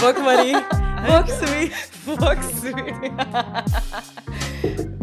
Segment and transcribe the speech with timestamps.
[0.00, 0.52] Bok Eva.
[1.08, 1.70] Bok svi.
[2.06, 2.70] Bok svi.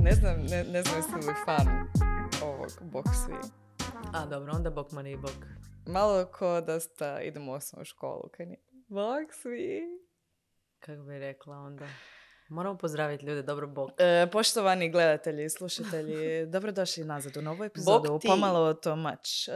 [0.06, 1.68] ne znam, ne, ne znam jesi li fan
[2.44, 3.36] ovog Bok svi.
[4.14, 5.46] A dobro, onda Bok i Bok.
[5.88, 8.30] Malo ko da sta, idemo u osnovnu školu.
[8.38, 8.60] Kaj nije?
[8.88, 9.82] Bok svi.
[10.80, 11.88] Kako bi rekla onda?
[12.50, 13.92] Moramo pozdraviti ljude, dobro bok.
[13.98, 18.28] E, poštovani gledatelji i slušatelji, dobrodošli nazad u novu epizodu Bok ti.
[18.28, 19.52] Pomalo to mač e,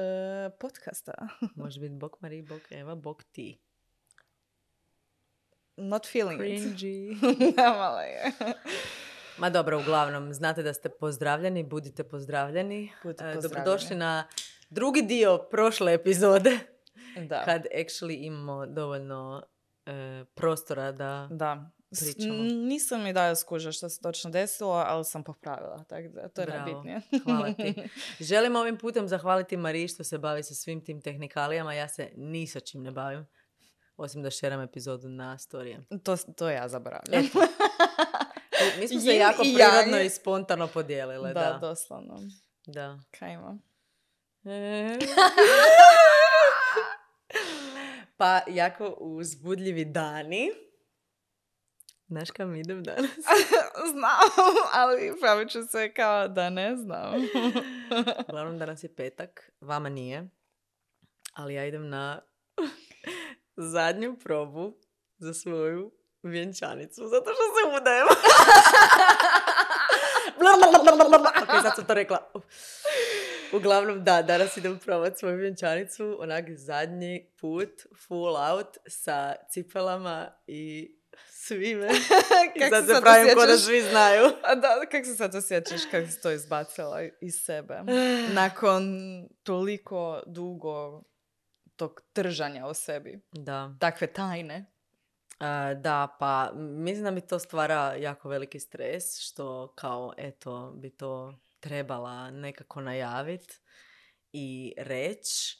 [0.59, 1.13] podcasta.
[1.55, 3.68] Može biti Bok Mari, Bok Eva, Bok ti.
[5.79, 6.61] Not feeling it.
[6.61, 7.15] Cringy.
[7.77, 8.31] Malo je.
[9.37, 12.91] Ma dobro, uglavnom, znate da ste pozdravljeni, budite pozdravljeni.
[13.03, 13.41] Budite E, pozdravljeni.
[13.41, 14.27] Dobrodošli na
[14.69, 16.59] drugi dio prošle epizode.
[17.27, 17.43] Da.
[17.45, 19.43] Kad actually imamo dovoljno
[19.85, 21.27] e, prostora da...
[21.31, 21.69] Da.
[21.99, 22.33] Pričamo.
[22.43, 26.47] Nisam mi dalje skužila što se točno desilo, ali sam popravila, tako da to je
[26.47, 26.65] Bravo.
[26.65, 27.01] najbitnije.
[27.23, 27.73] Hvala ti.
[28.29, 31.73] Želim ovim putem zahvaliti Mariji što se bavi sa svim tim tehnikalijama.
[31.73, 33.25] Ja se ni sa čim ne bavim.
[33.99, 35.81] Osim da šeram epizodu na storije.
[36.03, 37.25] to, to ja zaboravljam.
[37.25, 37.39] Eto.
[38.79, 40.05] Mi smo se Yin jako i prirodno yang.
[40.05, 41.33] i spontano podijelile.
[41.33, 42.19] da, Da, doslovno.
[42.65, 42.99] da.
[43.11, 43.57] Kaj ima?
[48.17, 50.51] pa jako uzbudljivi dani.
[52.07, 53.11] Znaš kam idem danas?
[53.91, 54.19] znam,
[54.73, 57.13] ali pravit ću se kao da ne znam.
[58.29, 60.29] Uglavnom danas je petak, vama nije.
[61.33, 62.21] Ali ja idem na
[63.63, 64.73] zadnju probu
[65.17, 65.91] za svoju
[66.23, 68.07] vjenčanicu, zato što se udajem.
[71.43, 72.31] ok, sad sam to rekla.
[73.53, 77.69] Uglavnom, da, danas idem probat svoju vjenčanicu, onak zadnji put,
[78.07, 80.95] full out, sa cipelama i
[81.29, 81.87] svime.
[82.55, 83.65] I Kak sad se pravim ko da osjećaš?
[83.65, 84.25] svi znaju.
[84.43, 87.79] A da, kako se sad osjećaš kako si to izbacila iz sebe?
[88.41, 88.83] Nakon
[89.43, 91.03] toliko dugo
[91.79, 93.21] tog tržanja o sebi.
[93.31, 93.75] Da.
[93.79, 94.65] Takve tajne.
[95.39, 100.89] A, da, pa mislim da mi to stvara jako veliki stres, što kao, eto, bi
[100.89, 103.59] to trebala nekako najaviti
[104.33, 105.57] i reći.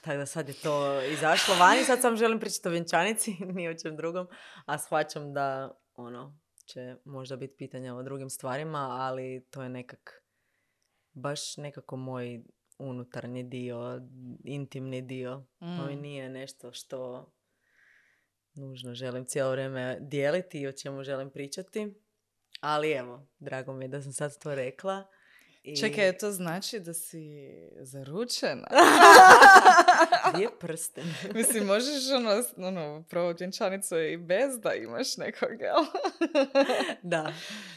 [0.00, 3.74] Tako da sad je to izašlo vani, sad sam želim pričati o vjenčanici, ni o
[3.74, 4.28] čem drugom,
[4.66, 10.22] a shvaćam da, ono, će možda biti pitanja o drugim stvarima, ali to je nekak,
[11.12, 12.42] baš nekako moj
[12.78, 14.00] unutarnji dio,
[14.44, 15.38] intimni dio.
[15.38, 15.76] Mm.
[15.78, 17.30] To mi nije nešto što
[18.54, 21.94] nužno želim cijelo vrijeme dijeliti i o čemu želim pričati.
[22.60, 25.06] Ali evo, drago mi je da sam sad to rekla.
[25.66, 25.76] I...
[25.76, 27.50] Čekaj, to znači da si
[27.80, 28.68] zaručena?
[30.32, 31.14] Gdje je prsten?
[31.34, 35.84] Mislim, možeš ono, ono probati vjenčanicu i bez da imaš nekog, jel?
[37.12, 37.32] da,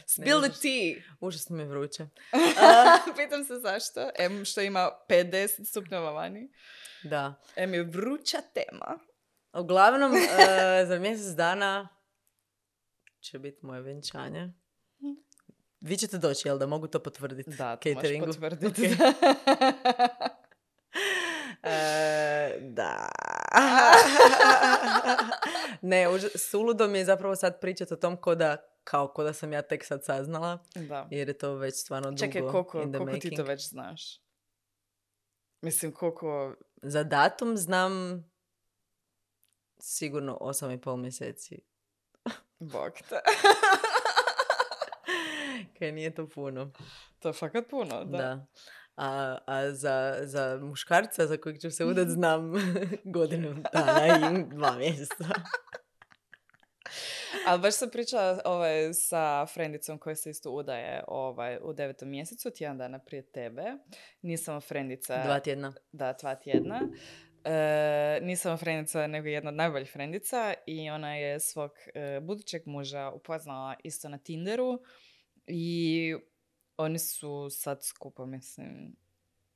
[0.06, 1.02] Spill the tea.
[1.20, 2.06] užasno mi je vruće.
[3.16, 4.10] Pitam se zašto.
[4.18, 6.52] Em što ima 50 stupnjeva vani.
[7.02, 7.34] Da.
[7.56, 8.98] Em je vruća tema.
[9.52, 11.88] Uglavnom, e, za mjesec dana
[13.20, 14.52] će biti moje vjenčanje.
[15.80, 17.50] Vi ćete doći, jel da mogu to potvrditi?
[17.50, 18.26] Da, to možeš cateringu?
[18.26, 18.66] potvrditi.
[18.66, 18.76] Ok.
[21.62, 23.08] E, da.
[25.82, 29.32] ne, uža- suludo mi je zapravo sad pričati o tom ko da, kao ko da
[29.32, 31.08] sam ja tek sad saznala, da.
[31.10, 34.20] jer je to već stvarno dugo Čekaj, koliko, in the koliko ti to već znaš?
[35.60, 36.54] Mislim, koliko...
[36.82, 38.24] Za datum znam
[39.78, 41.60] sigurno osam i pol mjeseci.
[42.58, 43.20] Bog te.
[45.80, 46.72] Nije to puno.
[47.18, 48.18] to je fakat puno, da.
[48.18, 48.46] Da.
[48.96, 52.52] A, a za, za muškarca za kojeg ću se udat znam
[53.16, 55.24] godinu dana i dva mjeseca.
[57.46, 62.50] Ali baš sam pričala ovaj, sa frendicom koja se isto udaje ovaj, u devetom mjesecu,
[62.50, 63.64] tjedan dana prije tebe.
[64.22, 65.24] Nisam frendica...
[65.24, 65.72] Dva tjedna.
[65.92, 66.80] Da, dva tjedna.
[67.44, 73.10] E, nisam frendica, nego jedna od najboljih frendica i ona je svog e, budućeg muža
[73.10, 74.80] upoznala isto na Tinderu
[75.50, 76.16] i
[76.76, 78.96] oni su sad skupa, mislim,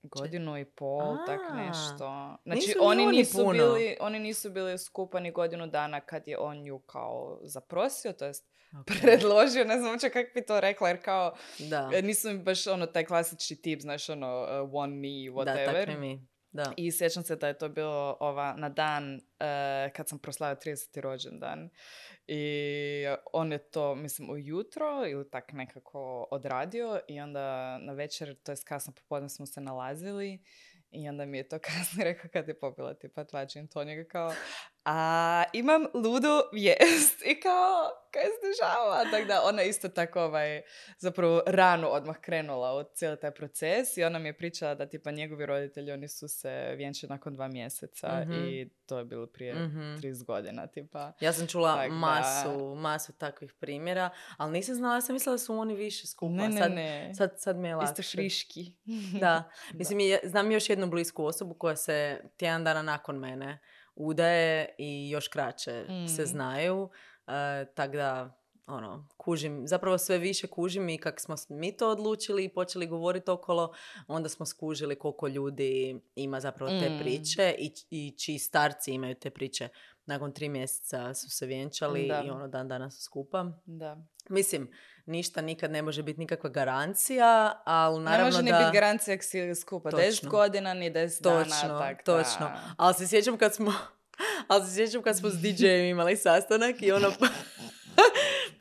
[0.03, 2.37] godinu i pol, tak A, nešto.
[2.45, 3.53] Znači, nisu ni oni, oni nisu puno.
[3.53, 8.25] bili, oni nisu bili skupa ni godinu dana kad je on ju kao zaprosio, to
[8.25, 8.49] jest
[9.01, 12.67] predložio, ne znam uopće kako bi to rekla, jer kao Da, e, nisu mi baš
[12.67, 15.73] ono taj klasični tip, znaš ono uh, one me, whatever.
[15.73, 16.27] da, tak mi.
[16.55, 16.73] Da.
[16.77, 21.01] I sjećam se da je to bilo ova, na dan eh, kad sam proslavila 30.
[21.01, 21.71] rođendan.
[22.27, 28.53] I on je to, mislim, ujutro ili tak nekako odradio i onda na večer, to
[28.53, 30.43] je kasno popodne smo se nalazili
[30.91, 34.35] i onda mi je to kasnije rekao kad je popila tipa dva gin tonika kao
[34.87, 35.03] a
[35.53, 39.05] imam ludu vijest i kao, kaj se dešava?
[39.11, 40.63] Tako da ona isto tako ovaj,
[40.99, 45.11] zapravo rano odmah krenula u cijeli taj proces i ona mi je pričala da tipa
[45.11, 48.33] njegovi roditelji, oni su se vjenčali nakon dva mjeseca Mhm.
[48.35, 49.97] i to je bilo prije Mhm.
[49.97, 51.13] 30 godina, tipa.
[51.21, 55.35] Ja sam čula Tak da- masu, masu takvih primjera, ali nisam znala, ja sam mislila
[55.35, 56.33] da su oni više skupa.
[56.33, 57.15] Ne, ne, sad, ne.
[57.15, 57.93] Sad, sad mi je lakše.
[57.93, 58.73] Isto friški.
[59.21, 59.43] Da.
[59.73, 63.59] Mislim, ja znam još jednu blisku osobu koja se tjedan dana nakon mene
[63.97, 66.27] udaje i još kraće se Mm.
[66.27, 66.89] znaju.
[67.27, 72.45] E, Tako da, ono, kužim, zapravo sve više kužim i kako smo mi to odlučili
[72.45, 73.75] i počeli govoriti okolo,
[74.09, 76.99] onda smo skužili koliko ljudi ima zapravo te Mm.
[76.99, 79.69] priče i, i čiji starci imaju te priče.
[80.07, 82.23] Nakon tri mjeseca su se vjenčali Da.
[82.27, 83.47] i ono dan danas skupa.
[83.67, 83.97] Da.
[84.29, 84.71] Mislim,
[85.07, 88.59] ništa nikad ne može biti nikakva garancija, ali naravno ne može ni da...
[88.59, 89.91] biti garancija si skupa.
[89.91, 90.07] Točno.
[90.07, 91.79] 10 godina ni 10 Točno, dana.
[91.79, 92.47] Tak, točno.
[92.47, 92.75] da.
[92.77, 93.73] Ali se sjećam kad smo,
[94.49, 97.13] ali se sjećam kad smo s DJ-em imali sastanak i ono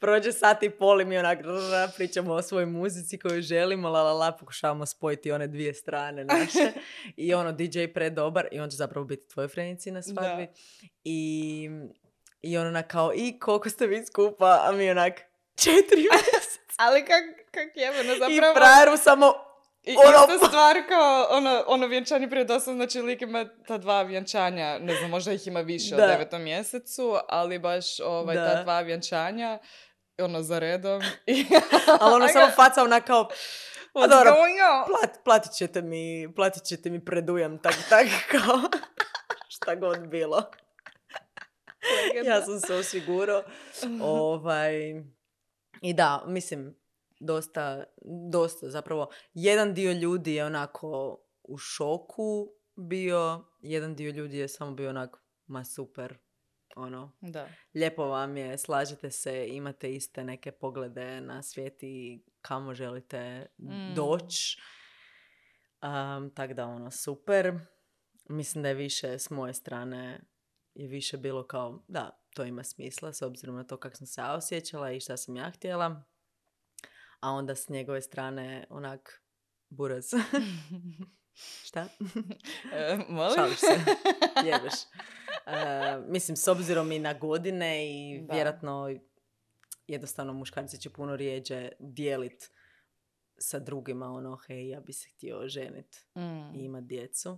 [0.03, 4.03] prođe sat i pol i mi onak rrr, pričamo o svojoj muzici koju želimo, la
[4.03, 6.71] la la, pokušavamo spojiti one dvije strane naše.
[7.17, 10.47] I ono DJ predobar i on će zapravo biti tvoj frenici na svadbi.
[11.03, 11.69] I,
[12.41, 15.13] i on onak kao i koliko ste vi skupa, a mi onak
[15.55, 16.59] četiri mjeseca.
[16.77, 18.53] Ali kak, kak jebeno i zapravo...
[18.55, 19.33] frajeru samo
[19.83, 24.01] I ono- ista stvar kao ono, ono vjenčanje prije dosta, znači lik ima ta dva
[24.01, 26.03] vjenčanja, ne znam, možda ih ima više Da.
[26.03, 28.53] u devetom mjesecu, ali baš ovaj, Da.
[28.53, 29.59] ta dva vjenčanja,
[30.17, 31.01] ono za redom.
[32.01, 33.29] Ali ono samo faca onako kao
[33.93, 34.33] what's dobro?
[34.87, 38.59] Plat, platit ćete mi, platit ćete mi predujam, tak, tak, kao,
[39.47, 40.43] šta god bilo.
[42.25, 43.43] Ja sam se osigurao.
[44.01, 44.73] Ovaj,
[45.81, 46.75] I da, mislim,
[47.19, 47.83] dosta,
[48.31, 54.71] dosta, zapravo, jedan dio ljudi je onako u šoku bio, jedan dio ljudi je samo
[54.71, 56.17] bio onako, ma super,
[56.75, 57.49] ono, Da.
[57.73, 63.93] lijepo vam je, slažete se, imate iste neke poglede na svijet i kamo želite Mm.
[63.95, 64.57] doći.
[65.81, 67.53] Um, Tako da, ono, super.
[68.29, 70.19] Mislim da je više s moje strane
[70.73, 74.21] je više bilo kao, da, to ima smisla s obzirom na to kako sam se
[74.21, 76.03] ja osjećala i šta sam ja htjela.
[77.19, 79.23] A onda s njegove strane, onak,
[79.69, 80.05] buraz.
[81.67, 81.87] šta?
[82.73, 83.35] E, molim?
[83.35, 83.79] Šališ se.
[84.47, 84.73] Jebeš.
[85.45, 88.33] E, mislim, s obzirom i na godine i Da.
[88.33, 88.95] vjerojatno
[89.87, 92.51] jednostavno muškarci će puno rijeđe dijelit
[93.37, 96.55] sa drugima ono, hej, ja bi se htio ženit Mm.
[96.55, 97.37] i imat djecu.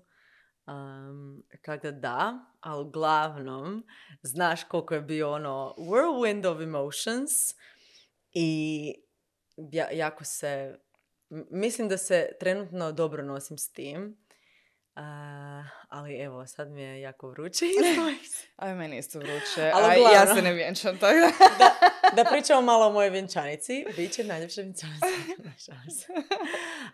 [0.67, 3.85] Um, kako da, ali uglavnom,
[4.21, 7.31] znaš koliko je bio ono whirlwind of emotions
[8.31, 8.93] i
[9.57, 10.79] ja, jako se,
[11.51, 14.24] mislim da se trenutno dobro nosim s tim.
[14.95, 17.65] A, ali evo, sad mi je jako vruće.
[18.55, 19.71] Aj, meni isto vruće.
[19.75, 21.13] Ali A ja se ne vjenčam, tako
[21.59, 21.75] da.
[22.15, 23.85] da pričamo malo o mojoj vjenčanici.
[23.97, 24.87] Biće najljepša vjenčanica.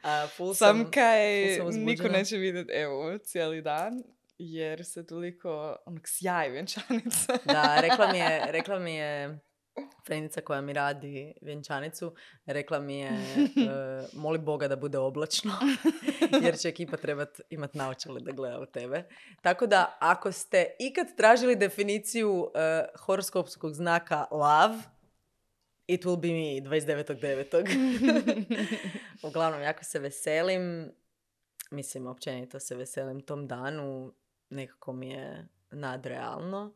[0.04, 4.04] A, full sam, Sam kaj full sam niko neće vidjeti evo cijeli dan,
[4.38, 7.38] jer se toliko onak sjaj vjenčanica.
[7.46, 9.40] Da, rekla mi je, rekla mi je
[10.06, 12.16] Frenica koja mi radi vjenčanicu,
[12.46, 13.16] rekla mi je e,
[14.14, 15.54] moli Boga da bude oblačno,
[16.44, 19.04] jer će ekipa trebat imat naočale da gleda u tebe.
[19.42, 24.72] Tako da, ako ste ikad tražili definiciju e, horoskopskog znaka lav,
[25.88, 29.24] it will be me 29.9.
[29.28, 30.92] Uglavnom, jako se veselim.
[31.72, 34.14] Mislim, općenito se veselim tom danu.
[34.50, 36.74] Nekako mi je nadrealno.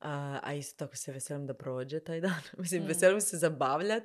[0.00, 2.40] A, a isto tako se veselim da prođe taj dan.
[2.58, 2.86] Mislim, Mm.
[2.86, 4.04] veselim se zabavljat.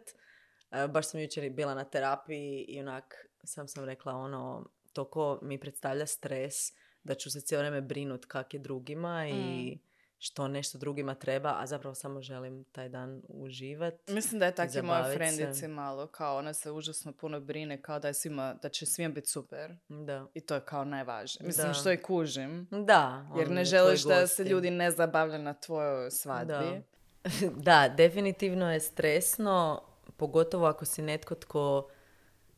[0.69, 5.59] A, baš sam jučer bila na terapiji i onak sam sam rekla ono, toliko mi
[5.59, 6.55] predstavlja stres
[7.03, 9.77] da ću se cijelo vrijeme brinut kak je drugima i
[10.23, 13.93] što nešto drugima treba, a zapravo samo želim taj dan uživat.
[14.07, 17.99] Mislim da je tako i moja frendici malo, kao ona se užasno puno brine, kao
[17.99, 19.75] da je svima, da će svima biti super.
[19.87, 20.27] Da.
[20.33, 21.47] I to je kao najvažnije.
[21.47, 21.73] Mislim, Da.
[21.73, 22.67] što i kužim.
[22.71, 23.27] Da.
[23.37, 26.51] Jer ne tvoji želiš da se ljudi ne zabavljaju na tvojoj svadbi.
[26.53, 26.81] Da.
[27.87, 29.83] da, definitivno je stresno,
[30.17, 31.87] pogotovo ako si netko tko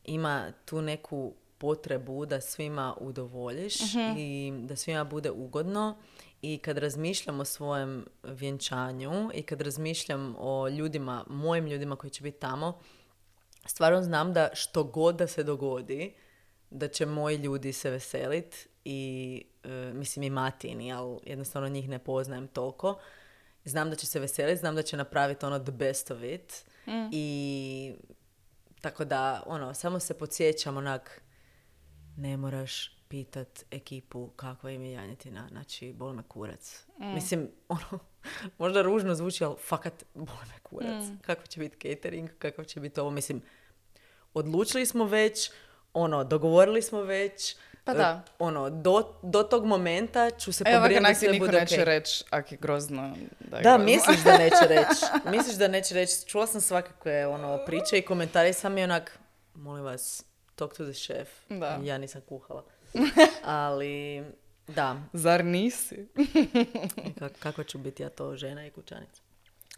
[0.04, 3.74] ima tu neku potrebu da svima udovoljiš
[4.16, 5.96] i da svima bude ugodno.
[6.46, 12.22] I kad razmišljam o svojem vjenčanju i kad razmišljam o ljudima, mojim ljudima koji će
[12.22, 12.80] biti tamo,
[13.66, 16.14] stvarno znam da što god da se dogodi,
[16.70, 21.98] da će moji ljudi se veselit i e, mislim i matini, ali jednostavno njih ne
[21.98, 22.98] poznajem toliko.
[23.64, 26.64] Znam da će se veseliti, znam da će napraviti ono the best of it.
[27.12, 27.94] I
[28.80, 31.22] tako da, ono, samo se podsjećam onak,
[32.16, 35.48] ne moraš pitat ekipu kakva im je janjetina.
[35.50, 36.84] Znači, boli me kurac.
[36.98, 37.98] Mislim, ono,
[38.58, 41.04] možda ružno zvuči, ali fakat boli me kurac.
[41.20, 43.10] Kako će biti catering, kakav će biti ovo.
[43.10, 43.42] Mislim,
[44.34, 45.50] odlučili smo već,
[45.92, 48.22] ono, dogovorili smo već, Pa da.
[48.26, 51.84] e, ono, do, do tog momenta ću se pobrinuti da sve bude neće okej.
[51.84, 53.16] reći ak je grozno.
[53.40, 53.84] Da, je Da, grozno.
[53.84, 55.04] misliš da neće reći.
[55.30, 56.26] Misliš da neće reći.
[56.26, 59.18] Čula sam svakakve ono, priče i komentari, sam je onak,
[59.54, 61.28] molim vas, talk to the chef.
[61.48, 61.78] Da.
[61.82, 62.64] Ja nisam kuhala.
[63.44, 64.24] Ali,
[64.66, 66.06] da, Zar nisi?
[67.14, 69.22] ka- kako ću biti ja to žena i kućanica.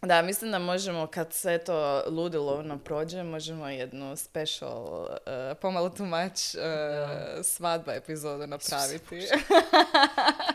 [0.03, 5.09] Da, mislim da možemo, kad sve to ludilovno prođe, možemo jednu special, uh,
[5.63, 6.61] pomalo tumač uh,
[7.45, 9.29] svadba epizodu napraviti.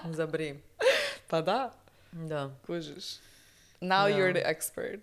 [0.07, 0.61] Zabrim.
[1.27, 1.71] pa da,
[2.11, 2.49] Da.
[2.65, 3.05] kužiš.
[3.81, 4.09] Now Da.
[4.09, 4.99] you're the expert.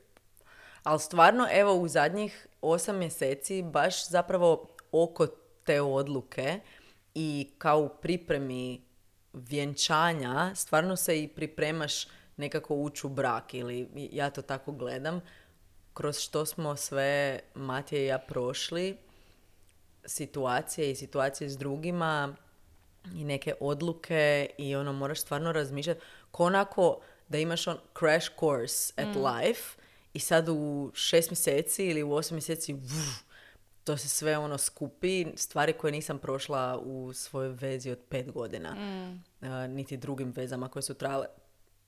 [0.82, 5.26] Ali stvarno, evo, u zadnjih osam mjeseci baš zapravo oko
[5.64, 6.60] te odluke
[7.14, 8.82] i kao u pripremi
[9.32, 15.20] vjenčanja, stvarno se i pripremaš nekako ući u brak ili ja to tako gledam,
[15.94, 18.96] kroz što smo sve Matija i ja prošli,
[20.04, 22.36] situacije i situacije s drugima
[23.14, 26.00] i neke odluke i ono moraš stvarno razmišljati
[26.30, 29.78] ko onako da imaš on crash course at life
[30.12, 33.27] i sad u šest mjeseci ili u osam mjeseci vuf,
[33.88, 38.76] to se sve ono skupi, stvari koje nisam prošla u svojoj vezi od pet godina.
[39.40, 41.26] A, niti drugim vezama koje su trajale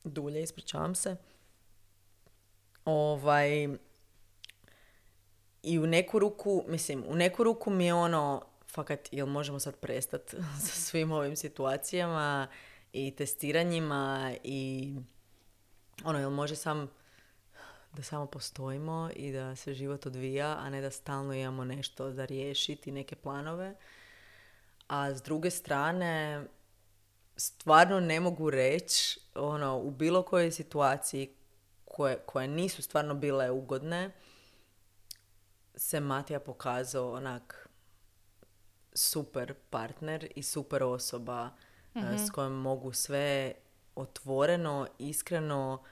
[0.04, 1.16] dulje, ispričavam se.
[2.84, 3.68] Ovaj,
[5.62, 9.76] i u neku ruku, mislim, u neku ruku mi je ono, fakat, jel možemo sad
[9.76, 10.34] prestat
[10.66, 12.48] sa svim ovim situacijama
[12.92, 14.94] i testiranjima i
[16.04, 16.90] ono, jel može sam
[17.92, 22.24] da samo postojimo i da se život odvija, a ne da stalno imamo nešto za
[22.24, 23.74] riješiti, neke planove.
[24.88, 26.44] A s druge strane,
[27.36, 31.34] stvarno ne mogu reći, ono, u bilo kojoj situaciji
[31.84, 34.10] koje, koje nisu stvarno bile ugodne,
[35.74, 37.68] se Matija pokazao onak
[38.92, 41.50] super partner i super osoba
[41.94, 43.54] e, s kojom mogu sve
[43.94, 45.82] otvoreno, iskreno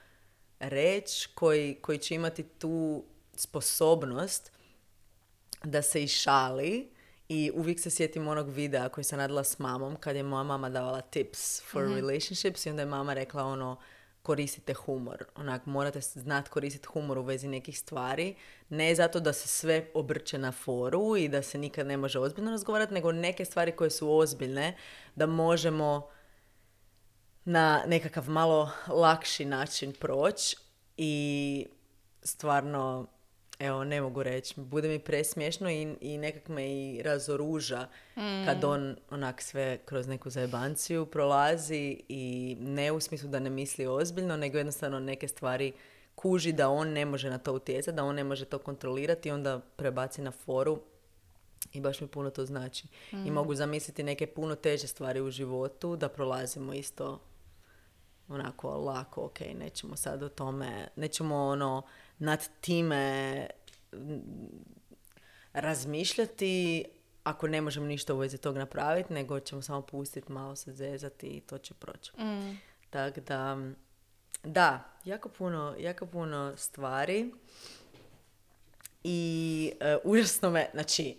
[0.60, 4.52] reći, koji, koji će imati tu sposobnost
[5.64, 6.90] da se i šali
[7.28, 10.68] i uvijek se sjetim onog videa koji sam radila s mamom kad je moja mama
[10.68, 13.80] davala tips for relationships i onda je mama rekla ono
[14.22, 15.24] koristite humor.
[15.34, 18.34] Onak, morate znati koristiti humor u vezi nekih stvari.
[18.68, 22.50] Ne zato da se sve obrće na foru i da se nikad ne može ozbiljno
[22.50, 24.76] razgovarati, nego neke stvari koje su ozbiljne
[25.14, 26.08] da možemo
[27.48, 30.56] na nekakav malo lakši način proći
[30.96, 31.66] i
[32.22, 33.06] stvarno,
[33.58, 37.88] evo, ne mogu reći, bude mi presmiješno i, i nekak me i razoruža
[38.44, 43.86] kad on onak sve kroz neku zajebanciju prolazi i ne u smislu da ne misli
[43.86, 45.72] ozbiljno, nego jednostavno neke stvari
[46.14, 49.32] kuži da on ne može na to utjecati, da on ne može to kontrolirati i
[49.32, 50.80] onda prebaci na foru
[51.72, 52.86] i baš mi puno to znači.
[53.26, 57.20] I mogu zamisliti neke puno teže stvari u životu da prolazimo isto
[58.28, 61.82] onako lako, ok, nećemo sad o tome, nećemo ono
[62.18, 63.46] nad time
[63.92, 64.18] mm,
[65.52, 66.84] razmišljati
[67.24, 71.26] ako ne možemo ništa u vezi tog napraviti, nego ćemo samo pustiti, malo se zezati
[71.26, 72.12] i to će proći.
[72.90, 73.58] Tako da,
[74.42, 77.32] da, jako puno, jako puno stvari
[79.04, 81.16] i e, užasno me, znači,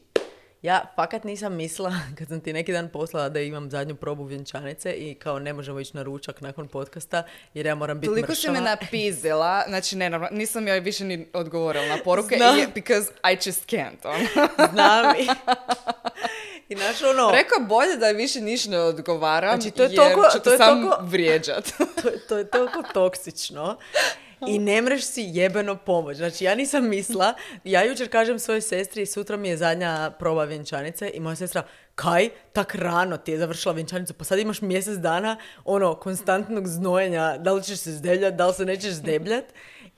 [0.62, 4.92] ja fakat nisam mislila, kad sam ti neki dan poslala da imam zadnju probu vjenčanice
[4.92, 7.24] i kao ne možemo ići na ručak nakon podcasta
[7.54, 8.70] jer ja moram biti Toliko si me mršava.
[8.72, 12.60] napizila, znači ne, nisam joj više ni odgovorila na poruke, Znam.
[12.60, 14.06] i- because I just can't.
[14.06, 14.26] ono.
[14.74, 15.28] Znam i,
[16.70, 20.30] i naš ono, Rekao bolje da više ništa ne odgovaram, Znači, to je jer toliko-
[20.32, 21.66] ću to je sam toliko- vrijeđat.
[22.02, 23.78] to, to je toliko toksično
[24.48, 26.18] i ne mreš si jebeno pomoć.
[26.18, 31.12] Znači, ja nisam misla, ja jučer kažem svojoj sestri, sutra mi je zadnja proba vjenčanice
[31.14, 31.64] i moja sestra,
[31.96, 37.38] kaj, tak rano ti je završila vjenčanicu, pa sad imaš mjesec dana, ono, konstantnog znojenja,
[37.38, 39.46] da li ćeš se zdebljat, da li se nećeš zdebljat.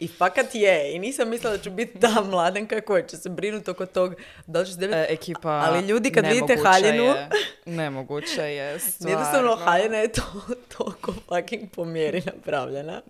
[0.02, 0.96] I fakat je.
[0.96, 4.16] I nisam mislila da ću biti ta mladenka koja će se brinuti oko tog
[4.48, 4.86] da li ćeš se.
[4.86, 7.30] E, ekipa, Ali ljudi kad vidite haljinu, je,
[7.66, 9.12] nemoguće je, stvarno.
[9.12, 10.42] Jednostavno, haljina je to,
[10.78, 13.02] toliko fucking po mjeri napravljena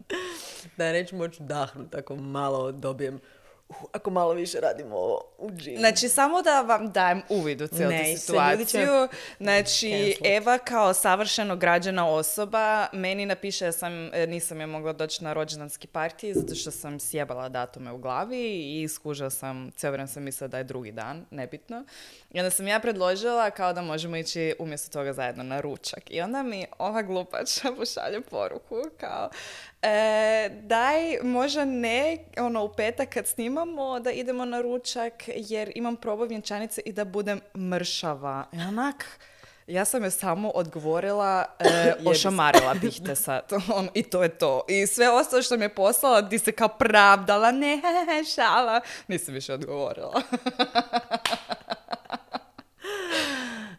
[0.78, 3.22] da neću moći udahnuti tako malo dobijem "Uh,
[3.92, 5.80] ako malo više radimo ovo u džimu.
[5.80, 8.68] Znači, samo da vam dajem uvid u cijelu Ne, tu situaciju.
[8.68, 10.32] će Znači, cancel.
[10.36, 15.34] Eva kao savršeno građana osoba meni napiše da sam, e, nisam je mogla doći na
[15.34, 20.24] rođendanski partij zato što sam sjebala datume u glavi i skužila sam, cijelo vrijeme sam
[20.24, 21.86] mislila da je drugi dan, nebitno.
[22.32, 26.04] I onda sam ja predložila kao da možemo ići umjesto toga zajedno na ručak.
[26.10, 29.30] I onda mi ova glupača pošalje poruku kao
[29.82, 35.96] e, daj možda ne ono u petak kad snimamo da idemo na ručak jer imam
[35.96, 38.46] probao vjenčanice i da budem mršava.
[38.54, 39.06] I onak,
[39.68, 43.54] ja sam joj samo odgovorila, e, ošamarila bih te sad.
[43.76, 44.66] Ono, I to je to.
[44.68, 47.82] I sve ostalo što mi je poslala, ti se kao pravdala, ne,
[48.36, 48.82] šala.
[49.08, 50.22] Nisam više odgovorila.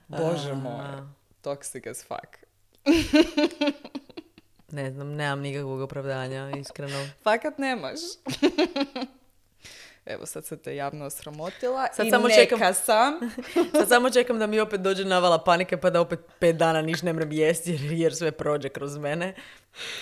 [0.08, 0.84] Bože moj.
[1.42, 2.36] Toxic as fuck.
[4.72, 7.08] Ne znam, nemam nikakvog opravdanja, iskreno.
[7.24, 8.00] Fakat nemaš.
[10.06, 13.14] Evo, sad sam te javno osramotila Sad i samo neka čekam- sam.
[13.72, 17.02] Sad samo čekam da mi opet dođe navala panike pa da opet pet dana niš
[17.02, 19.34] ne mrem jesti jer, sve prođe kroz mene.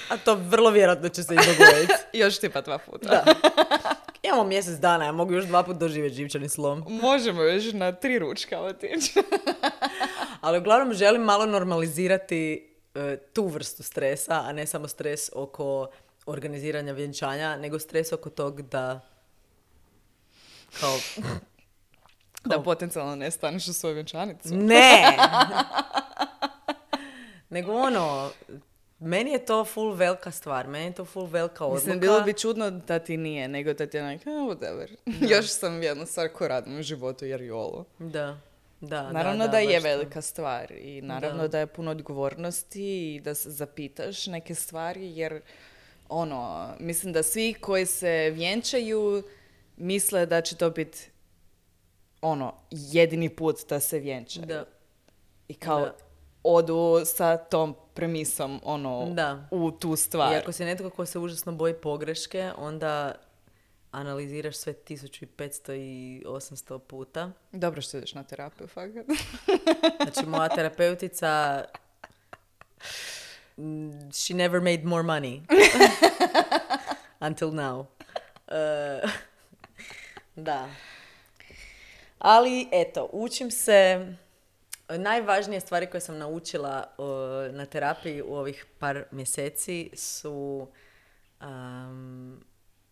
[0.08, 1.94] A to vrlo vjerojatno će se i dogoditi.
[2.18, 3.08] Još tipa dva puta.
[3.08, 3.34] Da.
[4.22, 6.84] Imamo mjesec dana, ja mogu još dva put doživjeti živčani slom.
[6.88, 9.12] Možemo još na tri ručka otići.
[10.40, 12.69] Ali uglavnom želim malo normalizirati
[13.32, 15.90] tu vrstu stresa, a ne samo stres oko
[16.26, 19.00] organiziranja vjenčanja, nego stres oko tog da
[20.80, 20.96] kao
[22.50, 24.54] da potencijalno ne staneš u svoju vjenčanicu.
[24.54, 25.02] Ne!
[27.50, 28.30] Nego ono,
[28.98, 31.80] meni je to full velika stvar, meni je to full velika odluka.
[31.80, 34.96] Mislim, bilo bi čudno da ti nije, nego da ti je onak, "A, whatever.
[35.34, 37.84] Još sam jednu stvar koju radim u životu, jer i ovo.
[37.98, 38.38] Da,
[38.80, 39.88] da, Naravno da, da, je baš to.
[39.88, 41.48] velika stvar i naravno da.
[41.48, 41.58] Da.
[41.58, 45.40] je puno odgovornosti i da se zapitaš neke stvari jer
[46.08, 49.22] ono, mislim da svi koji se vjenčaju
[49.76, 51.10] misle da će to biti
[52.22, 54.46] ono, jedini put da se vjenčaju.
[54.46, 54.64] Da.
[55.48, 55.92] I kao Da.
[56.42, 59.48] odu sa tom premisom ono, Da.
[59.50, 60.32] u tu stvar.
[60.32, 63.14] I ako si netko ko se užasno boji pogreške, onda
[63.90, 67.32] analiziraš sve 1500 i 800 puta.
[67.52, 69.06] Dobro što ideš na terapiju, fakat.
[70.02, 71.64] Znači, moja terapeutica
[73.56, 75.40] mm, she never made more money.
[77.28, 77.86] Until now.
[78.48, 79.00] E,
[80.36, 80.68] da.
[82.18, 84.06] Ali, eto, učim se...
[84.98, 87.08] Najvažnije stvari koje sam naučila o,
[87.52, 90.68] na terapiji u ovih par mjeseci su...
[91.40, 92.44] Um,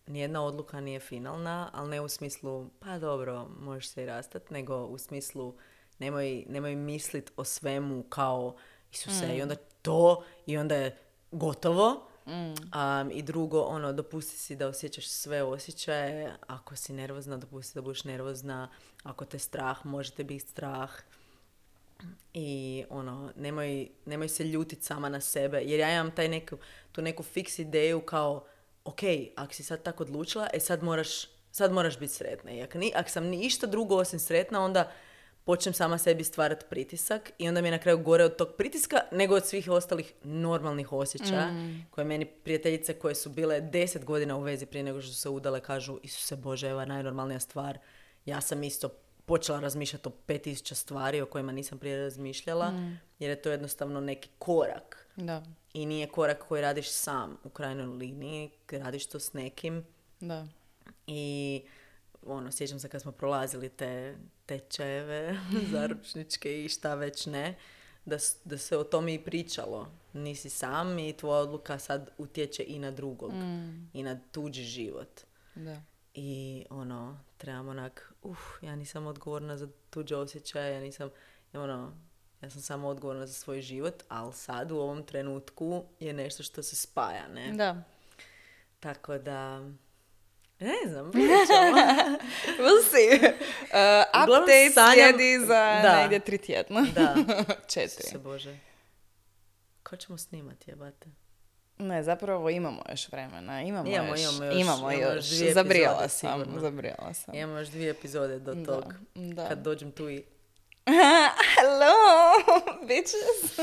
[0.09, 4.85] nijedna odluka nije finalna, ali ne u smislu, pa dobro, možeš se i rastat, nego
[4.85, 5.55] u smislu
[5.99, 8.57] nemoj, nemoj mislit o svemu kao
[8.93, 10.97] Isuse i onda to i onda je
[11.31, 12.09] gotovo.
[12.27, 16.37] Um, I drugo, ono, dopusti si da osjećaš sve osjećaje.
[16.47, 18.69] Ako si nervozna, dopusti da budeš nervozna.
[19.03, 20.91] Ako te strah, možete biti strah.
[22.35, 25.61] I ono, nemoj, nemoj se ljutit sama na sebe.
[25.61, 26.57] Jer ja imam taj neku,
[26.93, 28.47] tu neku fiks ideju kao,
[28.89, 29.01] ok,
[29.37, 31.09] ako si sad tako odlučila, e sad moraš,
[31.51, 32.53] sad moraš biti sretna.
[32.53, 34.91] I ako, ni, ako sam ništa drugo osim sretna, onda
[35.45, 39.01] počnem sama sebi stvarati pritisak i onda mi je na kraju gore od tog pritiska
[39.13, 41.51] nego od svih ostalih normalnih osjećaja
[41.91, 45.29] koje meni prijateljice koje su bile deset godina u vezi prije nego što su se
[45.29, 47.79] udale kažu Isuse Bože, evo je najnormalnija stvar.
[48.27, 48.89] Ja sam isto
[49.25, 52.73] počela razmišljati o 5000 stvari o kojima nisam prije razmišljala
[53.19, 55.43] jer je to jednostavno neki korak Da,
[55.83, 59.85] i nije korak koji radiš sam u krajnjoj liniji, radiš to s nekim
[60.21, 60.47] da.
[61.07, 61.63] i
[62.27, 65.41] ono, sjećam se kad smo prolazili te tečajeve
[65.73, 67.55] zaručničke i šta već ne,
[68.05, 69.89] da, da se o tome i pričalo.
[70.13, 73.33] Nisi sam i tvoja odluka sad utječe i na drugog
[73.93, 75.21] i na tuđi život.
[75.55, 75.83] Da.
[76.15, 81.11] I ono, trebamo onak, uf, ja nisam odgovorna za tuđe osjećaje, ja nisam,
[81.53, 81.93] ono,
[82.43, 86.63] ja sam samo odgovorna za svoj život, ali sad u ovom trenutku je nešto što
[86.63, 87.53] se spaja, ne?
[87.53, 87.83] Da.
[88.81, 89.59] Tako da,
[90.61, 91.13] ne znam.
[92.59, 93.19] We'll see.
[93.19, 93.29] Uh,
[94.23, 95.97] update sanjam- slijedi za Da.
[95.97, 96.87] negdje tri tjedna.
[96.95, 97.15] Da,
[97.67, 98.03] Četiri.
[98.03, 98.59] se Bože.
[99.83, 101.09] Ko ćemo snimati, jebate?
[101.79, 103.63] Ne, zapravo imamo još vremena.
[103.63, 104.21] Imamo, Imamo, još.
[104.23, 105.53] imamo još- Imamo još još.
[105.55, 106.41] Zabrijala epizode, sam.
[106.41, 106.61] sigurno.
[106.61, 107.35] Zabrijala sam.
[107.35, 108.95] Imamo još dvije epizode do Da, tog.
[109.15, 109.49] da.
[109.49, 110.25] Kad dođem tu i...
[111.57, 111.95] Hello,
[112.89, 113.59] bitches.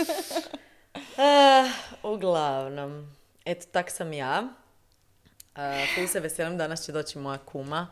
[1.17, 1.69] Ah,
[2.13, 3.07] uglavnom,
[3.45, 4.47] eto, tak sam ja.
[5.55, 7.87] Uh, se veselim, danas će doći moja kuma,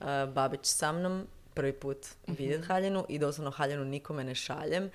[0.00, 4.90] uh, Babić sa mnom, prvi put vidjet Haljinu i doslovno Haljinu nikome ne šaljem.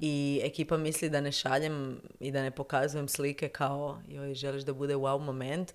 [0.00, 4.72] I ekipa misli da ne šaljem i da ne pokazujem slike kao joj, želiš da
[4.72, 5.74] bude wow moment.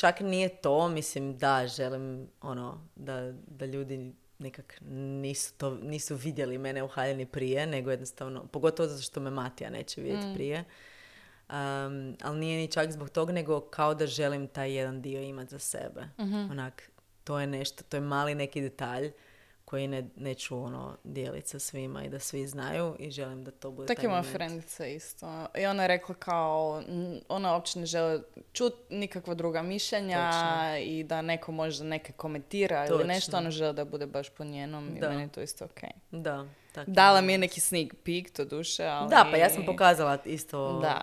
[0.00, 4.78] Čak nije to, mislim da želim ono, da, da ljudi nekak
[5.20, 9.70] nisu, to, nisu vidjeli mene u haljini prije, nego jednostavno, pogotovo zato što me Matija
[9.70, 10.34] neće vidjeti Mm.
[10.34, 10.64] prije.
[11.48, 15.50] Um, ali nije ni čak zbog toga, nego kao da želim taj jedan dio imati
[15.50, 16.08] za sebe.
[16.20, 16.50] Mhm.
[16.50, 16.90] Onak,
[17.24, 19.12] to je nešto, to je mali neki detalj
[19.68, 23.70] koji ne, neću ono dijeliti sa svima i da svi znaju i želim da to
[23.70, 24.26] bude Tak taj moment.
[24.28, 25.46] frendica isto.
[25.54, 26.82] I ona je rekla kao,
[27.28, 28.20] ona uopće ne žele
[28.52, 30.76] čut nikakva druga mišljenja Točno.
[30.78, 33.06] i da neko možda neke komentira ili Točno.
[33.06, 35.08] nešto, ona žele da bude baš po njenom i Da.
[35.08, 35.90] meni je to isto okej.
[36.10, 36.92] Da, tak je.
[36.92, 39.08] Dala mi je neki sneak peek, to duše, ali...
[39.10, 41.00] Da, pa ja sam pokazala isto Da,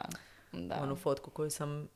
[0.51, 0.75] da.
[0.75, 1.87] onu fotku koju sam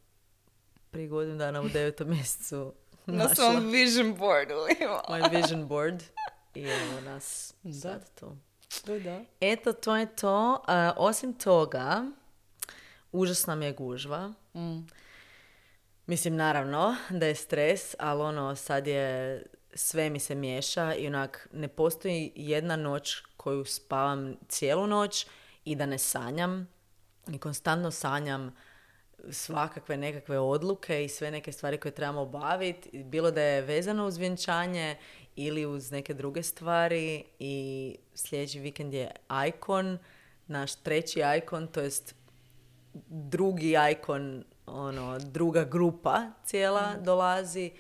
[0.91, 2.73] prije godinu dana u devetom mjesecu
[3.05, 3.35] Na našla.
[3.35, 4.53] svom vision boardu.
[5.09, 6.03] Moj vision board.
[6.55, 7.73] I evo nas Da.
[7.73, 8.37] sad tu.
[8.85, 9.21] Da, da.
[9.41, 10.63] Eto, to je to.
[10.67, 12.05] A, osim toga,
[13.11, 14.33] užasna mi je gužva.
[14.55, 14.87] Mm.
[16.05, 21.47] Mislim, naravno da je stres, ali ono, sad je, sve mi se miješa i onak,
[21.53, 25.27] ne postoji jedna noć koju spavam cijelu noć
[25.65, 26.67] i da ne sanjam.
[27.27, 28.55] I konstantno sanjam
[29.31, 33.03] svakakve nekakve odluke i sve neke stvari koje trebamo obaviti.
[33.03, 34.97] Bilo da je vezano uz vjenčanje
[35.35, 37.23] ili uz neke druge stvari.
[37.39, 39.11] I sljedeći vikend je
[39.47, 39.97] Icon,
[40.47, 42.15] naš treći Icon, to jest
[43.09, 47.71] drugi ikon, ono, druga grupa cijela dolazi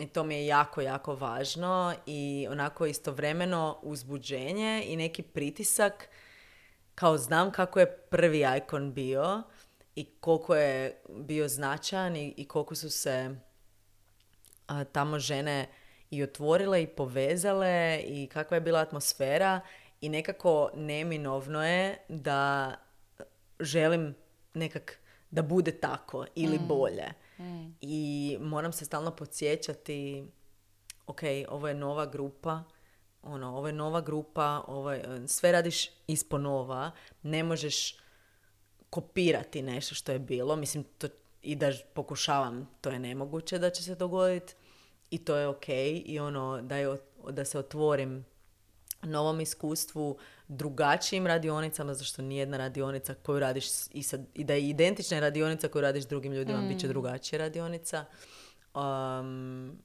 [0.00, 6.08] i to mi je jako, jako važno i onako istovremeno uzbuđenje i neki pritisak
[6.94, 9.42] kao znam kako je prvi ikon bio
[9.96, 13.36] i koliko je bio značajan i, i koliko su se
[14.66, 15.68] a, tamo žene
[16.10, 19.60] i otvorile i povezale i kakva je bila atmosfera
[20.00, 22.74] i nekako neminovno je da
[23.60, 24.14] želim
[24.54, 24.98] nekak
[25.30, 27.12] da bude tako ili bolje.
[27.80, 30.24] I moram se stalno podsjećati
[31.06, 32.62] ok, ovo je nova grupa,
[33.22, 36.90] ono, ovo je nova grupa, ovo je, sve radiš ispo nova,
[37.22, 37.96] ne možeš
[38.96, 41.08] kopirati nešto što je bilo, mislim, to,
[41.42, 44.54] i da pokušavam, to je nemoguće da će se dogoditi
[45.10, 45.68] i to je ok
[46.04, 46.96] i ono, da, je,
[47.30, 48.24] da se otvorim
[49.02, 50.16] novom iskustvu,
[50.48, 55.82] drugačijim radionicama, zašto nijedna radionica koju radiš i, sa, i da je identična radionica koju
[55.82, 58.04] radiš drugim ljudima, bit će drugačija radionica.
[58.74, 59.78] Um,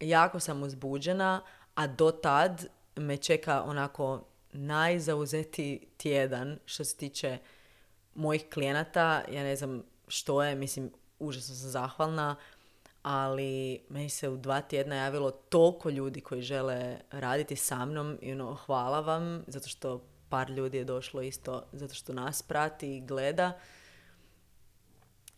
[0.00, 1.42] jako sam uzbuđena,
[1.74, 7.38] a do tad me čeka onako najzauzetiji tjedan što se tiče
[8.16, 9.22] mojih klijenata.
[9.32, 12.36] Ja ne znam što je, mislim, užasno sam zahvalna,
[13.02, 18.32] ali meni se u dva tjedna javilo toliko ljudi koji žele raditi sa mnom i
[18.32, 23.00] ono, hvala vam, zato što par ljudi je došlo isto, zato što nas prati i
[23.00, 23.52] gleda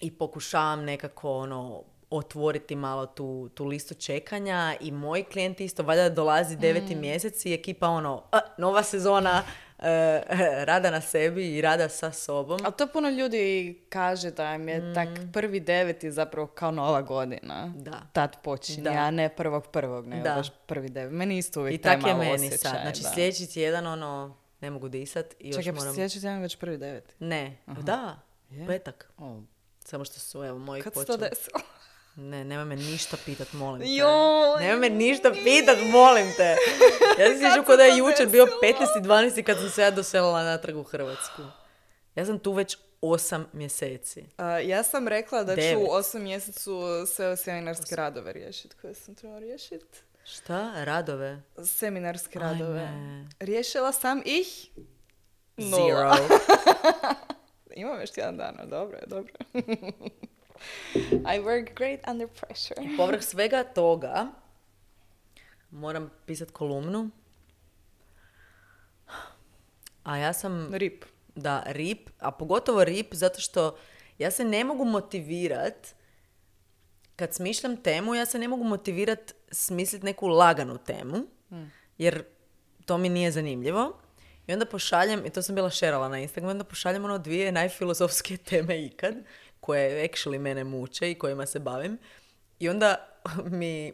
[0.01, 6.09] i pokušavam nekako ono otvoriti malo tu, tu listu čekanja i moji klijenti isto valjda
[6.09, 9.43] dolazi deveti mjesec i ekipa ono "A, nova sezona
[10.64, 12.61] rada na sebi i rada sa sobom.
[12.64, 17.67] Ali to puno ljudi kaže da im je tak prvi deveti zapravo kao nova godina.
[17.67, 17.83] Mm.
[17.83, 18.01] Da.
[18.12, 18.91] Tad počinje, Da.
[18.91, 20.35] a ne prvog prvog, nego Da.
[20.35, 21.12] baš prvi devet.
[21.12, 22.81] Meni isto uvijek I taj tak je malo meni osjećaj, sad.
[22.83, 23.09] Znači da.
[23.09, 25.95] sljedeći tjedan ono ne mogu disat i još Čekaj, moram...
[25.95, 27.14] sljedeći tjedan je već prvi deveti.
[27.19, 28.19] Ne, da,
[28.51, 28.67] Je?
[28.67, 29.12] petak.
[29.19, 29.41] O,
[29.85, 31.31] Samo što su evo moji kad se to počeli.
[31.31, 31.61] desilo?
[32.20, 33.88] Ne, nemoj me ništa pitat, molim te.
[33.88, 36.57] Joj, Nemoj me ništa pitat, molim te.
[37.18, 38.81] Ja se sjećam da je jučer bio desilo?
[39.02, 39.42] 15.12.
[39.42, 41.42] kad sam se ja doselila natrag u Hrvatsku.
[42.14, 44.24] Ja sam tu već 8 mjeseci.
[44.37, 45.72] A, ja sam rekla da Devet.
[45.72, 49.98] ću u osam mjesecu sve seminarske radove riješiti koje sam trebala riješiti.
[50.24, 50.85] Šta?
[50.85, 51.42] Radove?
[51.64, 52.50] Seminarske Ajme.
[52.52, 52.88] radove.
[53.40, 54.68] Riješila sam ih.
[55.57, 56.16] Nula.
[56.16, 56.38] Zero.
[57.76, 59.33] Imam još jedan dana, dobro je, dobro.
[61.35, 62.88] I work great under pressure.
[62.97, 64.27] Povrh svega toga
[65.71, 67.11] moram pisat kolumnu.
[70.03, 70.75] A ja sam...
[70.75, 71.05] Rip.
[71.35, 73.77] Da, rip, a pogotovo rip zato što
[74.18, 75.94] ja se ne mogu motivirat
[77.16, 81.16] kad smišljam temu, ja se ne mogu motivirat smisliti neku laganu temu,
[81.99, 82.25] jer
[82.87, 83.99] to mi nije zanimljivo.
[84.47, 88.37] I onda pošaljem, i to sam bila šerala na Instagramu, onda pošaljem ono dvije najfilozofske
[88.37, 89.14] teme ikad,
[89.68, 91.98] koje actually mene muče i kojima se bavim.
[92.59, 93.09] I onda
[93.61, 93.92] mi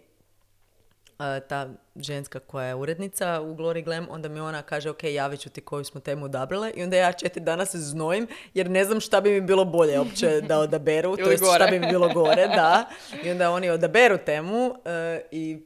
[1.18, 5.40] a, ta ženska koja je urednica u Glory Glam, onda mi ona kaže, ok, javit
[5.40, 8.84] ću ti koju smo temu odabrale i onda ja četiri dana se znojim jer ne
[8.84, 12.08] znam šta bi mi bilo bolje uopće da odaberu, to jest šta bi mi bilo
[12.08, 12.90] gore, da.
[13.24, 15.62] I onda oni odaberu temu e, i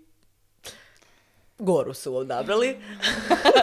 [1.58, 2.76] goru su odabrali.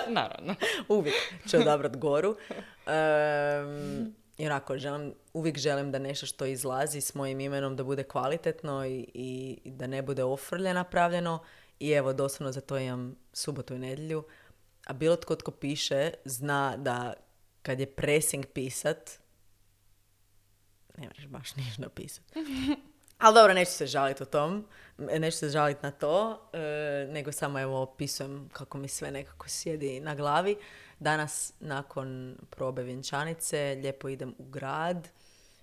[0.08, 0.56] Naravno.
[0.88, 1.16] Uvijek
[1.48, 2.36] će odabrat goru.
[2.88, 7.84] Em, I I onako, želim, uvijek želim da nešto što izlazi s mojim imenom da
[7.84, 11.40] bude kvalitetno i, i, i da ne bude ofrlje napravljeno.
[11.80, 14.24] I evo, doslovno za to imam subotu i nedjelju.
[14.86, 17.14] A bilo tko tko piše zna da
[17.62, 19.12] kad je pressing pisat,
[20.98, 22.34] ne možeš baš ništa napisati.
[23.18, 24.68] Ali dobro, neću se žaliti o tom,
[24.98, 30.00] neću se žaliti na to, e, nego samo evo opisujem kako mi sve nekako sjedi
[30.00, 30.58] na glavi.
[31.00, 35.10] Danas, nakon probe vjenčanice, lijepo idem u grad,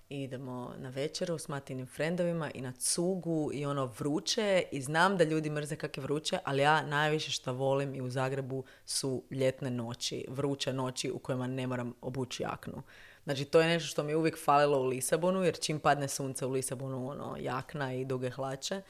[0.09, 5.23] idemo na večeru s Matinim frendovima i na cugu i ono vruće i znam da
[5.23, 9.71] ljudi mrze kak je vruće, ali ja najviše što volim i u Zagrebu su ljetne
[9.71, 12.83] noći, vruće noći u kojima ne moram obući jaknu.
[13.23, 16.45] Znači, to je nešto što mi je uvijek falilo u Lisabonu, jer čim padne sunce
[16.45, 18.81] u Lisabonu, ono, jakna i duge hlače.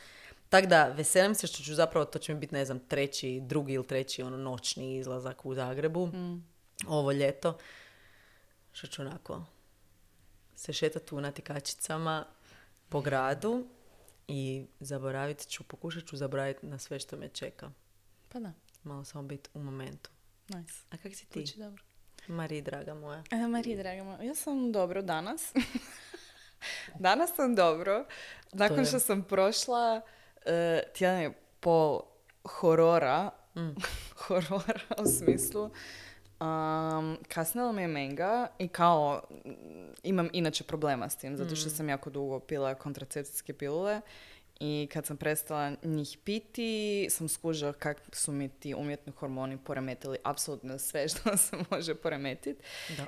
[0.53, 3.73] Tako da, veselim se što ću zapravo, to će mi biti, ne znam, treći, drugi
[3.73, 6.05] ili treći, ono, noćni izlazak u Zagrebu.
[6.07, 6.43] Mm.
[6.87, 7.57] Ovo ljeto.
[8.71, 9.45] Što ću onako
[10.55, 12.25] se šetati tu na tikačicama
[12.89, 13.67] po gradu
[14.27, 17.71] i zaboraviti ću, pokušat ću zaboraviti na sve što me čeka.
[18.29, 18.53] Pa da.
[18.83, 20.09] Malo samo biti u momentu.
[20.47, 20.73] Nice.
[20.89, 21.53] A kak si ti?
[21.57, 21.83] Dobro.
[22.61, 23.23] Draga moja.
[23.31, 25.53] E, Mariji, draga moja, ja sam dobro danas.
[26.99, 28.05] danas sam dobro.
[28.51, 30.01] Nakon što sam prošla
[30.45, 32.01] uh, tjedan i pol
[32.43, 33.75] horora, Mm.
[34.27, 39.51] horora u smislu, um, kasnila mi je menga i kao mm,
[40.03, 44.01] imam inače problema s tim, zato što sam jako dugo pila kontracepcijske pilule
[44.59, 50.17] i kad sam prestala njih piti, sam skužila kak su mi ti umjetni hormoni poremetili
[50.23, 52.63] apsolutno sve što se može poremetiti.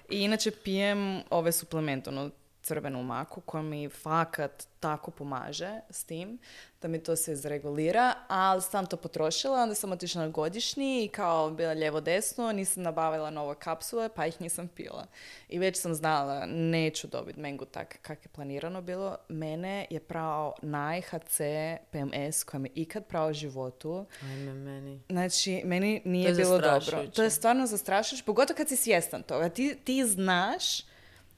[0.10, 2.32] I inače pijem ove suplemente, ono
[2.65, 6.39] crvenu maku koja mi fakat tako pomaže s tim
[6.82, 11.08] da mi to sve izregulira, ali sam to potrošila, onda sam otišla na godišnji i
[11.08, 15.08] kao bila lijevo desno, nisam nabavila nove kapsule pa ih nisam pila.
[15.49, 19.17] I već sam znala, neću dobiti mengu tak kak je planirano bilo.
[19.30, 24.06] Mene je pravo naj-HC PMS koji me ikad pravo u životu.
[24.21, 25.01] Ajme meni.
[25.10, 27.08] Znači, meni nije je bilo dobro.
[27.08, 29.49] To je stvarno zastrašujuće, pogotovo kad si svjestan toga.
[29.49, 30.95] Ti, ti znaš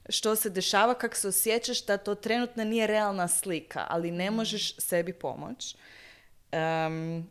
[0.08, 4.76] što se dešava, kako se osjećaš, da to trenutno nije realna slika, ali ne možeš
[4.76, 5.76] sebi pomoć.
[6.52, 7.26] Em,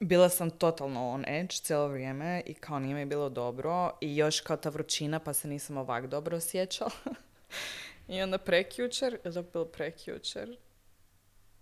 [0.00, 4.40] bila sam totalno on edge cijelo vrijeme i kao nije mi bilo dobro i još
[4.40, 6.90] kao ta vrućina pa se nisam ovak dobro osjećala.
[8.08, 10.56] I onda prekjučer, je to bilo prekjučer?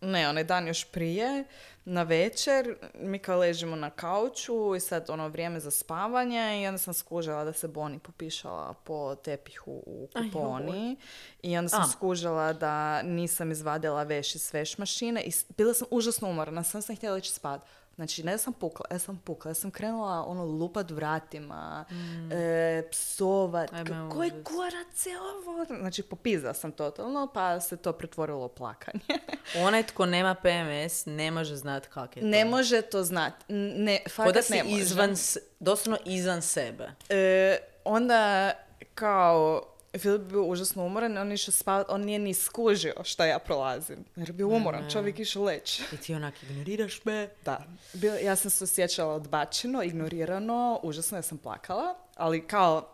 [0.00, 1.44] Ne, onaj dan još prije,
[1.84, 6.78] na večer, mi kao ležimo na kauču i sad ono vrijeme za spavanje i onda
[6.78, 10.96] sam skužala da se Boni popišala po tepihu u kuponi
[11.42, 11.86] i onda sam A.
[11.86, 16.96] skužila da nisam izvadila veš iz veš mašine i bila sam užasno umorna, sam sam
[16.96, 17.60] htjela ići spat.
[17.96, 21.84] Znači, ne da sam pukla, ja sam pukla, ja sam krenula ono lupat vratima,
[22.32, 25.64] e, psovat, Ajme, koji kurac je ovo?
[25.64, 29.00] Znači, popizala sam totalno, pa se to pretvorilo u plakanje.
[29.66, 32.26] Onaj tko nema PMS ne može znati kak je to.
[32.26, 33.52] Ne može to znati.
[33.52, 34.76] Ne, fakat da si ne može.
[34.76, 35.14] izvan,
[35.60, 36.90] doslovno izvan sebe.
[37.08, 38.52] E, onda
[38.94, 39.62] kao
[39.98, 44.04] Filip bio užasno umoran, on, išao spavat, on nije ni skužio šta ja prolazim.
[44.16, 45.82] Jer je bio umoran, čovjek išao leći.
[45.94, 47.28] I ti onak ignoriraš me.
[47.44, 52.88] Da, Bio, ja sam se osjećala odbačeno, ignorirano, užasno ja sam plakala, ali kao...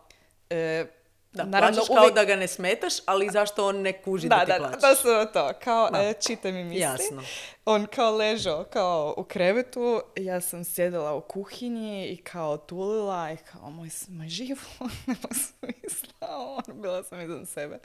[0.49, 0.85] E,
[1.33, 4.35] Da, naravno, plaćaš kao uvijek- da ga ne smetaš, ali zašto on ne kuži da,
[4.35, 4.81] da, ti da, plaćaš?
[4.81, 5.51] da, to su to.
[5.63, 5.99] Kao, Da.
[5.99, 6.79] e, čitaj mi misli.
[6.79, 7.23] Jasno.
[7.65, 13.37] On kao ležao kao u krevetu, ja sam sjedila u kuhinji i kao tulila i
[13.37, 14.59] kao moj, moj život,
[15.07, 17.79] nema smisla, ono, bila sam izvan sebe.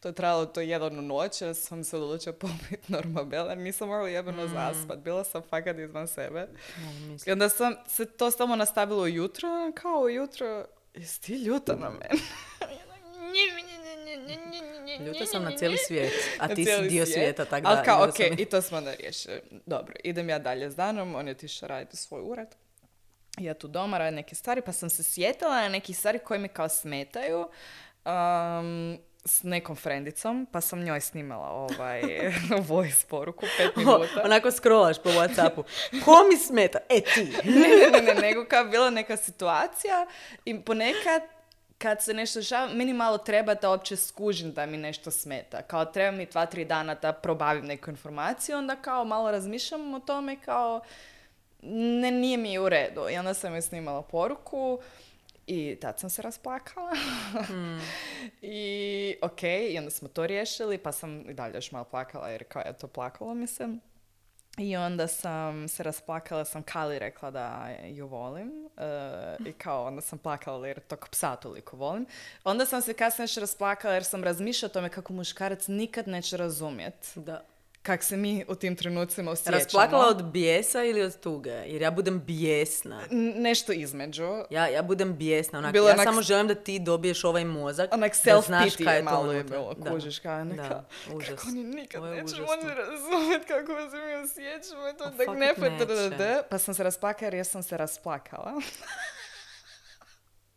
[0.00, 4.48] To je trajalo to jednu noć, ja sam se odlučila popiti normabela, nisam morala jebeno
[4.48, 6.38] zaspat, bila sam fakat izvan sebe.
[6.38, 6.48] Ja,
[7.26, 12.08] I onda sam se to samo nastavilo ujutro, kao ujutro, jesi ti ljuta na mene?
[15.00, 17.08] Ljuta sam na cijeli svijet, a ti si dio svijet.
[17.08, 17.68] svijeta, tako da...
[17.68, 19.34] Ali kao, ok, sam i- to smo onda riješili.
[19.66, 22.48] Dobro, idem ja dalje s danom, on je otišao raditi u svoj ured.
[23.38, 26.48] Ja tu doma radim neke stvari, pa sam se sjetila na neki stvari koji mi
[26.48, 27.38] kao smetaju
[28.04, 32.02] um, s nekom frendicom, pa sam njoj snimala ovaj
[32.68, 34.22] voice poruku, pet minuta.
[34.24, 35.62] Onako scrollaš po Whatsappu.
[36.04, 36.78] Ko mi smeta?
[36.88, 37.24] E ti.
[37.50, 40.06] ne, ne, ne, ne, nego kao bila neka situacija
[40.44, 41.22] i ponekad
[41.78, 45.62] kad se nešto dešava, meni malo treba da uopće skužim da mi nešto smeta.
[45.62, 50.00] Kao treba mi dva, tri dana da probavim neku informaciju, onda kao malo razmišljam o
[50.00, 50.80] tome kao
[51.62, 53.08] ne, nije mi u redu.
[53.10, 54.80] I onda sam joj snimala poruku
[55.46, 56.90] i tad sam se rasplakala.
[58.42, 62.44] I ok, i onda smo to riješili, pa sam i dalje još malo plakala jer
[62.44, 63.68] kao eto plakalo mi se.
[64.58, 70.00] I onda sam se rasplakala, sam Kali rekla da ju volim e, i kao onda
[70.00, 72.06] sam plakala jer tog psa toliko volim.
[72.44, 76.36] Onda sam se kasnije još rasplakala jer sam razmišljala o tome kako muškarac nikad neće
[76.36, 77.44] razumjet Da.
[77.82, 79.56] Kak se mi u tim trenucima osjećamo.
[79.56, 81.50] Rasplakala od bijesa ili od tuge?
[81.50, 83.02] Jer ja budem bijesna.
[83.10, 84.28] N- Nešto između.
[84.50, 85.58] Ja, ja budem bijesna.
[85.58, 87.90] Onak, Bilo ja onak- samo želim da ti dobiješ ovaj mozak.
[87.92, 89.58] Onak da znaš kaj je to malo je unutra.
[89.58, 89.90] bilo, Da.
[89.90, 91.28] kužiš kao neka, Da, užas.
[91.30, 95.38] kako oni nikad je neće moći razumjeti kako se mi osjećamo to A tak fakat
[96.18, 96.42] ne.
[96.50, 98.52] Pa sam se rasplakala jer ja sam se rasplakala.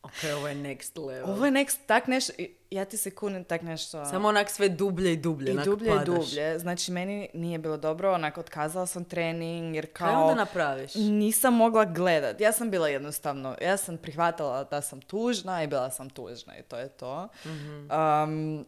[0.05, 1.29] Ok, ovo je next level.
[1.29, 4.05] Ovo je next, tak nešto, i- ja ti se kunim tak nešto...
[4.05, 5.53] Samo onak sve dublje i dublje.
[5.53, 6.05] I dublje i padaš.
[6.05, 6.59] dublje.
[6.59, 10.07] Znači, meni nije bilo dobro, onak, otkazala sam trening, jer kao...
[10.07, 10.95] Kaj onda napraviš?
[10.95, 12.41] Nisam mogla gledat.
[12.41, 16.63] Ja sam bila jednostavno, ja sam prihvatila da sam tužna i bila sam tužna i
[16.63, 17.27] to je to.
[18.23, 18.65] Um,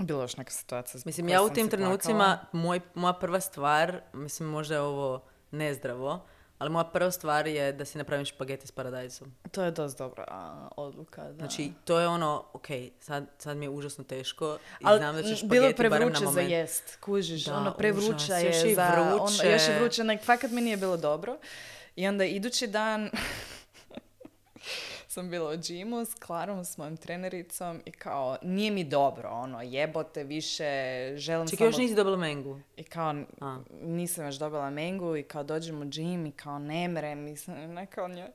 [0.00, 4.48] bilo je još neka situacija Mislim, ja u tim trenucima, moj, moja prva stvar, mislim
[4.48, 6.26] možda je ovo nezdravo,
[6.58, 9.32] ali moja prva stvar je da si napravim špageti s paradajzom.
[9.50, 11.32] To je dosta dobra a, odluka, da.
[11.34, 12.66] Znači, to je ono, ok,
[13.00, 16.08] sad, sad mi je užasno teško i Ali znam da će m, bilo špageti barem
[16.08, 16.50] na prevruće za moment.
[16.50, 18.88] jest, kužiš, Da, ono prevruća užas, je još i za...
[18.88, 19.42] vruće.
[19.42, 21.38] Ono, još je vruće, nek, fakat mi nije bilo dobro.
[21.96, 23.10] I onda idući dan
[25.18, 29.62] sam bila u džimu s Klarom, s mojom trenericom i kao, nije mi dobro, ono,
[29.62, 30.64] jebote više,
[31.16, 31.68] želim Čekaj, samo...
[31.68, 32.60] još nisi dobila mengu.
[32.76, 33.58] I kao, A.
[33.82, 37.56] nisam još dobila mengu i kao dođem u džim i kao ne mrem i sam
[38.16, 38.32] je,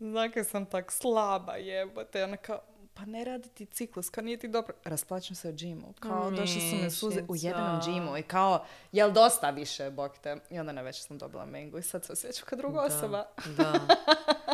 [0.00, 2.60] zakaj sam tak slaba jebote, ona kao,
[2.98, 4.74] pa ne radi ti ciklus, kao nije ti dobro.
[4.84, 7.80] Rasplaćam se u džimu, kao došle su mi suze u Mišica.
[7.82, 10.36] džimu i kao, jel dosta više, bog te.
[10.50, 13.24] I onda na večer sam dobila mengu i sad se osjećam kao druga osoba.
[13.56, 13.72] Da.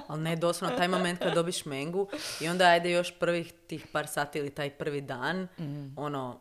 [0.07, 2.09] Ali ne, doslovno taj moment kad dobiš mengu
[2.41, 5.89] i onda ajde još prvih tih par sati ili taj prvi dan, Mhm.
[5.97, 6.41] ono,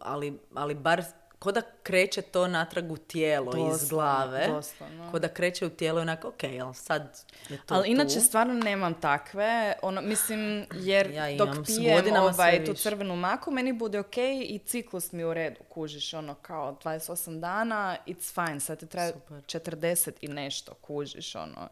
[0.00, 1.02] ali, ali bar
[1.46, 4.46] ko da kreće to natrag u tijelo iz Doslovno, glave.
[4.48, 5.10] doslovno.
[5.10, 8.20] Ko da kreće u tijelo i onako, ok, ali sad je to Ali inače tu.
[8.20, 13.72] stvarno nemam takve, ono, mislim, jer Ja dok imam, pijem ovaj, tu crvenu maku, meni
[13.72, 18.78] bude ok i ciklus mi u redu, kužiš, ono, kao 28 dana, it's fine, sad
[18.78, 19.36] ti treba Super.
[19.36, 21.68] 40 i nešto, kužiš, ono.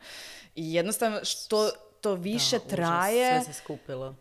[0.54, 4.14] I jednostavno, što to više Da, užas, traje, Sve se skupilo.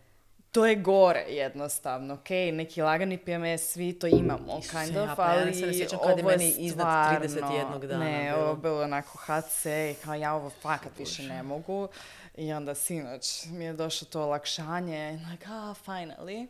[0.54, 5.16] To je gore jednostavno, ok, neki lagani PMS, svi to imamo, Isuse, kind ja, of,
[5.16, 8.42] pa ja ali ne je ovo je meni iznad stvarno, 31 dana Ne, bilo.
[8.42, 9.66] ovo je bilo onako HC
[10.04, 11.88] kao ja ovo fakat više ne mogu.
[12.36, 16.46] I onda sinoć mi je došlo to olakšanje, like, ah, finally.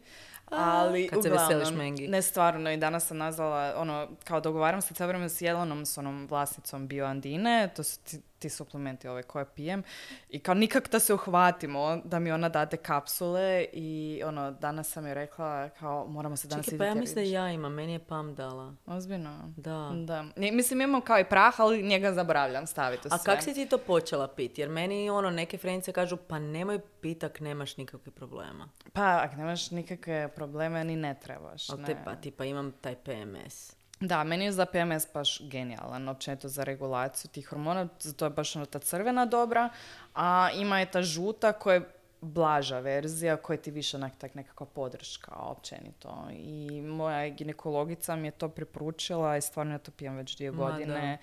[0.47, 2.09] Ali, Kad se uglavnom, veseliš Mengi.
[2.09, 5.99] Ne, stvarno, i danas sam nazvala, ono, kao dogovaram se cijelo vrijeme s Jelenom, s
[5.99, 9.83] onom vlasnicom Bioandine, to su ti, ti suplementi ove koje pijem,
[10.29, 15.07] i kao nikak da se uhvatimo, da mi ona dade kapsule i ono, danas sam
[15.07, 17.99] joj rekla, kao, moramo se danas Čekaj, pa ja mislim da ja imam, meni je
[17.99, 18.75] Pam dala.
[18.87, 19.53] Ozbiljno?
[19.57, 19.93] Da.
[20.07, 20.25] Da.
[20.37, 23.79] Mislim, imam kao i prah, ali njega zaboravljam staviti u A kak si ti to
[23.79, 24.61] počela piti?
[24.61, 28.69] Jer meni ono, neke frenice kažu, pa nemoj pit ak nemaš nikakvih problema.
[28.93, 31.71] Pa, ako nemaš nikakve probleme, ni ne trebaš.
[31.71, 31.87] Ali ne.
[31.87, 33.84] te pa, tipa imam taj PMS.
[34.01, 38.57] Da, meni je za PMS baš genijalan, općenito za regulaciju tih hormona, to je baš
[38.57, 39.69] ono ta crvena dobra,
[40.15, 41.89] a ima je ta žuta koja je
[42.21, 46.29] blaža verzija koja ti više onak tak nekakva podrška općenito.
[46.33, 50.57] I moja ginekologica mi je to preporučila i stvarno ja to pijem već dvije Ma,
[50.57, 51.19] godine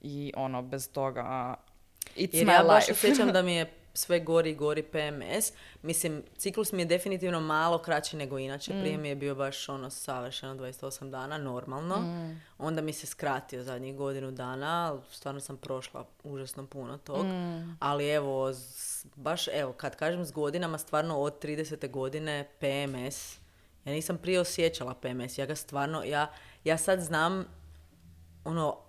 [0.00, 1.54] i ono, bez toga
[2.16, 5.52] it's Jer my ja baš osjećam da mi je sve gori i gori PMS.
[5.82, 8.74] Mislim, ciklus mi je definitivno malo kraći nego inače.
[8.74, 8.80] Mm.
[8.80, 11.96] Prije mi je bio baš ono savršeno 28 dana, normalno.
[11.96, 12.42] Mm.
[12.58, 17.26] Onda mi se skratio zadnjih godinu dana, stvarno sam prošla užasno puno tog.
[17.26, 17.76] Mm.
[17.80, 21.90] Ali evo, z- baš evo, kad kažem s godinama, stvarno od 30.
[21.90, 23.38] godine PMS,
[23.84, 26.32] ja nisam prije osjećala PMS, ja ga stvarno, ja,
[26.64, 27.44] ja sad znam,
[28.44, 28.85] ono,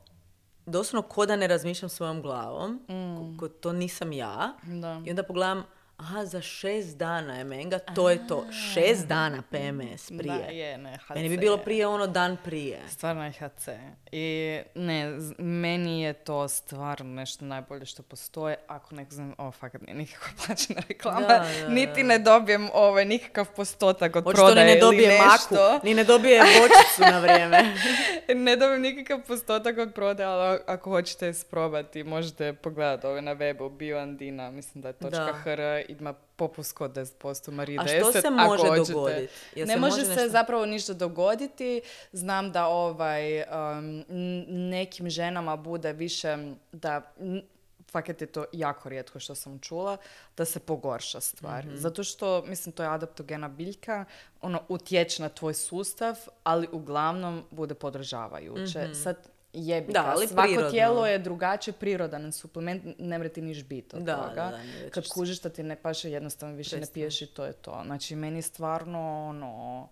[0.68, 5.02] doslovno ko da ne razmišljam svojom glavom, ko, ko to nisam ja, Da.
[5.06, 5.64] i onda pogledam,
[5.98, 10.38] aha, za šest dana je menga, to je to, šest dana PMS prije.
[10.38, 11.64] Da, je, ne, HC Meni bi bilo je.
[11.64, 12.80] prije ono dan prije.
[12.88, 13.68] Stvarno je HC.
[14.12, 18.56] I ne, meni je to stvarno nešto najbolje što postoje.
[18.68, 21.20] Ako ne znam, ovo fakat nije nikakva plaćena reklama.
[21.20, 25.18] Da, da, Niti ne dobijem ovaj nikakav postotak od Očito ni prodaje ne dobije ili
[25.18, 27.64] maku, ni ne dobije bočicu na vrijeme.
[28.46, 33.78] ne dobijem nikakav postotak od prodaje, ali ako hoćete isprobati, možete pogledati ove na webu
[33.78, 38.28] bioandina, mislim da je točka .hr, ima popust kod 10%, Marije A 10, što se
[38.28, 39.28] ako može dogoditi?
[39.56, 41.82] Ne se može se nešto- zapravo ništa dogoditi.
[42.12, 44.06] Znam da ovaj um,
[44.70, 46.38] nekim ženama bude više
[46.72, 47.14] da
[47.92, 49.98] fakat je to jako rijetko što sam čula,
[50.38, 51.66] da se pogorša stvar.
[51.66, 51.76] Mhm.
[51.76, 54.06] Zato što, mislim, to je adaptogena biljka,
[54.42, 58.80] ono utječe na tvoj sustav, ali uglavnom bude podržavajuće.
[58.84, 58.94] Mhm.
[58.94, 59.18] Sad,
[59.54, 60.72] jebi Da, ali svako prirodno.
[60.72, 64.30] tijelo je drugačije prirodan suplement, ne mre ti niš bit od Da, toga.
[64.36, 66.94] da, da, ne Kad kužiš da ti ne paše, jednostavno više ne Prestani.
[66.96, 67.82] piješ i to je to.
[67.86, 69.88] Znači, meni stvarno, ono,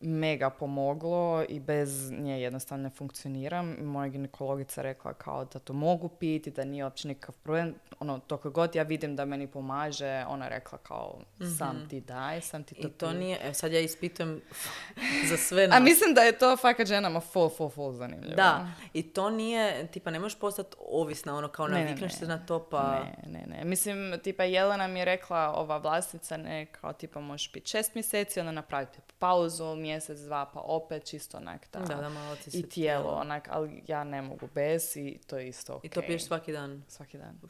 [0.00, 3.76] mega pomoglo i bez nje jednostavno ne funkcioniram.
[3.80, 7.74] Moja ginekologica rekla kao da to mogu piti, da nije uopće nikakav problem.
[8.00, 11.18] Ono, dok god ja vidim da meni pomaže, ona rekla kao
[11.58, 12.88] sam ti daj, sam ti to Mhm.
[12.88, 14.40] I to nije, evo sad ja ispitujem
[15.30, 15.76] za sve nas.
[15.76, 18.34] A mislim da je to fakat ženama full, full, full zanimljivo.
[18.34, 22.18] Da, i to nije, tipa ne možeš postati ovisna, ono kao Ne, ne, navikneš ne.
[22.18, 23.04] se na to pa...
[23.26, 23.64] Ne, ne, ne.
[23.64, 28.40] Mislim, tipa Jelena mi je rekla, ova vlasnica, ne, kao tipa možeš piti šest mjeseci,
[28.40, 31.78] onda napraviti pauzu, mjesec, dva, pa opet čisto onak da.
[31.80, 35.38] Da, da, malo ti se I tijelo, onak, ali ja ne mogu bez i to
[35.38, 35.84] je isto ok.
[35.84, 36.82] I to piješ svaki dan.
[36.88, 37.40] Svaki dan.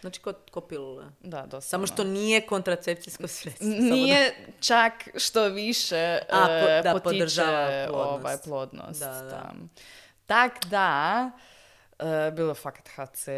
[0.00, 1.04] Znači ko, ko pilule.
[1.20, 1.60] Da, doslovno.
[1.60, 3.66] Samo što nije kontracepcijsko sredstvo.
[3.66, 8.20] samo da- Nije čak što više A, po- e, da, potiče podržava plodnost.
[8.20, 9.00] Ovaj, plodnost.
[9.00, 9.52] Da, da.
[10.26, 11.30] Tak da,
[11.98, 13.28] e, bilo fakat HC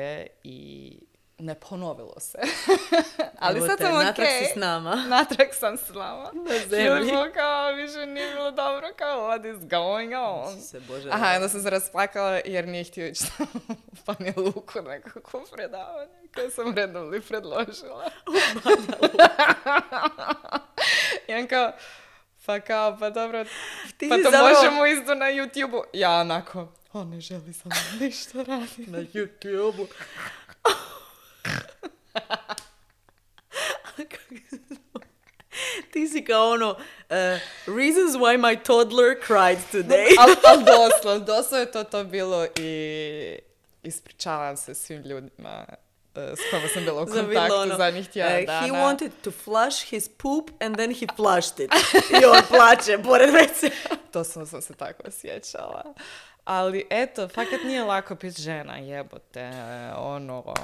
[0.44, 0.92] i
[1.38, 2.38] ne ponovilo se.
[3.38, 4.04] Ali sad sam okej.
[4.04, 4.94] natrag si s nama.
[5.16, 6.30] Natrag sam s vama.
[6.68, 6.84] zemlji.
[6.84, 10.60] Još kao više nije bilo dobro, kao what is going on?
[10.60, 13.24] Se, Bože, Aha, onda sam se rasplakala jer nije htio ići
[13.66, 18.10] u Banja Luku nekako predavanje koje sam redovno predložila.
[21.28, 21.72] I on kao,
[22.46, 23.44] pa kao, pa dobro,
[23.98, 25.82] Ti pa to možemo isto na YouTube-u.
[25.92, 28.86] Ja onako, on ne želi sa mnom ništa raditi.
[28.90, 29.86] na YouTube-u.
[35.92, 36.76] Ti si kao ono, uh,
[37.66, 40.06] reasons why my toddler cried today.
[40.18, 43.38] Ali al doslovno, doslovno je to to bilo i
[43.82, 45.64] ispričavam se svim ljudima
[46.14, 48.66] e, s kojima sam bila u kontaktu ono, zadnjih tjedan uh, dana.
[48.66, 51.72] He wanted to flush his poop and then he flushed it.
[52.22, 53.70] I on plače pored WC.
[54.12, 55.82] To sam, sam se tako osjećala.
[56.44, 59.50] Ali eto, fakat nije lako biti žena, jebote.
[59.96, 60.54] Ono,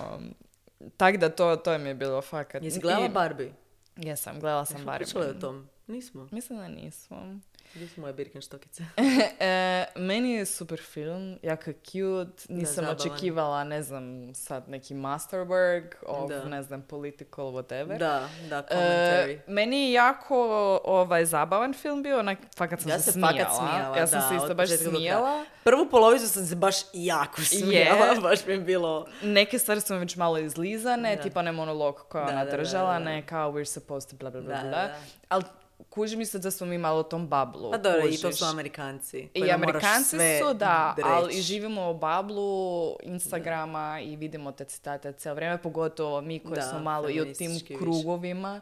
[0.84, 2.62] um, tak da to, to mi je bilo fakat.
[2.62, 3.52] Jesi gledala Barbie?
[3.96, 5.04] Jesam, gledala sam Barbie.
[5.04, 5.68] pričale o tom?
[5.86, 6.28] Nismo.
[6.30, 7.38] Mislim da nismo.
[7.74, 8.84] Gdje su moje Birkenstockice?
[9.40, 12.96] e, meni je super film, jako je cute, nisam zabavan.
[12.96, 14.04] očekivala, ne znam,
[14.34, 16.44] sad neki masterwork of, Da.
[16.44, 17.98] ne znam, political whatever.
[17.98, 19.38] Da, da, E, commentary.
[19.46, 20.36] meni je jako
[20.84, 23.32] ovaj, zabavan film bio, onak, fakat sam Ja se smijala.
[23.50, 25.44] smijala, ja sam da, se isto baš smijala.
[25.64, 29.06] Prvu polovicu sam se baš jako smijala, baš mi je bilo...
[29.22, 31.22] Neke stvari su mi već malo izlizane, Da.
[31.22, 33.04] tipa ne monolog koja Da, ona da, da, držala, da, da.
[33.04, 34.70] ne kao we're supposed to bla bla bla Da, bla.
[34.72, 34.94] da, da.
[35.28, 35.44] Ali
[35.90, 37.70] kuži mi se da smo mi malo u tom bablu.
[37.70, 39.28] Pa dobro, i to su Amerikanci.
[39.34, 41.38] I Amerikanci sve su, da, ali reći.
[41.38, 46.62] i živimo u bablu Instagrama i vidimo te citate cijelo vrijeme, pogotovo mi koji Da,
[46.62, 48.60] smo malo i u tim krugovima.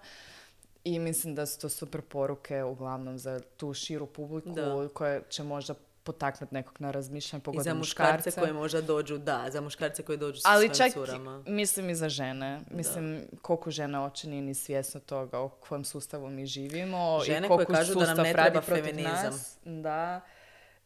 [0.85, 4.89] I mislim da su to super poruke uglavnom za tu širu publiku Da.
[4.95, 5.75] koja će možda
[6.05, 10.19] potaknuti nekog na razmišljanje, I pogotovo za muškarce koji možda dođu, da, za muškarce koji
[10.19, 11.43] dođu sa ali svojim čak curama.
[11.47, 12.61] mislim i za žene.
[12.71, 17.49] Mislim, koliko žene uopće nije ni svjesno toga u kojem sustavu mi živimo Žene i
[17.49, 19.25] koje koliko kažu da nam ne treba feminizam.
[19.25, 19.59] nas.
[19.65, 20.21] Da.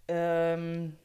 [0.08, 0.96] Em,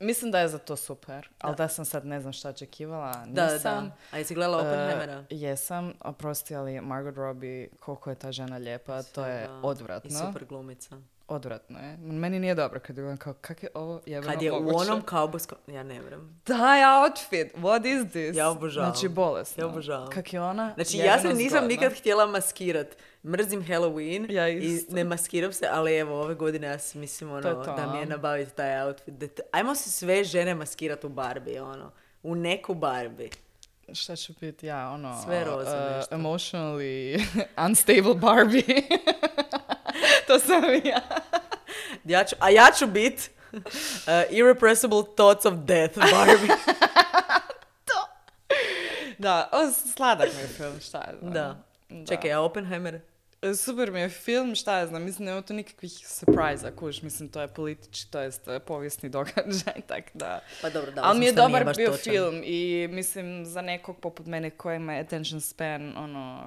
[0.00, 3.52] mislim da je za to super, ali da sam sad ne znam šta očekivala, Da,
[3.52, 3.84] nisam.
[3.84, 3.96] da.
[4.12, 5.12] A jesi gledala Oppenheimera?
[5.20, 9.52] E, jesam, oprosti, ali Margot Robbie, koliko je ta žena lijepa, to je Da.
[9.54, 10.10] I odvratno.
[10.18, 10.96] super glumica.
[11.28, 11.96] Odvratno je.
[11.96, 14.76] Meni nije dobro kad gledam kao, kak je ovo jebeno Kad je u moguće?
[14.76, 15.58] onom kaubojskom...
[15.66, 16.40] Ja ne vjerujem.
[16.44, 18.36] Taj outfit, what is this?
[18.36, 18.92] Ja obožavam.
[18.92, 19.64] Znači, bolesno.
[19.64, 20.10] Ja obožavam.
[20.10, 20.72] Kak je ona?
[20.74, 21.68] Znači, ja se nisam zgodna.
[21.68, 22.86] nikad htjela maskirat.
[23.24, 27.48] Mrzim Halloween Ja i ne maskiram se, ali evo, ove godine ja mislim ono, To
[27.48, 27.74] je to.
[27.76, 29.14] da mi je nabaviti taj outfit.
[29.14, 31.90] Da te- Ajmo se sve žene maskirat u Barbie, ono.
[32.22, 33.28] U neku Barbie.
[33.92, 35.22] Šta će biti, ja, ono...
[35.24, 36.18] Sve roza uh.
[36.18, 37.24] Emotionally
[37.66, 38.62] unstable Barbie.
[40.26, 41.00] to sam ja.
[42.04, 43.60] Ja ću, a ja ću bit uh,
[44.30, 46.56] Irrepressible Thoughts of Death Barbie.
[49.18, 51.32] Da, o, sladak mi je film, šta ja znam.
[51.32, 51.62] da.
[52.08, 53.00] Čekaj, a Oppenheimer?
[53.56, 57.40] Super mi je film, šta ja znam, mislim, nema tu nikakvih surprise kuš, mislim, to
[57.40, 60.40] je politički, to jest eh, povijesni događaj, tak da...
[60.62, 61.02] Pa dobro, da.
[61.04, 62.12] Ali mi je dobar baš bio točan.
[62.12, 66.42] film i mislim za nekog poput mene koji ima attention span, ono,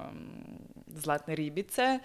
[0.86, 1.98] zlatne ribice,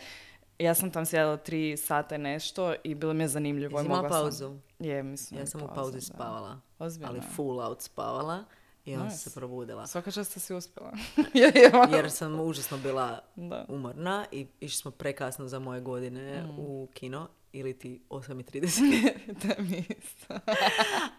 [0.59, 3.77] ja sam tam sjedala tri sata i nešto i bilo mi je zanimljivo.
[3.77, 4.55] Jesi imala mogla sam- pauzu?
[4.79, 5.39] Je, mislim.
[5.39, 6.01] Ja sam u pauzu, pauzi da.
[6.03, 6.59] spavala.
[6.79, 7.11] Ozbiljno.
[7.11, 8.43] Ali full out spavala.
[8.85, 9.17] I onda Nice.
[9.19, 9.87] se probudila.
[9.87, 10.91] Svaka čast si uspjela.
[11.33, 13.65] Je, je, Jer sam užasno bila Da.
[13.69, 16.49] umorna i išli smo prekasno za moje godine Mm.
[16.51, 17.27] u kino.
[17.53, 19.11] Ili ti 8.30.
[19.47, 20.33] da mi isto.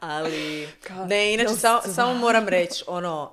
[0.00, 0.68] Ali,
[1.06, 3.32] ne, inače, samo moram reći, ono,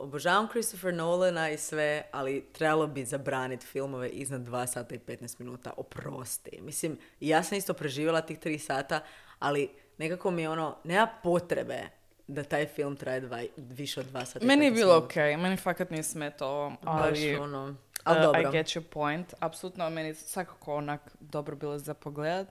[0.00, 5.40] obožavam Christopher Nolana i sve, ali trebalo bi zabraniti filmove iznad 2 sata i 15
[5.40, 5.72] minuta.
[5.76, 6.58] Oprosti.
[6.62, 9.00] Mislim, ja sam isto preživjela tih 3 sata,
[9.38, 11.80] ali nekako mi je ono, nema potrebe
[12.26, 15.16] da taj film traje dva, više od 2 sata i Meni je 15 bilo ok,
[15.16, 17.32] meni fakat nije smetao, ali...
[17.32, 18.40] Baš ono, Uh, ali dobro.
[18.40, 19.34] I get your point.
[19.40, 22.46] Apsolutno, meni je svakako onak dobro bilo za pogledat.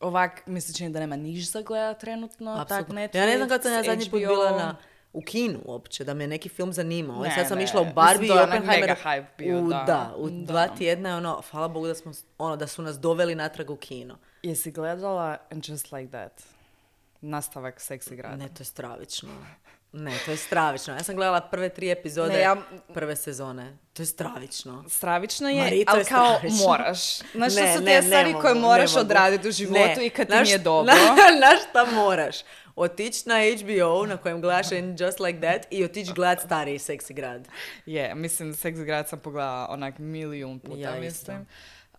[0.00, 2.54] Ovak, mi se čini da nema niš za gledat trenutno.
[2.54, 2.94] Tak Apsolutno.
[2.94, 4.76] Netflix, ja ne znam kad sam ja zadnji put bila na,
[5.16, 7.22] u kinu uopće, da me neki film zanimao.
[7.22, 7.64] Ne, sad sam ne.
[7.64, 8.80] išla u Mislim, Barbie to i je Oppenheimer.
[8.80, 10.12] mega hype bio, u, da.
[10.16, 10.44] u Da.
[10.44, 13.76] dva tjedna je ono, hvala Bogu da, smo, ono, da su nas doveli natrag u
[13.76, 14.18] kino.
[14.42, 16.42] Jesi gledala And Just Like That?
[17.20, 18.38] Nastavak Seksi grad.
[18.38, 19.28] Ne, to je stravično.
[19.92, 20.94] Ne, to je stravično.
[20.94, 22.56] Ja sam gledala prve tri epizode Ne, ja-
[22.88, 23.76] prve sezone.
[23.92, 24.84] To je stravično.
[24.88, 26.66] Stravično je, Marito ali je kao stravično.
[26.66, 27.16] moraš.
[27.18, 30.06] Znaš što su te stvari koje moraš odraditi u životu Ne.
[30.06, 30.92] i kad ti Znaš- nije dobro.
[30.94, 31.00] Na,
[31.40, 32.36] na šta moraš?
[32.76, 37.14] Otići na HBO na kojem gledaš And Just Like That i otići gledat stariji seksi
[37.14, 37.48] grad.
[37.86, 41.00] Je, mislim, Seks grad sam pogledala onak milijun puta, Ja isto.
[41.00, 41.46] mislim.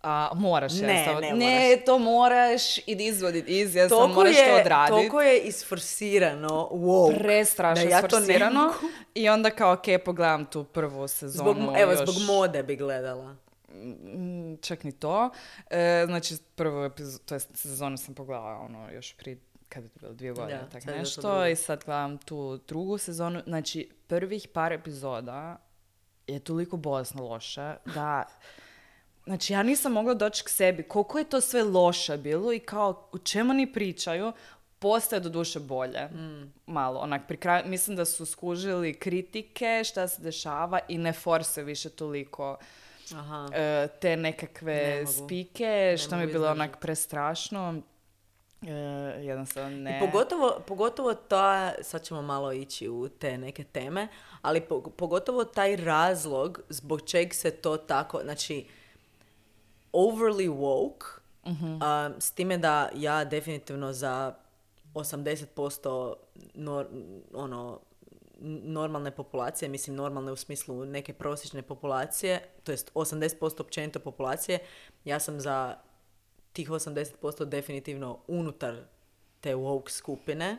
[0.02, 1.20] A, moraš Ne, jednostavno.
[1.20, 1.84] ne ne, moraš.
[1.86, 4.90] to moraš, what it is, jednostavno Toliko moraš je, to odraditi.
[4.90, 7.18] toliko je isforsirano woke.
[7.18, 8.60] Prestrašno da ja to ne sforsirano.
[8.62, 8.74] mogu.
[9.14, 11.52] I onda kao, ok, pogledam tu prvu sezonu.
[11.54, 13.36] Zbog, evo, još, zbog mode bi gledala.
[13.70, 15.30] mm, Čak ni to.
[15.70, 19.36] E, znači, prvu epizodu, to jest sezonu sam pogledala ono, još prije
[19.68, 21.46] kad je to bilo dvije godine, Da, tak sad nešto.
[21.46, 23.42] I sad gledam tu drugu sezonu.
[23.46, 25.56] Znači, prvih par epizoda
[26.26, 28.24] je toliko bolesno loše da...
[29.24, 30.82] Znači, ja nisam mogla doći k sebi.
[30.82, 34.32] Koliko je to sve loše bilo i kao, o čemu oni pričaju,
[34.78, 36.04] postaje do duše bolje.
[36.04, 36.52] Mm.
[36.66, 41.62] Malo, onak, pri kraju, mislim da su skužili kritike, šta se dešava i ne forse
[41.62, 42.56] više toliko
[43.14, 43.48] Aha.
[43.54, 45.12] e, te Ne nekakve mogu.
[45.26, 46.60] spike, što mi je bilo izdržati.
[46.60, 47.82] onak prestrašno.
[48.62, 48.72] E,
[49.22, 49.96] jednostavno ne.
[49.96, 54.08] I pogotovo, pogotovo ta, sad ćemo malo ići u te neke teme,
[54.42, 58.66] ali po- pogotovo taj razlog zbog čeg se to tako, znači,
[59.92, 61.04] overly woke,
[61.80, 64.34] a, s time da ja definitivno za
[64.94, 66.14] 80%
[66.54, 66.86] nor,
[67.34, 67.80] ono,
[68.40, 74.58] normalne populacije, mislim normalne u smislu neke prosječne populacije, to jest 80% općenito populacije,
[75.04, 75.76] ja sam za
[76.58, 78.76] tih 80% definitivno unutar
[79.40, 80.56] te woke skupine,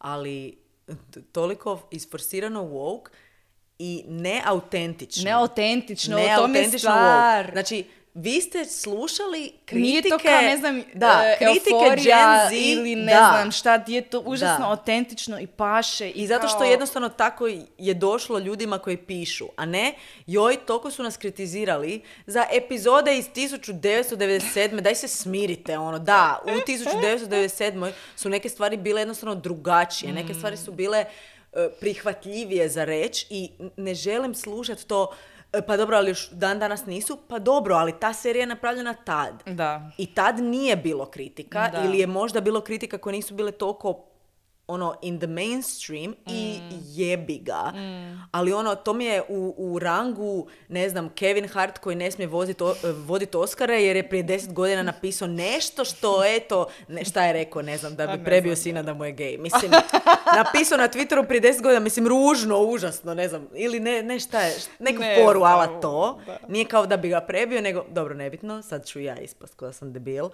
[0.00, 0.58] ali
[1.10, 3.08] t- toliko isforsirano woke
[3.78, 5.24] i neautentično.
[5.24, 7.44] Neautentično, Ne o tome je stvar.
[7.44, 7.52] woke.
[7.52, 9.74] Znači, vi ste slušali kritike...
[9.80, 12.04] Nije to kao, ne znam, da, e, kritike Gen
[12.50, 13.30] Z, ili ne da.
[13.32, 14.70] znam šta, je to užasno Da.
[14.70, 16.08] autentično i paše.
[16.08, 17.46] I, I zato što kao- jednostavno tako
[17.78, 19.94] je došlo ljudima koji pišu, a ne
[20.26, 24.80] joj, toliko su nas kritizirali za epizode iz 1997.
[24.80, 27.92] Daj se smirite, ono, da, u 1997.
[28.16, 31.04] su neke stvari bile jednostavno drugačije, neke stvari su bile
[31.52, 35.12] e, prihvatljivije za reći i ne želim slušati to
[35.66, 39.42] pa dobro, ali još dan danas nisu, pa dobro, ali ta serija je napravljena tad.
[39.46, 39.90] Da.
[39.98, 41.84] I tad nije bilo kritika Da.
[41.84, 44.11] ili je možda bilo kritika koje nisu bile toliko
[44.72, 46.74] ono in the mainstream i Mm.
[46.86, 47.72] jebi ga.
[48.32, 50.22] Ali ono, to mi je u, u rangu,
[50.68, 54.52] ne znam, Kevin Hart koji ne smije vozit o- vodit Oscare jer je prije deset
[54.52, 58.56] godina napisao nešto što, eto, ne, šta je rekao, ne znam, da Pa bi prebio
[58.56, 59.38] sina da mu je gej.
[59.38, 59.70] Mislim,
[60.28, 64.40] napisao na Twitteru prije deset godina, mislim, ružno, užasno, ne znam, ili ne, ne šta
[64.40, 66.20] je, neku Ne znam, ala to.
[66.26, 66.38] da.
[66.48, 69.72] Nije kao da bi ga prebio, nego, dobro, nebitno, sad ću ja ispast kao da
[69.72, 70.24] sam debil.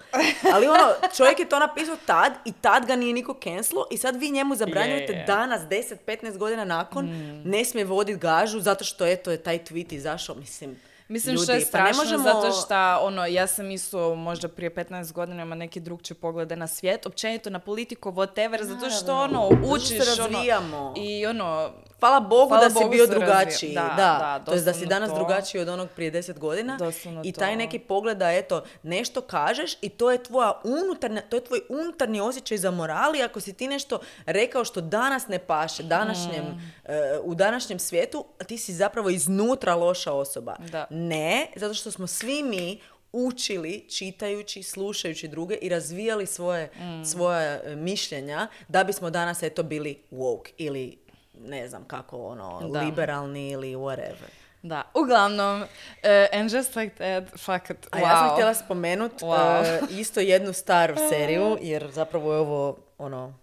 [0.53, 0.83] Ali ono,
[1.17, 4.55] čovjek je to napisao tad i tad ga nije niko cancelo i sad vi njemu
[4.55, 5.25] zabranjujete Je, je.
[5.25, 7.09] danas, 10-15 godina nakon,
[7.45, 10.75] ne smije voditi gažu zato što eto je taj tweet izašao, mislim,
[11.09, 12.23] Mislim ljudi, što je pa ne strašno možemo...
[12.23, 16.67] zato što ono, ja sam isto možda prije 15 godina ima neki drugčije poglede na
[16.67, 22.63] svijet, općenito na politiku, whatever, zato što ono, učiš ono, i ono, Hvala Bogu Hvala
[22.63, 23.73] da si Bogu bio drugačiji.
[23.73, 25.15] Da, Da, da, to jest da si danas to.
[25.15, 26.77] drugačiji od onog prije deset godina.
[26.77, 27.57] Doslovno I taj to.
[27.57, 32.21] neki pogled da eto, nešto kažeš i to je tvoja unutarnja, to je tvoj unutarnji
[32.21, 36.59] osjećaj za moral i ako si ti nešto rekao što danas ne paše, današnjem, Mm.
[36.85, 40.55] e, u današnjem svijetu, ti si zapravo iznutra loša osoba.
[40.61, 40.87] Da.
[40.89, 42.79] Ne, zato što smo svi mi
[43.13, 47.03] učili čitajući, slušajući druge i razvijali svoje, Mm.
[47.05, 50.97] svoja e, mišljenja da bismo danas eto bili woke ili
[51.39, 52.79] ne znam kako ono, Da.
[52.81, 54.27] liberalni ili whatever.
[54.61, 55.63] da, uglavnom,
[56.03, 58.01] eh, and just like that, fakat, A wow.
[58.01, 59.63] ja sam htjela spomenut Wow.
[59.65, 63.33] e, isto jednu staru seriju, jer zapravo je ovo ono,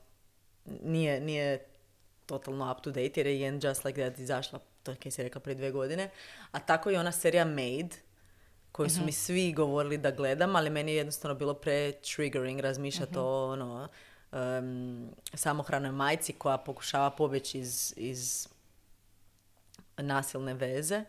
[0.82, 1.64] nije, nije
[2.26, 5.40] totalno up to date, jer je Jen Just Like That izašla, to je si rekla
[5.40, 6.10] prije dvije godine,
[6.52, 7.96] a tako je ona serija Made,
[8.72, 13.18] koju su mi svi govorili da gledam, ali meni je jednostavno bilo pre triggering razmišljati
[13.18, 13.88] o ono,
[14.36, 18.48] em, samohranoj majci koja pokušava pobjeći iz, iz
[19.96, 21.04] nasilne veze.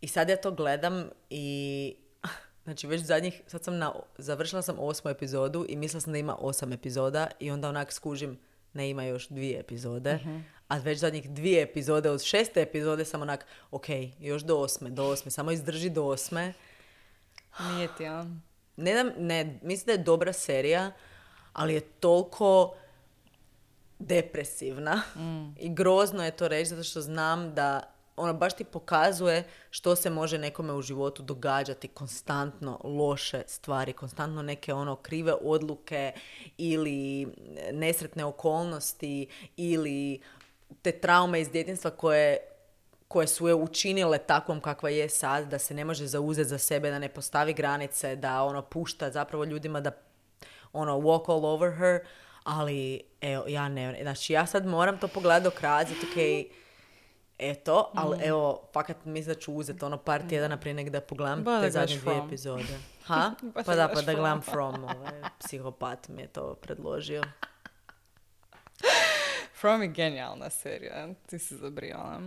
[0.00, 1.96] I sad ja to gledam i
[2.64, 6.36] Znači već zadnjih, sad sam na, završila sam osmu epizodu i mislila sam da ima
[6.40, 8.38] osam epizoda i onda onak skužim
[8.72, 10.14] ne ima još dvije epizode.
[10.14, 10.38] Mhm.
[10.68, 13.86] A već zadnjih dvije epizode, od šeste epizode sam onak, ok,
[14.20, 16.52] još do osme, do osme, samo izdrži do osme.
[17.70, 18.24] Nije ti, a?
[18.76, 20.92] Ne, ne, mislim da je dobra serija,
[21.52, 22.74] ali je toliko
[23.98, 25.02] depresivna
[25.66, 30.10] i grozno je to reći zato što znam da ono baš ti pokazuje što se
[30.10, 36.12] može nekome u životu događati konstantno loše stvari, konstantno neke ono krive odluke
[36.58, 37.28] ili
[37.72, 39.26] nesretne okolnosti
[39.56, 40.20] ili
[40.82, 42.38] te traume iz djetinstva koje
[43.08, 46.90] koje su je učinile takvom kakva je sad, da se ne može zauzeti za sebe,
[46.90, 49.90] da ne postavi granice, da ono pušta zapravo ljudima da
[50.72, 52.00] ono walk all over her,
[52.44, 56.46] ali evo, ja ne, znači ja sad moram to pogledati do kraja, zato ok,
[57.38, 58.20] eto, ali Mm.
[58.24, 61.60] evo, fakat mislim da ću uzeti ono par tjedana prije nek da pogledam Ba, da
[61.60, 62.78] te zadnje dvije epizode.
[63.06, 63.30] Ha?
[63.42, 64.84] Da pa da, pa da gledam From.
[64.84, 67.22] Ovaj, psihopat mi je to predložio.
[69.60, 72.20] From je genijalna serija, ti si zabrijala.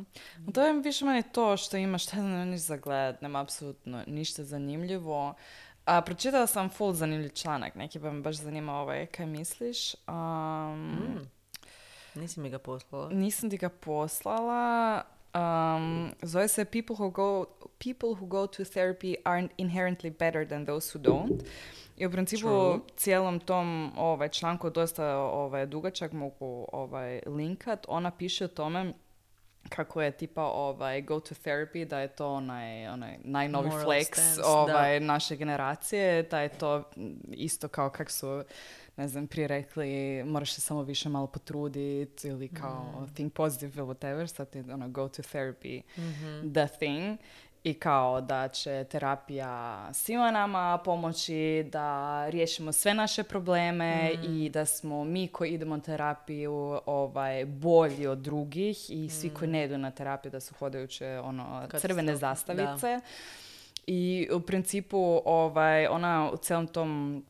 [0.54, 5.34] To je više manje to što ima šta ništa za gledat, nema apsolutno ništa zanimljivo.
[5.92, 9.96] A, pročitala sam full zanimljiv članak, neki pa me baš zanima ovaj, kaj misliš.
[10.08, 11.20] Um,
[12.16, 13.10] Nisi mi ga poslala.
[13.10, 15.04] Nisam ti ga poslala.
[15.34, 17.46] Um, zove se people who, go,
[17.78, 21.44] people who go to therapy aren't inherently better than those who don't.
[21.98, 22.80] I u principu True.
[22.98, 27.86] cijelom tom ovaj, članku dosta ovaj, dugačak mogu ovaj, linkat.
[27.88, 28.94] Ona piše o tome
[29.70, 34.06] kako je tipa ovaj go to therapy, da je to onaj, onaj najnovi Moral flex
[34.06, 38.44] stance, ovaj, naše generacije, da je to mm, isto kao kak su
[38.98, 43.88] ne znam, prije rekli moraš se samo više malo potruditi ili kao think positive ili
[43.88, 45.82] whatever, sad je ono go to therapy
[46.54, 47.20] the thing
[47.64, 54.66] i kao da će terapija svima nama pomoći da riješimo sve naše probleme i da
[54.66, 59.78] smo mi koji idemo na terapiju ovaj, bolji od drugih i svi koji ne idu
[59.78, 62.16] na terapiju da su hodajuće ono, crvene Katastrofa, da.
[62.16, 63.00] zastavice.
[63.88, 67.24] I u principu ovaj, ona u cijelom tom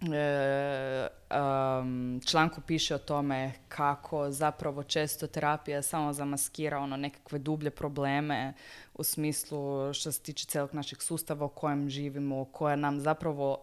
[0.00, 7.70] e, um, članku piše o tome kako zapravo često terapija samo zamaskira ono nekakve dublje
[7.70, 8.52] probleme
[8.94, 9.58] u smislu
[9.94, 13.62] što se tiče cijelog našeg sustava u kojem živimo, koja nam zapravo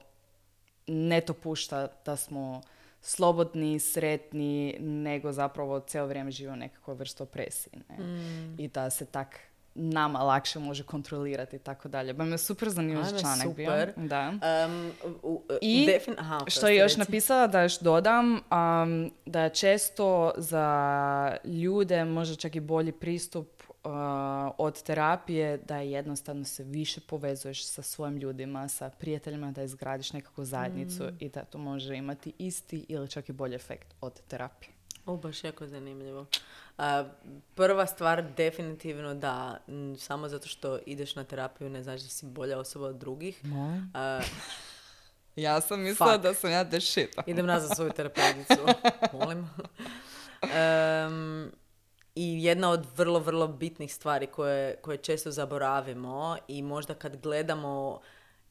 [0.88, 2.62] ne to pušta da smo
[3.02, 7.74] slobodni, sretni, nego zapravo cijelo vrijeme živimo u nekakvoj vrstu opresije.
[7.90, 7.98] Ne?
[8.58, 9.40] I da se tak
[9.76, 12.14] nama lakše može kontrolirati i tako dalje.
[12.14, 13.94] Ba me super zanimljiv članak super.
[13.96, 14.08] bio.
[14.08, 14.34] Da.
[14.66, 14.92] Um,
[15.24, 17.00] u- I defin- Aha, što je još reci.
[17.00, 18.42] napisala da još dodam um,
[19.26, 20.68] da je često za
[21.46, 23.92] ljude možda čak i bolji pristup uh,
[24.58, 30.46] od terapije da jednostavno se više povezuješ sa svojim ljudima, sa prijateljima, da izgradiš nekakvu
[30.46, 31.16] zajednicu Mm.
[31.20, 34.72] i da to može imati isti ili čak i bolji efekt od terapije.
[35.06, 36.26] O, baš jako zanimljivo.
[36.78, 37.06] A,
[37.56, 42.26] prva stvar, definitivno da, m, samo zato što ideš na terapiju ne znači da si
[42.26, 43.42] bolja osoba od drugih.
[43.94, 44.22] A,
[45.36, 47.16] Ja sam mislila da sam ja shit.
[47.28, 48.60] idem nazad svoju terapeuticu.
[49.14, 49.50] Molim.
[50.44, 51.52] Em,
[52.16, 58.00] I jedna od vrlo, vrlo bitnih stvari koje, koje često zaboravimo i možda kad gledamo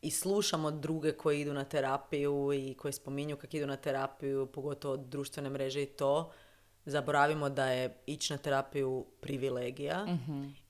[0.02, 4.96] i slušamo druge koji idu na terapiju i koji spominju kako idu na terapiju, pogotovo
[4.96, 6.32] društvene mreže i to,
[6.84, 10.06] zaboravimo da je ići na terapiju privilegija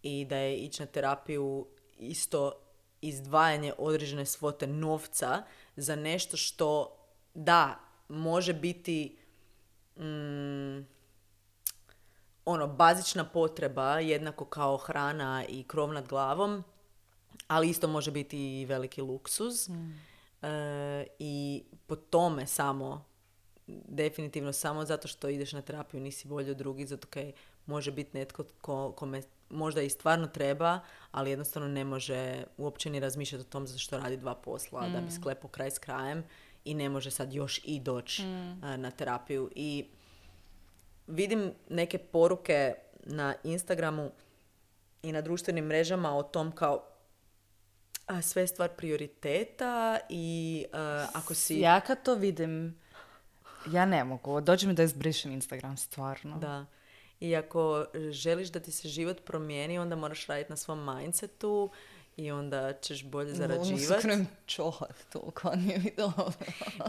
[0.02, 1.66] i da je ići na terapiju
[1.98, 2.52] isto
[3.00, 5.42] izdvajanje određene svote novca
[5.76, 6.96] za nešto što
[7.34, 7.78] da
[8.08, 9.16] može biti
[9.96, 10.86] mm,
[12.44, 16.64] ono bazična potreba jednako kao hrana i krov nad glavom
[17.46, 19.68] ali isto može biti i veliki luksuz.
[20.42, 23.04] E, i po tome samo
[23.88, 27.32] definitivno samo zato što ideš na terapiju nisi bolji od drugih zato kaj
[27.66, 30.80] može biti netko ko, kome možda i stvarno treba
[31.10, 35.00] ali jednostavno ne može uopće ni razmišljati o tom zato što radi dva posla da
[35.00, 36.24] bi sklepao kraj s krajem
[36.64, 38.26] i ne može sad još i doći e,
[38.76, 39.50] na terapiju.
[39.54, 39.86] I
[41.10, 44.10] vidim neke poruke na Instagramu
[45.02, 46.86] i na društvenim mrežama o tom kao
[48.06, 51.60] a, sve je stvar prioriteta i a, ako si...
[51.60, 52.78] Ja kad to vidim,
[53.66, 54.40] ja ne mogu.
[54.40, 56.38] Dođe mi da izbrišem Instagram, stvarno.
[56.38, 56.66] Da.
[57.20, 61.70] I ako želiš da ti se život promijeni, onda moraš raditi na svom mindsetu
[62.16, 64.10] i onda ćeš bolje zarađivati.
[64.10, 66.32] Ono čolat toliko, nije mi dobro.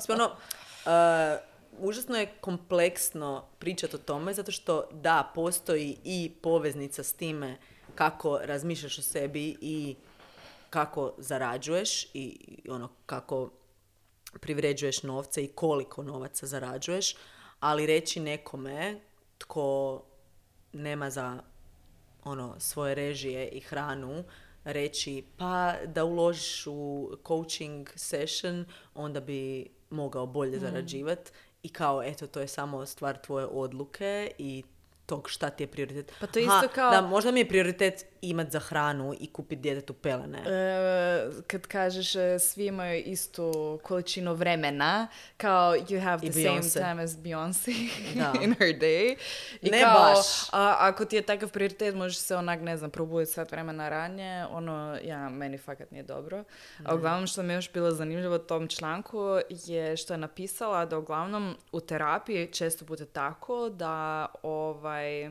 [0.10, 1.51] Ono, uh,
[1.82, 7.58] užasno je kompleksno pričati o tome, zato što da, postoji i poveznica s time
[7.96, 9.96] kako razmišljaš o sebi i
[10.70, 12.38] kako zarađuješ i
[12.70, 13.50] ono kako
[14.40, 17.16] privređuješ novce i koliko novaca zarađuješ,
[17.60, 19.00] ali reći nekome
[19.38, 20.02] tko
[20.74, 21.44] nema za
[22.24, 24.24] ono svoje režije i hranu
[24.64, 30.60] reći pa da uložiš u coaching session onda bi mogao bolje mm.
[30.60, 31.32] zarađivati
[31.64, 34.64] i kao eto to je samo stvar tvoje odluke i
[35.06, 36.14] tog šta ti je prioritet.
[36.20, 36.92] Pa to je isto kao...
[36.92, 40.40] Da, možda mi je prioritet imat za hranu i kupiti djetetu pelene.
[40.40, 45.08] E, kad kažeš e, svi imaju istu količinu vremena,
[45.38, 47.72] kao you have the same time as Beyoncé
[48.44, 49.16] in her day.
[49.62, 50.50] I ne kao, baš.
[50.52, 54.46] A, ako ti je takav prioritet, možeš se onak, ne znam, probuditi sat vremena ranije,
[54.46, 56.44] ono, ja, meni fakat nije dobro.
[56.86, 59.20] A uglavnom što mi je još bilo zanimljivo u tom članku
[59.50, 65.30] je što je napisala da uglavnom u terapiji često bude tako da ovaj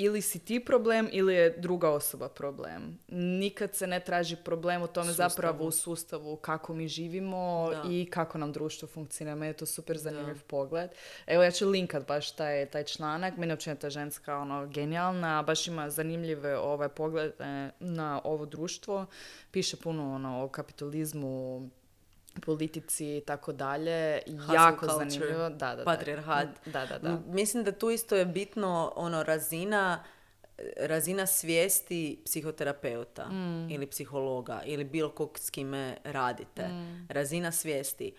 [0.00, 2.98] ili si ti problem ili je druga osoba problem.
[3.08, 8.38] Nikad se ne traži problem u tome zapravo u sustavu kako mi živimo i kako
[8.38, 9.36] nam društvo funkcionira.
[9.36, 10.90] Meni je to super zanimljiv pogled.
[11.26, 13.36] Evo ja ću linkat baš taj, taj članak.
[13.36, 19.06] Meni je ta ženska ono, genijalna, baš ima zanimljive ovaj, poglede na ovo društvo.
[19.50, 21.70] Piše puno ono, o kapitalizmu,
[22.40, 24.22] politici i tako dalje.
[24.54, 25.48] Jako zanimljivo.
[25.48, 26.48] Da, da, Patriarhat.
[26.66, 27.20] Da, da, da.
[27.26, 30.04] Mislim da tu isto je bitno ono razina
[30.76, 33.70] razina svijesti psihoterapeuta mm.
[33.70, 36.68] ili psihologa ili bilo kog s kime radite.
[36.68, 37.06] Mm.
[37.08, 38.14] Razina svijesti.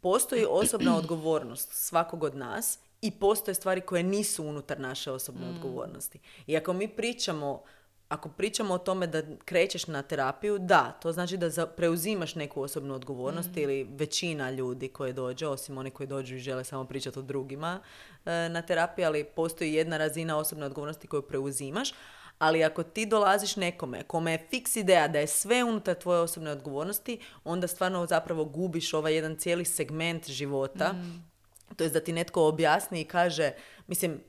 [0.00, 5.54] Postoji osobna odgovornost svakog od nas i postoje stvari koje nisu unutar naše osobne mm.
[5.54, 6.18] odgovornosti.
[6.46, 7.62] I ako mi pričamo
[8.10, 12.94] ako pričamo o tome da krećeš na terapiju, da, to znači da preuzimaš neku osobnu
[12.94, 13.58] odgovornost mm.
[13.58, 17.80] ili većina ljudi koje dođe, osim oni koji dođu i žele samo pričati o drugima
[18.24, 21.92] e, na terapiji, ali postoji jedna razina osobne odgovornosti koju preuzimaš.
[22.38, 26.50] Ali ako ti dolaziš nekome kome je fiks ideja da je sve unutar tvoje osobne
[26.50, 30.92] odgovornosti, onda stvarno zapravo gubiš ovaj jedan cijeli segment života.
[30.92, 31.30] Mm.
[31.76, 33.52] To je da ti netko objasni i kaže,
[33.86, 34.20] mislim,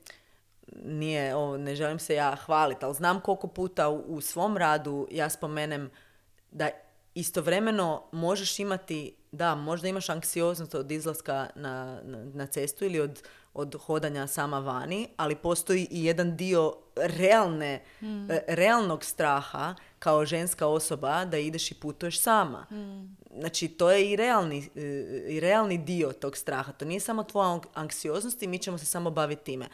[0.84, 5.08] nije, ovo, ne želim se ja hvaliti, ali znam koliko puta u, u svom radu
[5.10, 5.90] ja spomenem
[6.50, 6.68] da
[7.14, 13.22] istovremeno možeš imati, da, možda imaš anksioznost od izlaska na, na, na cestu ili od,
[13.54, 18.26] od hodanja sama vani, ali postoji i jedan dio realne, mm.
[18.48, 22.66] realnog straha kao ženska osoba da ideš i putuješ sama.
[22.70, 23.16] Mm.
[23.38, 24.80] Znači, to je i realni, e,
[25.28, 26.72] i realni dio tog straha.
[26.72, 29.68] To nije samo tvoja anksioznost i mi ćemo se samo baviti time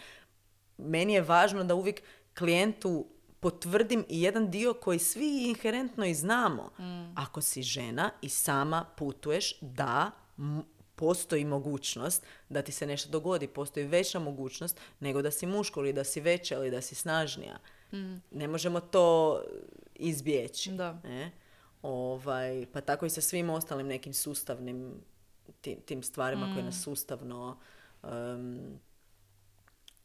[0.79, 2.03] meni je važno da uvijek
[2.39, 3.07] klijentu
[3.41, 6.71] potvrdim i jedan dio koji svi inherentno i znamo.
[6.79, 7.13] Mm.
[7.17, 10.11] Ako si žena i sama putuješ, da,
[10.95, 13.47] postoji mogućnost da ti se nešto dogodi.
[13.47, 17.59] Postoji veća mogućnost nego da si muško ili da si veća ili da si snažnija.
[17.93, 18.17] Mm.
[18.31, 19.41] Ne možemo to
[19.95, 20.71] izbjeći.
[20.71, 21.01] Da.
[21.05, 21.33] Ne?
[21.83, 24.95] Ovaj, pa tako i sa svim ostalim nekim sustavnim
[25.61, 26.67] tim, tim stvarima koje mm.
[26.67, 27.59] nas sustavno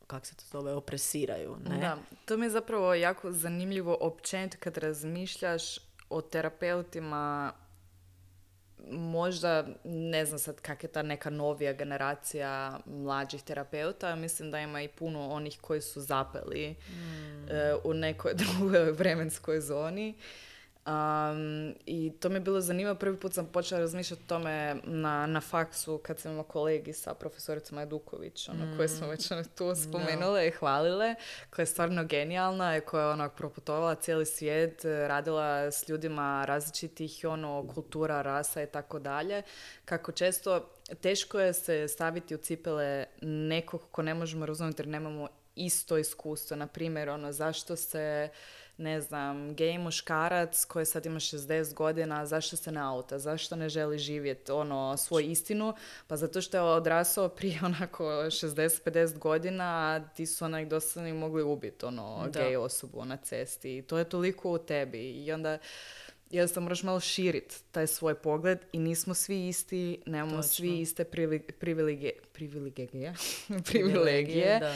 [0.08, 1.56] kako se to zove, opresiraju.
[1.70, 1.78] Ne?
[1.78, 5.78] Da, to mi je zapravo jako zanimljivo općenito kad razmišljaš
[6.10, 7.54] o terapeutima
[8.92, 14.82] možda, ne znam sad kak je ta neka novija generacija mlađih terapeuta, mislim da ima
[14.82, 17.50] i puno onih koji su zapeli mm.
[17.50, 20.16] e, u nekoj drugoj vremenskoj zoni.
[20.86, 22.96] Um, I to mi je bilo zanimljivo.
[22.96, 27.14] Prvi put sam počela razmišljati o tome na, na faksu kad sam imala kolegi sa
[27.14, 29.10] profesoricama Eduković, ono, koje smo mm.
[29.10, 31.16] već ono, tu spomenule i hvalile,
[31.50, 37.26] koja je stvarno genijalna i koja je ono, proputovala cijeli svijet, radila s ljudima različitih
[37.30, 39.42] ono, kultura, rasa i tako dalje.
[39.86, 40.70] Kako često
[41.02, 46.58] teško je se staviti u cipele nekog ko ne možemo razumjeti jer nemamo isto iskustvo.
[46.58, 48.30] Na primjer, ono, zašto se
[48.84, 53.70] ne znam, gej muškarac koji sad ima 60 godina, zašto se ne auta, zašto ne
[53.70, 55.74] želi živjeti ono, svoju istinu,
[56.08, 61.44] pa zato što je odrasao prije onako 60-50 godina, a ti su onak dosta mogli
[61.44, 63.78] ubiti ono, gej osobu na cesti.
[63.78, 65.12] I to je toliko u tebi.
[65.12, 65.58] I onda
[66.30, 72.14] jednostavno moraš malo širit taj svoj pogled i nismo svi isti, nemamo svi iste privilegije,
[72.34, 73.14] privilegije,
[73.72, 74.60] privilegije.
[74.60, 74.76] Da.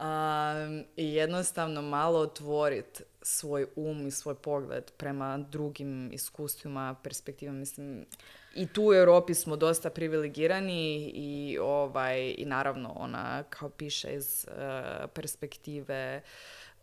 [0.00, 7.58] Um, I jednostavno malo otvoriti svoj um i svoj pogled prema drugim iskustvima, perspektivama.
[7.58, 8.06] Mislim,
[8.54, 14.46] i tu u Europi smo dosta privilegirani i, ovaj, i naravno ona kao piše iz
[14.48, 16.22] uh, perspektive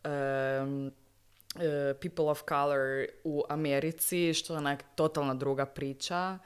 [0.06, 0.92] um,
[2.02, 6.40] people of color u Americi, što je onak totalna druga priča.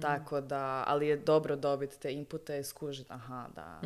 [0.00, 3.80] Tako da, ali je dobro dobiti te inpute i skužiti, aha, da.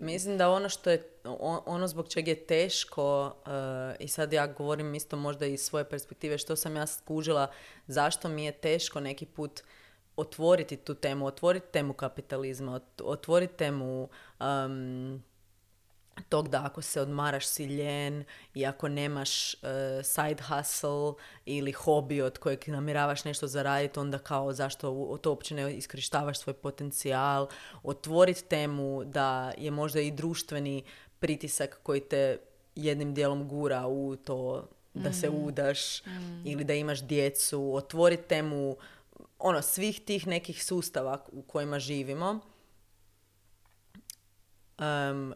[0.00, 1.10] Mislim da ono što je,
[1.66, 6.38] ono zbog čega je teško, eh, i sad ja govorim isto možda iz svoje perspektive,
[6.38, 7.50] što sam ja skužila,
[7.86, 9.62] zašto mi je teško neki put
[10.16, 14.08] otvoriti tu temu, otvoriti temu kapitalizma, ot- otvoriti temu
[14.40, 15.22] um,
[16.28, 19.58] tog da ako se odmaraš si ljen i ako nemaš eh,
[20.04, 21.12] side hustle
[21.46, 26.38] ili hobi od kojeg namjeravaš nešto zaraditi, onda kao zašto u- to uopće ne iskorištavaš
[26.38, 27.48] svoj potencijal,
[27.82, 30.84] otvoriti temu da je možda i društveni
[31.18, 32.38] pritisak koji te
[32.74, 36.00] jednim dijelom gura u to da se udaš
[36.44, 38.76] ili da imaš djecu, otvoriti temu
[39.38, 42.40] ono, svih tih nekih sustava u kojima živimo.
[44.78, 45.32] Em,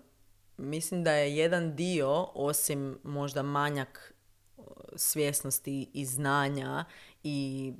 [0.56, 4.14] mislim da je jedan dio, osim možda manjak
[4.96, 6.84] svjesnosti i znanja
[7.22, 7.72] i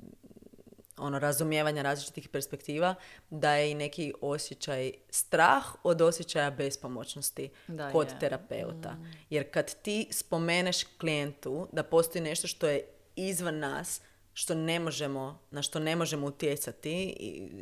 [0.97, 2.95] ono razumijevanja različitih perspektiva,
[3.29, 8.19] da je i neki osjećaj strah od osjećaja bespomoćnosti Da, kod je.
[8.19, 8.97] terapeuta.
[9.29, 14.01] Jer kad ti spomeneš klijentu da postoji nešto što je izvan nas,
[14.33, 17.03] što ne možemo, na što ne možemo utjecati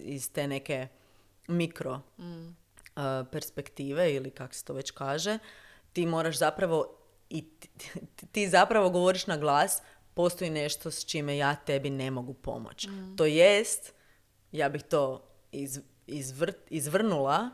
[0.04, 0.88] iz te neke
[1.48, 2.24] mikro uh,
[3.26, 5.40] perspektive ili kako se to već kaže,
[5.94, 6.98] ti moraš zapravo
[7.30, 7.70] i ti,
[8.32, 9.82] ti- zapravo govoriš na glas
[10.14, 12.88] postoji nešto s čime ja tebi ne mogu pomoći.
[13.18, 13.94] To jest,
[14.52, 17.50] ja bih to iz, izvr- izvrnula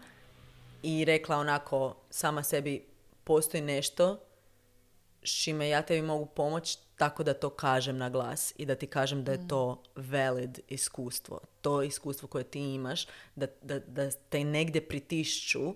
[0.84, 2.86] i rekla onako sama sebi
[3.24, 4.20] postoji nešto
[5.24, 8.88] s čime ja tebi mogu pomoći tako da to kažem na glas i da ti
[8.88, 11.40] kažem da je to valid iskustvo.
[11.62, 15.76] To iskustvo koje ti imaš, da, da, da te negdje pritišću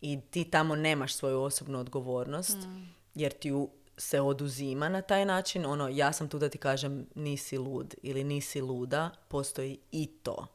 [0.00, 2.56] i ti tamo nemaš svoju osobnu odgovornost
[3.14, 5.66] jer ti ju se oduzima na taj način.
[5.66, 10.46] Ono, ja sam tu da ti kažem nisi lud ili nisi luda, postoji i to.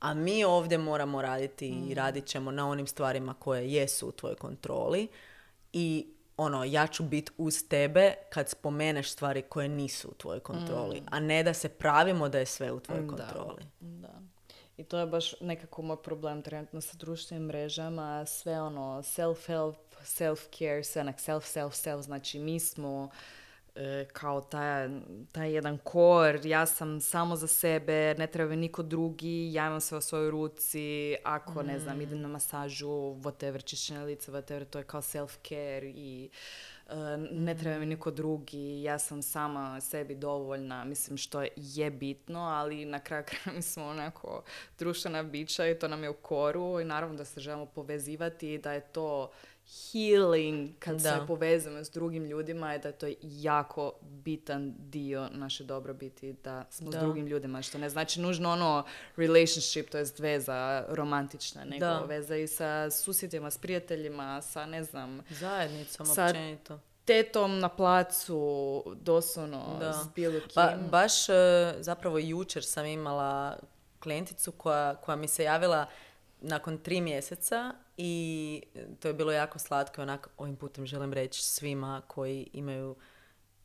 [0.00, 4.36] A mi ovdje moramo raditi i radit ćemo na onim stvarima koje jesu u tvojoj
[4.36, 5.08] kontroli
[5.72, 11.02] i ono, ja ću biti uz tebe kad spomeneš stvari koje nisu u tvojoj kontroli,
[11.10, 13.62] a ne da se pravimo da je sve u tvojoj kontroli.
[13.80, 14.22] Da.
[14.76, 19.74] I to je baš nekako moj problem trenutno sa društvenim mrežama, sve ono self-help,
[20.04, 23.10] self-care, sve onak self, self, self, znači mi smo
[24.12, 24.88] kao taj,
[25.32, 29.80] taj jedan kor, ja sam samo za sebe, ne treba mi niko drugi, ja imam
[29.80, 34.78] sve u svojoj ruci, ako ne znam, idem na masažu, whatever, čišćenje lica, whatever, to
[34.78, 36.30] je kao self-care i
[36.88, 36.94] e,
[37.30, 42.84] ne treba mi niko drugi, ja sam sama sebi dovoljna, mislim što je bitno, ali
[42.84, 44.42] na kraju kraja mi smo onako
[44.78, 48.58] društvena bića i to nam je u koru i naravno da se želimo povezivati i
[48.58, 49.30] da je to
[49.66, 51.00] healing kad Da.
[51.00, 56.64] se povezujemo s drugim ljudima i da je to jako bitan dio naše dobrobiti da
[56.70, 56.98] smo Da.
[56.98, 58.84] s drugim ljudima, što ne znači nužno ono
[59.16, 61.98] relationship, to jest veza romantična, nego Da.
[61.98, 66.78] veza i sa susjedima, s prijateljima, sa ne znam, Zajednicom Sad- općenito.
[67.04, 68.38] tetom na placu,
[68.96, 69.92] doslovno, Da.
[69.92, 70.48] s bilo kim.
[70.54, 71.32] Pa, baš e,
[71.78, 73.58] zapravo jučer sam imala
[74.00, 75.86] klijenticu koja, koja mi se javila
[76.40, 78.62] nakon tri mjeseca i
[79.00, 80.00] to je bilo jako slatko.
[80.00, 82.96] i Onak, ovim putem želim reći svima koji imaju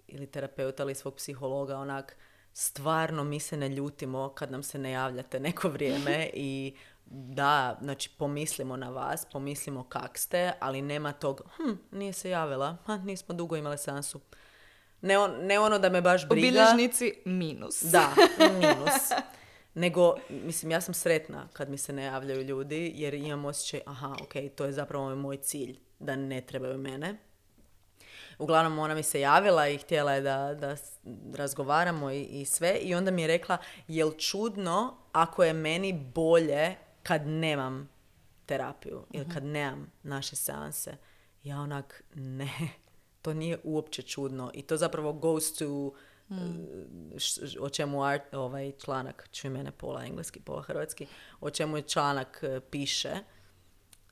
[0.07, 2.17] ili terapeuta ili svog psihologa, onak,
[2.53, 6.75] stvarno mi se ne ljutimo kad nam se ne javljate neko vrijeme i
[7.05, 12.77] da, znači pomislimo na vas, pomislimo kak ste, ali nema tog, hm, nije se javila,
[12.85, 14.19] ha, nismo dugo imali seansu.
[15.01, 16.41] Ne, on- ne ono da me baš U briga.
[16.47, 17.83] bilježnici minus.
[17.83, 18.09] Da,
[18.51, 19.11] minus.
[19.77, 24.15] Nego, mislim, ja sam sretna kad mi se ne javljaju ljudi, jer imam osjećaj, aha,
[24.21, 27.17] ok, to je zapravo moj cilj, da ne trebaju mene.
[28.39, 30.75] Uglavnom, ona mi se javila i htjela je da, da
[31.33, 32.77] razgovaramo i, i sve.
[32.81, 33.57] I onda mi je rekla,
[33.87, 37.89] jel čudno ako je meni bolje kad nemam
[38.45, 40.97] terapiju ili kad nemam naše seanse?
[41.43, 42.69] Ja onak, ne,
[43.21, 44.51] to nije uopće čudno.
[44.53, 45.93] I to zapravo goes to
[47.17, 51.07] š- o čemu art, ovaj članak, čuj mene pola engleski, pola hrvatski,
[51.41, 53.11] o čemu je članak e, piše,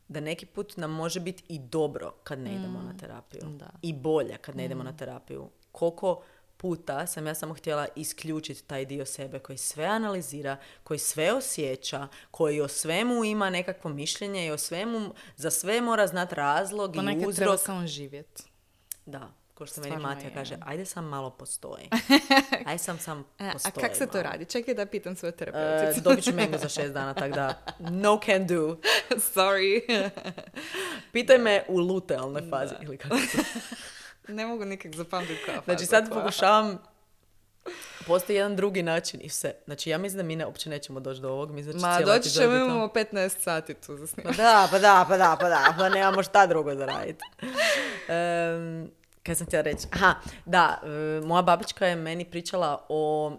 [0.08, 3.42] da neki put nam može biti i dobro kad ne idemo na terapiju.
[3.50, 3.70] Da.
[3.82, 5.50] I bolje kad ne idemo na terapiju.
[5.72, 6.24] Koliko
[6.58, 12.08] puta sam ja samo htjela isključiti taj dio sebe koji sve analizira, koji sve osjeća,
[12.32, 17.00] koji o svemu ima nekakvo mišljenje i o svemu, za sve mora znati razlog i
[17.00, 17.36] Ponekad uzrok.
[17.36, 18.44] treba samo živjeti.
[19.06, 20.34] Da, ko što meni Stvarno Matija je.
[20.34, 21.90] kaže, ajde sam malo postoji.
[22.66, 24.24] Ajde sam sam A, a postoji kak se to malo.
[24.24, 24.46] radi?
[24.46, 26.02] Čekaj da pitam svoju E, terapeuticu.
[26.02, 28.78] dobit ću mengu za šest dana, tako da no can do.
[29.12, 29.82] Sorry.
[31.12, 32.76] Pitaj me u lutealnoj fazi.
[32.82, 33.16] Ili kako
[34.28, 36.22] ne mogu nikak zapamtiti koja Znači faza sad koja.
[36.22, 36.78] pokušavam
[38.08, 39.54] postoji jedan drugi način i sve.
[39.66, 41.52] Znači, ja mislim da mi ne, uopće nećemo doći do ovog.
[41.52, 44.38] Mislim da će Ma, doći ćemo, imamo 15 sati tu za Pa snimanje.
[44.38, 47.24] da, pa da, pa da, pa da, pa nemamo šta drugo za raditi.
[47.42, 48.92] Um,
[49.26, 49.88] kaj sam htjela reći?
[49.92, 50.14] Aha,
[50.46, 50.88] da, e,
[51.22, 53.32] moja babička je meni pričala o,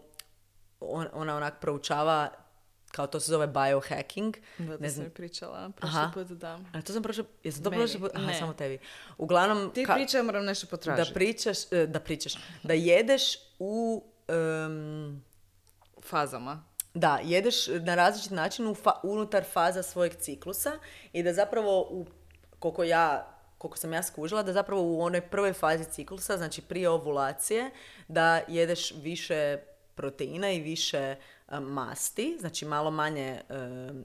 [0.80, 2.30] on- ona onak proučava,
[2.88, 4.36] kao to se zove biohacking.
[4.58, 5.04] Da, Ne da sam znam.
[5.04, 6.10] mi pričala prošli Aha.
[6.14, 6.58] put, da.
[6.72, 8.10] A to sam prošla, jesam to Meni, prošla put?
[8.14, 8.34] Aha, ne.
[8.34, 8.78] samo tebi.
[9.18, 11.14] Uglavnom, Ti ka- pričaj, moram nešto da potražiti.
[11.14, 12.32] pričaš, e, da pričaš,
[12.62, 13.22] da jedeš
[13.58, 15.24] u, em,
[16.02, 16.64] Fazama.
[16.94, 20.72] Da, jedeš na različit način u fa- unutar faza svojeg ciklusa
[21.12, 22.06] i da zapravo, u,
[22.58, 23.35] koliko ja
[23.66, 27.70] koliko sam ja skužila, da zapravo u onoj prvoj fazi ciklusa, znači prije ovulacije,
[28.08, 29.58] da jedeš više
[29.94, 31.16] proteina i više e,
[31.60, 33.42] masti, znači malo manje e,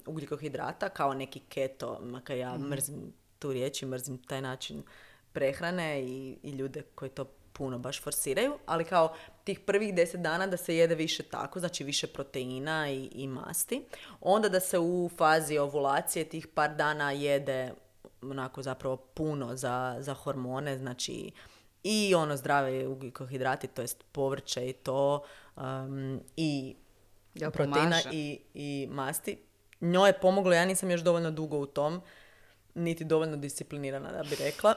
[0.06, 4.84] ugljikohidrata, kao neki keto, makar ja mrzim tu riječ i mrzim taj način
[5.34, 10.48] prehrane i, i ljude koji to puno baš forsiraju, ali kao tih prvih deset dana
[10.48, 13.86] da se jede više tako, znači više proteina i, i masti.
[14.22, 17.72] Onda da se u fazi ovulacije tih par dana jede
[18.22, 21.32] onako zapravo puno za, za hormone, znači
[21.84, 25.24] i ono zdrave ugljikohidrati, to jest povrće i to,
[25.58, 26.76] um, i
[27.34, 29.38] Jel proteina i, i masti.
[29.82, 32.02] Njoj je pomoglo, ja nisam još dovoljno dugo u tom,
[32.76, 34.74] niti dovoljno disciplinirana da bi rekla.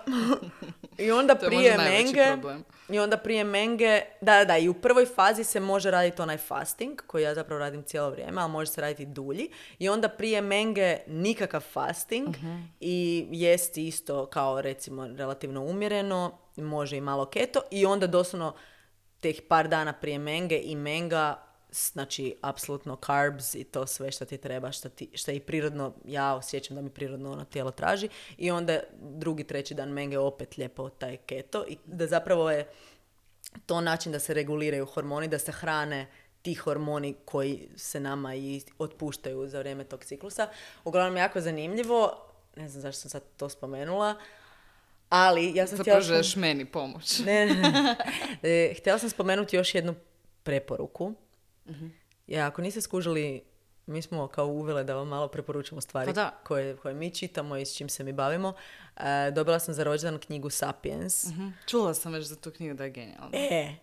[0.99, 2.65] I onda To je prije menge, problem.
[2.89, 7.01] i onda prije menge, da, da, i u prvoj fazi se može raditi onaj fasting,
[7.07, 9.49] koji ja zapravo radim cijelo vrijeme, ali može se raditi dulji.
[9.79, 12.57] I onda prije menge nikakav fasting Mhm.
[12.81, 18.55] i jesti isto kao recimo relativno umjereno, može i malo keto i onda doslovno
[19.21, 21.43] teh par dana prije menge i menga
[21.75, 26.35] znači apsolutno carbs i to sve što ti treba, što, ti, što i prirodno, ja
[26.35, 28.09] osjećam da mi prirodno ono tijelo traži
[28.39, 32.69] i onda drugi, treći dan menge opet lijepo taj keto i da zapravo je
[33.67, 36.07] to način da se reguliraju hormoni, da se hrane
[36.43, 40.49] ti hormoni koji se nama i otpuštaju za vrijeme tog ciklusa.
[40.85, 42.13] Uglavnom jako zanimljivo,
[42.57, 44.15] ne znam zašto sam sad to spomenula,
[45.09, 46.01] ali ja sam htjela...
[46.01, 47.19] Zapravo želiš meni pomoć.
[47.19, 47.97] Ne, ne, ne.
[48.43, 49.95] E, htjela sam spomenuti još jednu
[50.43, 51.15] preporuku.
[52.27, 53.43] Ja, ako niste skužili,
[53.87, 56.41] mi smo kao uvele da vam malo preporučimo stvari Pa da.
[56.45, 58.53] koje, koje mi čitamo i s čim se mi bavimo.
[58.97, 61.25] E, dobila sam za rođendan knjigu Sapiens.
[61.27, 61.49] Mhm.
[61.67, 63.31] Čula sam već za tu knjigu da je genijalna.
[63.33, 63.75] E,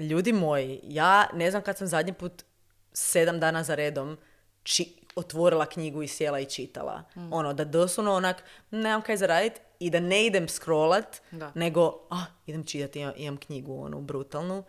[0.00, 2.44] ljudi moji, ja ne znam kad sam zadnji put
[2.92, 4.18] sedam dana za redom
[4.62, 7.02] či- otvorila knjigu i sjela i čitala.
[7.30, 8.36] Ono, da doslovno onak,
[8.70, 11.52] nemam kaj zaradit i da ne idem scrollat, Da.
[11.54, 14.64] nego, ah, idem čitati, imam, imam knjigu, onu, brutalnu.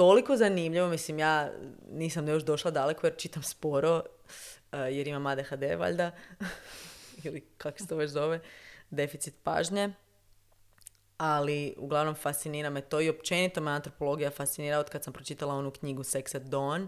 [0.00, 1.50] Toliko zanimljivo, mislim, ja
[1.92, 4.02] nisam još došla daleko jer čitam sporo,
[4.72, 6.10] eh, jer imam ADHD, valjda,
[7.24, 8.40] ili kako se to već zove,
[8.90, 9.92] deficit pažnje
[11.16, 15.70] ali uglavnom fascinira me to i općenito me antropologija fascinira od kad sam pročitala onu
[15.70, 16.86] knjigu Sex at Dawn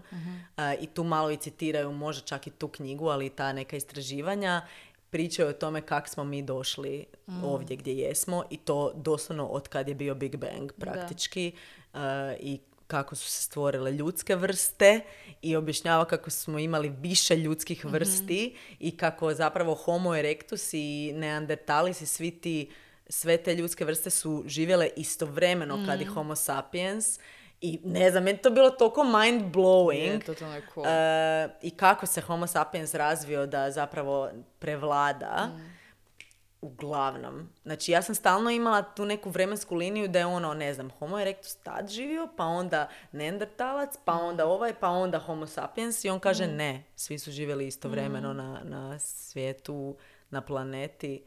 [0.57, 3.75] A, i tu malo i citiraju možda čak i tu knjigu, ali i ta neka
[3.75, 4.67] istraživanja
[5.09, 7.05] pričaju o tome kako smo mi došli
[7.43, 11.51] ovdje gdje jesmo i to doslovno od kad je bio Big Bang praktički
[11.93, 12.59] A, i
[12.93, 14.99] kako su se stvorile ljudske vrste
[15.41, 22.01] i objašnjava kako smo imali više ljudskih vrsti i kako zapravo Homo erectus i Neandertalis
[22.01, 22.71] i svi ti
[23.09, 27.19] sve te ljudske vrste su živjele istovremeno kad i Homo sapiens
[27.61, 30.85] i ne znam, meni to bilo toliko mind blowing je cool.
[30.87, 34.29] E, i kako se Homo sapiens razvio da zapravo
[34.59, 35.49] prevlada.
[36.63, 37.49] Uglavnom.
[37.63, 41.19] Znači, ja sam stalno imala tu neku vremensku liniju da je ono, ne znam, Homo
[41.19, 46.19] erectus tad živio, pa onda Neandertalac, pa onda ovaj, pa onda Homo sapiens i on
[46.19, 49.95] kaže ne, svi su živjeli istovremeno na, na svijetu,
[50.29, 51.23] na planeti.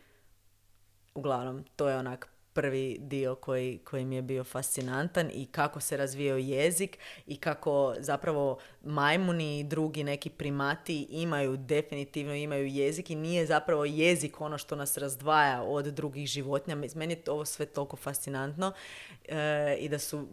[1.14, 5.96] Uglavnom, to je onak prvi dio koji, koji mi je bio fascinantan i kako se
[5.96, 13.14] razvijao jezik i kako zapravo majmuni i drugi neki primati imaju, definitivno imaju jezik i
[13.14, 16.76] nije zapravo jezik ono što nas razdvaja od drugih životinja.
[16.94, 18.72] Meni je ovo sve toliko fascinantno
[19.28, 20.26] e, i da su,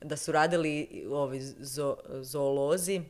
[0.00, 3.02] da su radili ovi zo, zoolozi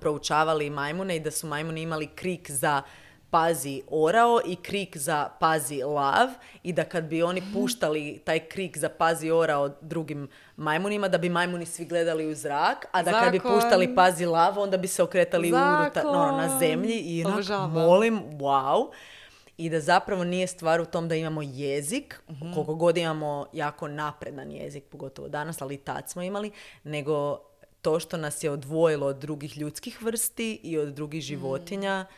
[0.00, 2.82] proučavali majmune i da su majmuni imali krik za
[3.30, 6.28] pazi orao i krik za pazi lav
[6.62, 11.28] i da kad bi oni puštali taj krik za pazi orao drugim majmunima da bi
[11.28, 15.02] majmuni svi gledali u zrak, a da kad bi puštali pazi lav onda bi se
[15.02, 18.90] okretali unutar, no, na zemlji i onak, molim, wow.
[19.58, 22.20] I da zapravo nije stvar u tom da imamo jezik,
[22.54, 26.50] koliko god imamo jako napredan jezik, pogotovo danas, ali i tad smo imali,
[26.84, 27.38] nego
[27.82, 32.14] to što nas je odvojilo od drugih ljudskih vrsti i od drugih životinja e,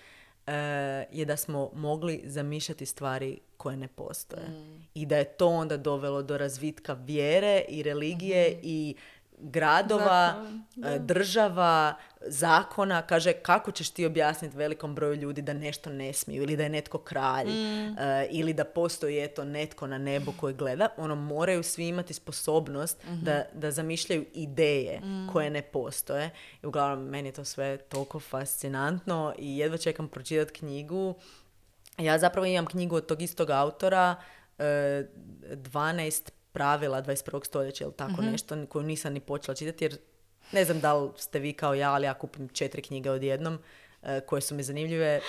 [1.12, 4.46] je da smo mogli zamišljati stvari koje ne postoje.
[4.94, 8.94] I da je to onda dovelo do razvitka vjere i religije i
[9.40, 10.88] gradova, Zakon, da.
[10.88, 16.42] e, država, zakona, kaže kako ćeš ti objasniti velikom broju ljudi da nešto ne smiju
[16.42, 17.98] ili da je netko kralj Mm.
[17.98, 23.04] e, ili da postoji eto netko na nebu koji gleda, ono moraju svi imati sposobnost
[23.04, 23.24] Mhm.
[23.24, 25.28] da, da zamišljaju ideje Mm.
[25.32, 26.30] koje ne postoje.
[26.62, 31.14] I uglavnom meni je to sve toliko fascinantno i jedva čekam pročitati knjigu.
[31.98, 34.16] Ja zapravo imam knjigu od tog istog autora,
[34.58, 35.04] e,
[35.46, 37.44] 12 pravila 21.
[37.44, 38.30] stoljeća ili tako Mhm.
[38.30, 39.96] nešto, koju nisam ni počela čitati jer
[40.52, 43.58] ne znam da li ste vi kao ja, ali ja kupim četiri knjige odjednom
[44.02, 45.20] e, koje su mi zanimljive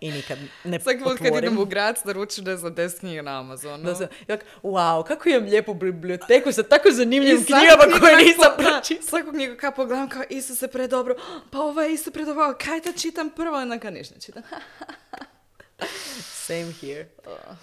[0.00, 3.40] i nikad ne Svaki put kad idem u grad, naručim ne znam 10 knjiga na
[3.40, 3.84] Amazonu.
[3.84, 8.42] Da sam, jak, wow, kako imam lijepu biblioteku sa tako zanimljivim knjigama knjigu koje nisam
[8.48, 9.02] da, pročitala.
[9.02, 11.14] Svaku knjigu kad pogledam kao Isuse predobro,
[11.50, 14.42] pa ovo je isto predobro, kaj da čitam prvo, onaka ništa ne čitam.
[16.48, 17.06] Same here.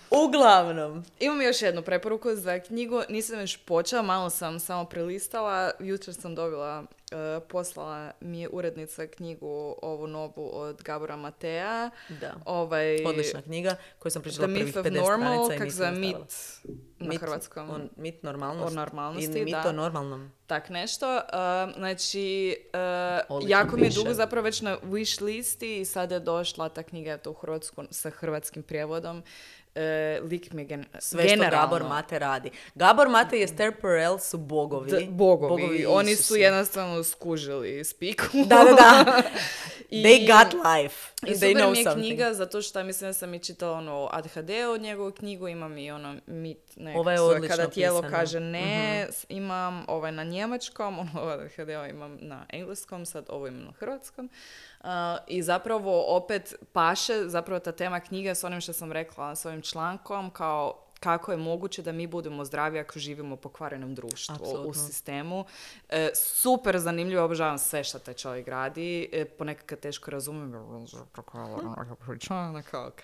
[0.10, 6.14] Uglavnom, Imam još jednu preporuku za knjigu, nisam još počela, malo sam samo prelistala, jučer
[6.14, 11.90] sam dobila, e, poslala mi je urednica knjigu ovu novu od Gabora Matea.
[12.22, 12.34] da.
[12.46, 16.18] Ovaj, Odlična knjiga koju sam pričala prvih Myth of 50 Normal, stranica i nisam mit
[17.00, 17.70] na hrvatskom.
[17.70, 18.74] On, mit normalnosti.
[18.74, 19.70] O normalnosti, Ili mit da.
[19.70, 20.32] o normalnom.
[20.48, 21.16] Tak nešto.
[21.16, 22.56] Uh, znači,
[23.30, 26.84] uh, jako mi je dugo zapravo već na wish listi i sada je došla ta
[26.84, 29.24] knjiga eto, u Hrvatsku sa hrvatskim prijevodom.
[29.76, 29.82] Uh,
[30.24, 32.52] lik mi je gen- Sve što generalno- Gabor Mate radi.
[32.76, 34.92] Gabor Mate i Esther Perel su bogovi.
[34.92, 35.86] D- bogovi.
[35.88, 36.40] Oni su Isusi.
[36.40, 38.24] jednostavno skužili spiku.
[38.34, 39.22] Da, da, da.
[39.90, 41.12] I- They got life.
[41.22, 42.06] I And super they know mi je something.
[42.08, 45.92] knjiga, zato što mislim da sam i čitala ono o ADHD-u, njegovu knjigu, imam i
[45.92, 48.18] ono mit, ne, Ova je odlično kada tijelo pisana.
[48.18, 48.62] kaže ne,
[49.12, 53.72] s- imam ovaj na njemačkom, ono o ADHD-u imam na engleskom, sad ovo imam na
[53.72, 54.30] hrvatskom.
[54.86, 54.92] Uh,
[55.28, 59.62] I zapravo opet paše, zapravo ta tema knjige s onim što sam rekla s ovim
[59.62, 64.36] člankom, kao kako je moguće da mi budemo zdravi ako živimo u pokvarenom društvu, u
[64.36, 64.74] Apsolutno.
[64.84, 65.46] sistemu.
[65.90, 69.10] E, super zanimljivo, obožavam sve što taj čovjek radi.
[69.12, 70.52] E, ponekad kad teško razumijem,
[72.64, 73.02] kao ok,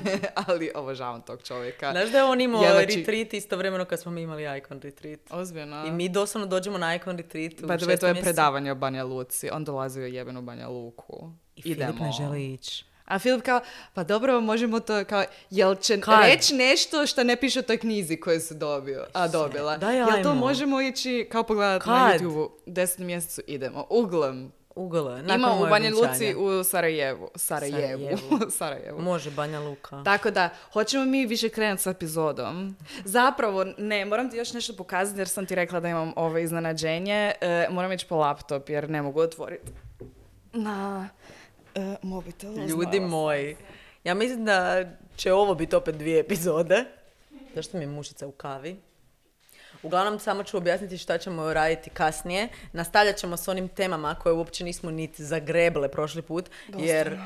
[0.46, 1.90] ali obožavam tog čovjeka.
[1.90, 5.20] Znaš da je on imao Jedva či- retreat istovremeno kad smo mi imali Icon retreat.
[5.30, 5.84] Ozbiljno.
[5.86, 9.50] I mi doslovno dođemo na Icon retreat u way, to je predavanje o Banja Luci.
[9.50, 11.30] On dolazi u jebenu Banja Luku.
[11.56, 12.89] I Filip ne želi ići.
[13.10, 13.60] A Filip kao,
[13.94, 16.24] pa dobro, možemo to kao, jel će Kad?
[16.24, 19.76] reći nešto što ne piše u toj knjizi koju se dobio, a dobila?
[19.76, 22.12] Daj, jel to možemo ići kao pogledati na?
[22.14, 22.50] YouTube-u?
[22.66, 23.86] Deset mjesecu idemo.
[23.88, 24.52] Uglavnom.
[24.74, 25.10] Ugolo.
[25.10, 27.30] nakon Ima u Banja Luci u Sarajevu.
[27.34, 27.76] Sarajevu.
[27.76, 28.50] Sarajevu.
[28.58, 29.00] Sarajevu.
[29.00, 30.02] Može Banja Luka.
[30.04, 32.76] Tako da, hoćemo mi više krenuti s epizodom.
[33.04, 37.32] Zapravo, ne, moram ti još nešto pokazati jer sam ti rekla da imam ovo iznenađenje.
[37.40, 39.72] E, moram ići po laptop jer ne mogu otvoriti
[40.52, 41.08] na
[41.74, 42.66] e, mobitelu.
[42.66, 43.56] Ljudi moji.
[44.04, 44.84] Ja mislim da
[45.16, 46.84] će ovo biti opet dvije epizode.
[47.54, 48.76] Zašto mi je mušica u kavi?
[49.82, 52.48] Uglavnom, samo ću objasniti šta ćemo raditi kasnije.
[52.72, 57.18] Nastavljat ćemo s onim temama koje uopće nismo niti zagrebile prošli put, jer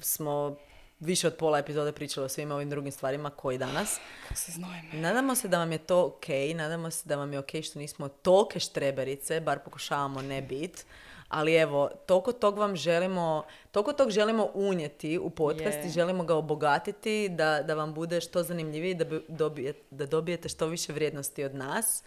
[0.00, 0.56] smo
[1.00, 3.98] više od pola epizode pričali o svim ovim drugim stvarima koji danas.
[4.22, 4.52] Kako se.
[4.92, 8.08] Nadamo se da vam je to ok, nadamo se da vam je ok što nismo
[8.08, 10.86] tolike štreberice, bar pokušavamo ne bit.
[11.28, 15.90] Ali evo, toliko tog vam želimo, toliko tog želimo unijeti u podcast i Je.
[15.90, 20.66] želimo ga obogatiti, da, da vam bude što zanimljiviji, da, bi- dobijete, da dobijete što
[20.66, 22.02] više vrijednosti od nas.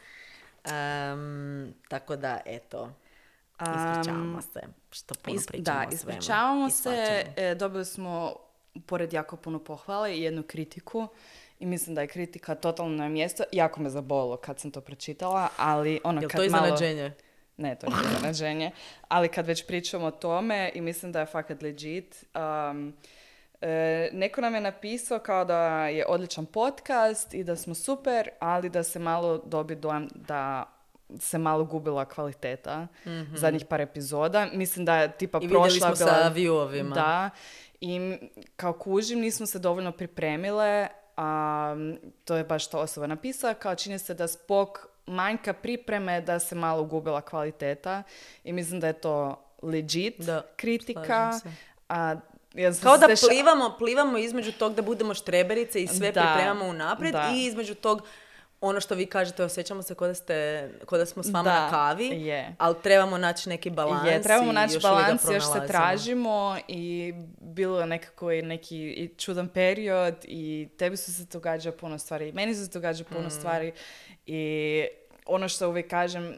[0.66, 2.90] Em, tako da, eto,
[3.62, 4.60] ispričavamo se
[4.92, 7.26] što puno Is- pričamo da, ispričavamo I se.
[7.38, 8.36] E, dobili smo,
[8.86, 11.08] pored jako puno pohvale, i jednu kritiku.
[11.60, 13.44] I mislim da je kritika totalno na mjesto.
[13.52, 16.66] Jako me zabolilo kad sam to pročitala, ali ono Jel kad to malo...
[16.66, 17.12] iznenađenje?
[17.60, 18.72] Ne, to nije iznenađenje.
[19.08, 22.26] Ali kad već pričamo o tome i mislim da je fakat legit,
[22.72, 22.94] um,
[23.62, 28.70] e, neko nam je napisao kao da je odličan podcast i da smo super, ali
[28.70, 30.66] da se malo dobi dojam da
[31.20, 32.88] se malo gubila kvaliteta
[33.36, 34.48] zadnjih par epizoda.
[34.54, 35.38] Mislim da je tipa.
[35.38, 36.24] I vidjeli prošla smo bila...
[36.24, 36.94] sa viewovima.
[36.94, 37.30] Da.
[37.82, 38.18] I
[38.56, 40.88] kao kužim, nismo se dovoljno pripremile,
[41.18, 41.76] a
[42.26, 46.56] to je baš to osoba napisala, kao čini se da zbog manjka pripreme da se
[46.56, 48.04] malo gubila kvaliteta
[48.44, 51.40] i mislim da je to legit Da, kritika.
[51.90, 52.16] A,
[52.54, 56.22] ja sam Kao da ša- plivamo, plivamo između tog da budemo štreberice i sve Da,
[56.24, 57.32] pripremamo unaprijed da.
[57.34, 58.02] i između tog
[58.62, 61.62] ono što vi kažete, osjećamo se kao da, ste, kao da smo s vama Da,
[61.62, 62.56] na kavi, je.
[62.58, 67.80] ali trebamo naći neki balans Je, trebamo naći još balans, još se tražimo i bilo
[67.80, 72.34] je nekako i neki i čudan period i tebi su se događa puno stvari i
[72.34, 73.32] meni se događa puno Mm.
[73.32, 73.72] stvari
[74.26, 74.86] i
[75.30, 76.38] ono što uvijek kažem,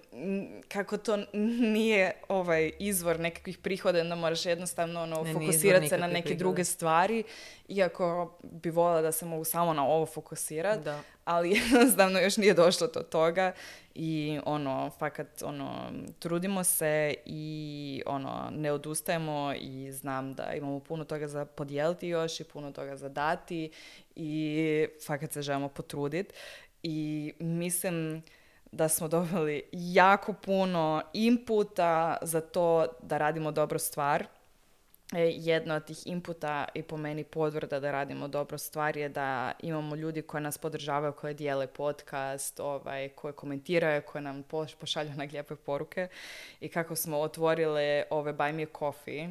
[0.67, 6.07] kako to nije ovaj izvor nekakvih prihoda, onda moraš jednostavno ono, Ne, fokusirati se na
[6.07, 6.39] neke prihoda.
[6.39, 7.23] druge stvari,
[7.67, 10.89] iako bi voljela da se mogu samo na ovo fokusirati
[11.25, 13.53] ali jednostavno još nije došlo do toga
[13.95, 21.03] i ono, fakat, ono, trudimo se i ono, ne odustajemo i znam da imamo puno
[21.03, 23.71] toga za podijeliti još i puno toga za dati
[24.15, 26.33] i fakat se želimo potruditi
[26.83, 28.23] i mislim
[28.71, 34.25] da smo dobili jako puno inputa za to da radimo dobru stvar.
[35.13, 39.51] E, Jedno od tih inputa i po meni potvrda da radimo dobro stvar je da
[39.59, 45.11] imamo ljudi koji nas podržavaju, koji dijele podcast, ovaj, koji komentiraju, koji nam poš- pošalju
[45.15, 46.07] na lijepe poruke.
[46.59, 49.29] I kako smo otvorile ove Buy Me Coffee,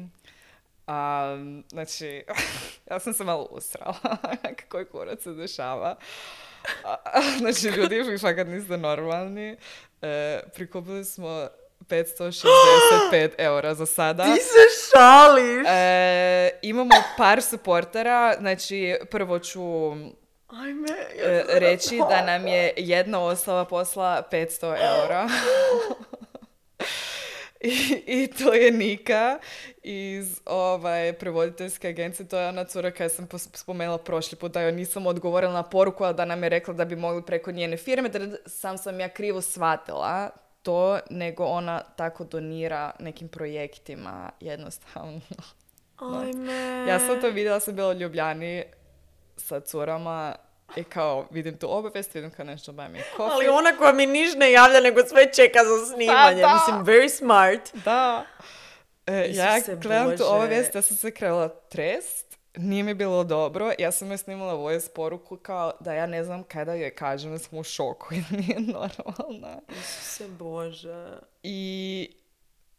[0.87, 1.35] a,
[1.69, 2.23] znači,
[2.91, 3.95] ja sam se malo usrala.
[4.69, 5.95] Koji kurac se dešava.
[7.39, 9.57] Znači, ljudi, vi fakat niste normalni.
[10.01, 11.47] E, prikupili smo
[11.79, 14.23] 565 eura za sada.
[14.23, 15.67] Ti se šališ!
[15.67, 19.61] E, imamo par supportera, znači prvo ću
[20.47, 25.27] Ajme, e, reći da nam je jedna osoba posla 500 eura.
[27.63, 29.39] I, I to je Nika
[29.83, 32.27] iz ovaj, prevoditeljske agencije.
[32.27, 36.03] To je ona cura koja sam spomenula prošli put da joj nisam odgovorila na poruku,
[36.03, 39.09] a da nam je rekla da bi mogli preko njene firme, da sam sam ja
[39.09, 40.29] krivo shvatila
[40.63, 45.21] to, nego ona tako donira nekim projektima jednostavno.
[46.21, 46.85] Ajme.
[46.87, 48.63] Ja sam to vidjela, sam bila u Ljubljani
[49.37, 50.35] sa curama
[50.75, 53.33] i kao vidim tu obavijest, vidim kao nešto me a coffee.
[53.33, 56.41] Ali ona koja mi niš ne javlja, nego sve čeka za snimanje.
[56.41, 56.53] Pa da.
[56.53, 57.83] Mislim, very smart.
[57.85, 58.25] Da.
[59.07, 63.91] E, ja gledam tu obavijest, ja sam se krenula trest, nije mi bilo dobro, ja
[63.91, 67.59] sam joj snimala voice poruku kao da ja ne znam kada joj kažem da sam
[67.59, 69.59] u šoku i nije normalna.
[69.69, 71.07] Isuse Bože.
[71.43, 72.09] I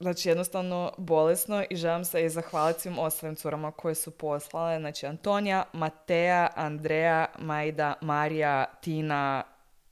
[0.02, 4.78] znači jednostavno bolesno i želim se i zahvaliti svim ostalim curama koje su poslale.
[4.78, 9.42] Znači Antonija, Mateja, Andreja, Majda, Marija, Tina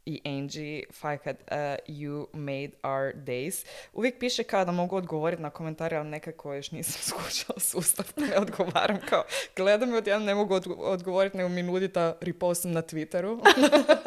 [0.06, 0.84] i Angie.
[0.92, 1.56] Fakat, uh,
[1.88, 3.66] you made our days.
[3.92, 8.38] Uvijek piše kao da mogu odgovoriti na komentare, ali nekako još nisam skušala sustav, ne
[8.38, 8.98] odgovaram.
[9.08, 9.24] Kao,
[9.56, 13.40] gledam i odjednom ne mogu odgo- odgovoriti, nego mi nudi da repostam na Twitteru.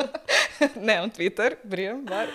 [0.87, 2.27] Nemam Twitter, brijem, bar.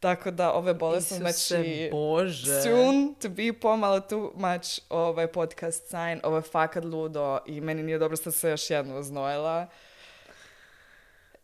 [0.00, 2.62] Tako da ove bolesne, Isuse znači Bože.
[2.62, 7.82] soon to be pomalo too much ovaj podcast sign, ovo je fakat ludo i meni
[7.82, 9.66] nije dobro što se još jedno oznojila.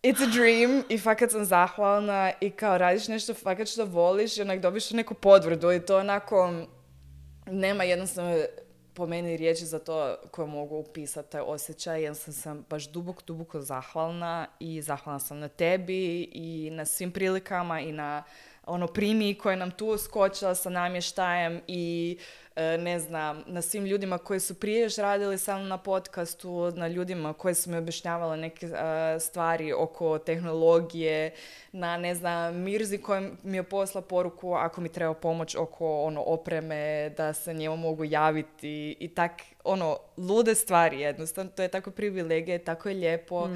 [0.03, 4.43] It's a dream i fakat sam zahvalna i kao radiš nešto fakat što voliš i
[4.43, 6.53] onak dobiš neku podvrdu i to onako
[7.47, 8.45] nema jednostavno
[8.95, 13.23] po meni riječi za to koje mogu upisati taj osjećaj, jer sam, sam baš duboko,
[13.27, 18.23] duboko zahvalna i zahvalna sam na tebi i na svim prilikama i na
[18.67, 22.19] ono primi koje nam tu skočila sa namještajem i
[22.57, 26.89] ne znam, na svim ljudima koji su prije još radili sa mnom na podcastu, na
[26.89, 31.35] ljudima koji su mi objašnjavali neke e, stvari oko tehnologije,
[31.73, 36.23] na ne znam, Mirzi koji mi je posla poruku ako mi treba pomoć oko ono
[36.23, 39.33] opreme, da se njemu mogu javiti i tak,
[39.65, 43.49] ono, lude stvari jednostavno, to je tako privilegije, tako je lijepo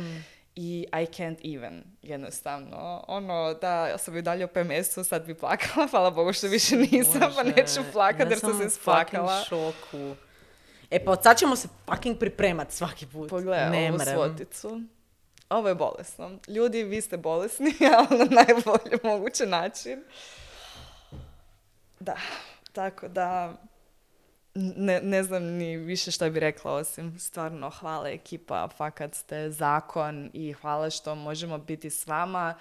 [0.60, 3.04] i I can't even, jednostavno.
[3.08, 6.76] Ono, da, ja sam i dalje u PMS-u, sad bi plakala, hvala Bogu što više
[6.76, 10.14] nisam, pa Bože, neću plakat ja jer sam se fucking šoku.
[10.90, 13.30] E pa od sad ćemo se fucking pripremat svaki put.
[13.30, 14.80] Pogledaj ne ovu svoticu.
[15.48, 16.30] Ovo je bolesno.
[16.48, 20.04] Ljudi, vi ste bolesni, ali na najbolji mogući način.
[22.00, 22.16] Da,
[22.72, 23.54] tako da
[24.54, 30.30] ne, ne znam ni više što bi rekla osim stvarno hvala ekipa, fakat ste zakon
[30.32, 32.54] i hvala što možemo biti s vama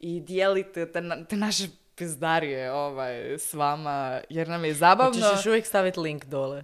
[0.00, 1.64] i dijelite te, na- te naše
[1.94, 5.20] pizdarije ovaj, s vama jer nam je zabavno.
[5.20, 6.62] Hoćeš još uvijek staviti link dole.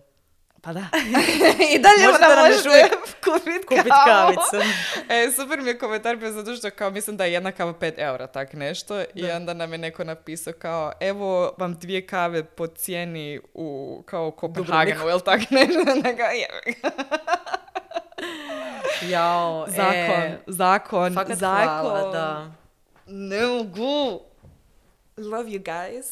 [0.66, 0.80] Pa da.
[1.74, 4.70] I dalje Možete još možete uvijek kupit, kavicu.
[5.14, 7.92] E, super mi je komentar bio zato što kao mislim da je jedna kava 5
[7.96, 9.02] eura, tak nešto.
[9.14, 14.30] I onda nam je neko napisao kao, evo vam dvije kave po cijeni u kao
[14.30, 15.80] Kopenhagenu, ili tak nešto.
[19.02, 21.90] Jao, zakon, e, zakon, fakat zakon.
[21.90, 22.50] hvala, da.
[23.06, 24.20] Ne mogu.
[25.16, 26.04] Love you guys.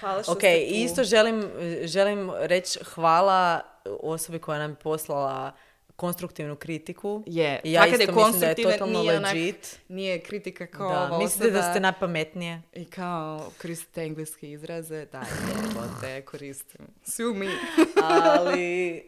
[0.00, 0.74] Hvala što Ok, ste tu.
[0.74, 1.50] isto želim,
[1.84, 5.52] želim reći hvala osobi koja nam je poslala
[5.96, 7.22] konstruktivnu kritiku.
[7.26, 9.80] Je, I ja isto je mislim da je totalno nije onak- legit.
[9.88, 12.62] Nije kritika kao Da, ova mislite da ste najpametnije?
[12.72, 15.22] I kao koristite engleske izraze, da,
[16.00, 16.80] te koristim.
[17.04, 17.46] Sue me.
[18.28, 19.02] Ali, e,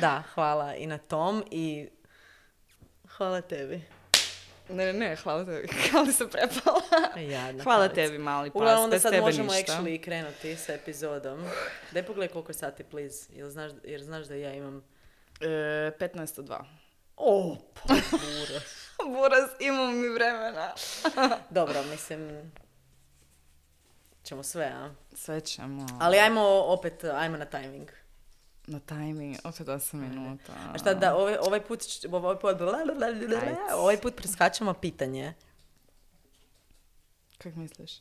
[0.00, 1.88] da, hvala i na tom i
[3.08, 3.80] hvala tebi.
[4.70, 5.68] Ne, ne, hvala tebi.
[5.90, 6.80] Hvala se prepala.
[7.16, 7.94] Jadna Hvala palica.
[7.94, 8.56] tebi, mali pas.
[8.56, 9.72] Uglavnom onda sad možemo ništa.
[9.72, 11.44] actually krenuti sa epizodom.
[11.92, 13.32] Daj pogledaj koliko je sati, please.
[13.32, 14.84] Jer znaš, jer znaš da ja imam...
[15.40, 16.64] E, 15 do 2.
[17.16, 18.90] O, pa buras.
[19.16, 20.72] Buraz, imamo mi vremena.
[21.50, 22.52] Dobro, mislim...
[24.22, 24.90] Ćemo sve, a?
[25.14, 25.86] Sve ćemo.
[26.00, 27.88] Ali ajmo opet, ajmo na timing.
[28.70, 30.52] Na timing, opet 8 minuta.
[30.74, 31.82] A šta da, ovaj, ovaj put,
[32.12, 32.56] ovaj put,
[33.74, 35.34] ovaj put preskačemo pitanje.
[37.38, 37.92] Kak misliš?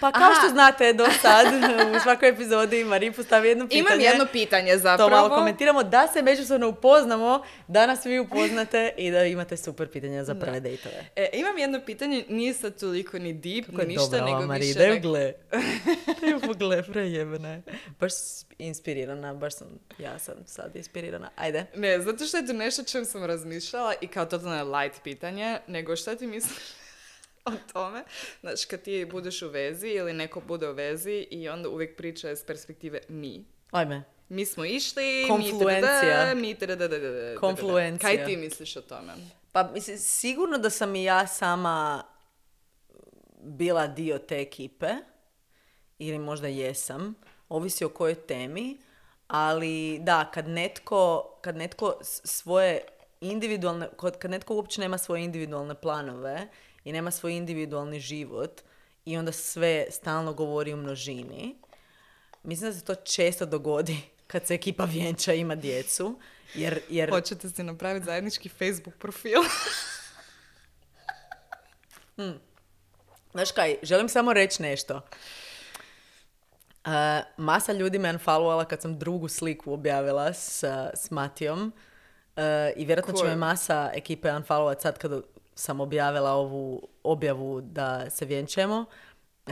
[0.00, 0.34] Pa kao Aha.
[0.38, 1.46] što znate do sad,
[1.96, 3.80] u svakoj epizodi Mari postavi jedno pitanje.
[3.80, 5.10] Imam jedno pitanje To zapravo.
[5.10, 10.24] malo komentiramo, da se međusobno upoznamo, da nas vi upoznate i da imate super pitanja
[10.24, 11.06] za prve dejtove.
[11.16, 14.80] E, imam jedno pitanje, nije sad toliko ni deep, ni ništa, dobra nego Marija, više...
[14.80, 15.32] nek- gle.
[16.46, 17.62] Pogle, prejebena je.
[18.00, 18.12] Baš
[18.58, 19.66] inspirirana, baš sam,
[19.98, 21.30] ja sam sad inspirirana.
[21.36, 21.66] Ajde.
[21.74, 25.58] Ne, zato što je to nešto čem sam razmišljala i kao totalno je light pitanje,
[25.66, 26.58] nego šta ti misliš
[27.52, 28.04] o tome?
[28.40, 32.30] Znači, kad ti budeš u vezi ili neko bude u vezi i onda uvijek priča
[32.30, 33.44] iz perspektive mi.
[33.70, 34.04] Ajme.
[34.28, 36.34] Mi smo išli, Konfluencija.
[36.34, 37.40] mi da, da, da, da, da.
[37.40, 38.10] Konfluencija.
[38.10, 39.12] Kaj ti misliš o tome?
[39.52, 42.04] Pa mislim, sigurno da sam i ja sama
[43.40, 44.88] bila dio te ekipe,
[45.98, 47.14] ili možda jesam,
[47.48, 48.78] ovisi o kojoj temi,
[49.26, 52.80] ali da, kad netko, kad netko svoje
[53.20, 53.88] individualne,
[54.18, 56.48] kad netko uopće nema svoje individualne planove
[56.84, 58.60] i nema svoj individualni život
[59.04, 61.56] i onda sve stalno govori u množini,
[62.42, 63.96] mislim da se to često dogodi
[64.26, 66.20] kad se ekipa vjenča ima djecu,
[66.54, 69.40] jer, jer Hoćete si napraviti zajednički Facebook profil?
[73.32, 75.00] Znaš kaj, želim samo reći nešto.
[76.84, 76.90] Uh,
[77.36, 81.72] masa ljudi me unfollowala kad sam drugu sliku objavila s, s Matijom.
[82.36, 82.42] Uh,
[82.76, 85.22] I vjerojatno će me masa ekipe unfollowat sad kad
[85.54, 88.84] sam objavila ovu objavu da se vjenčemo.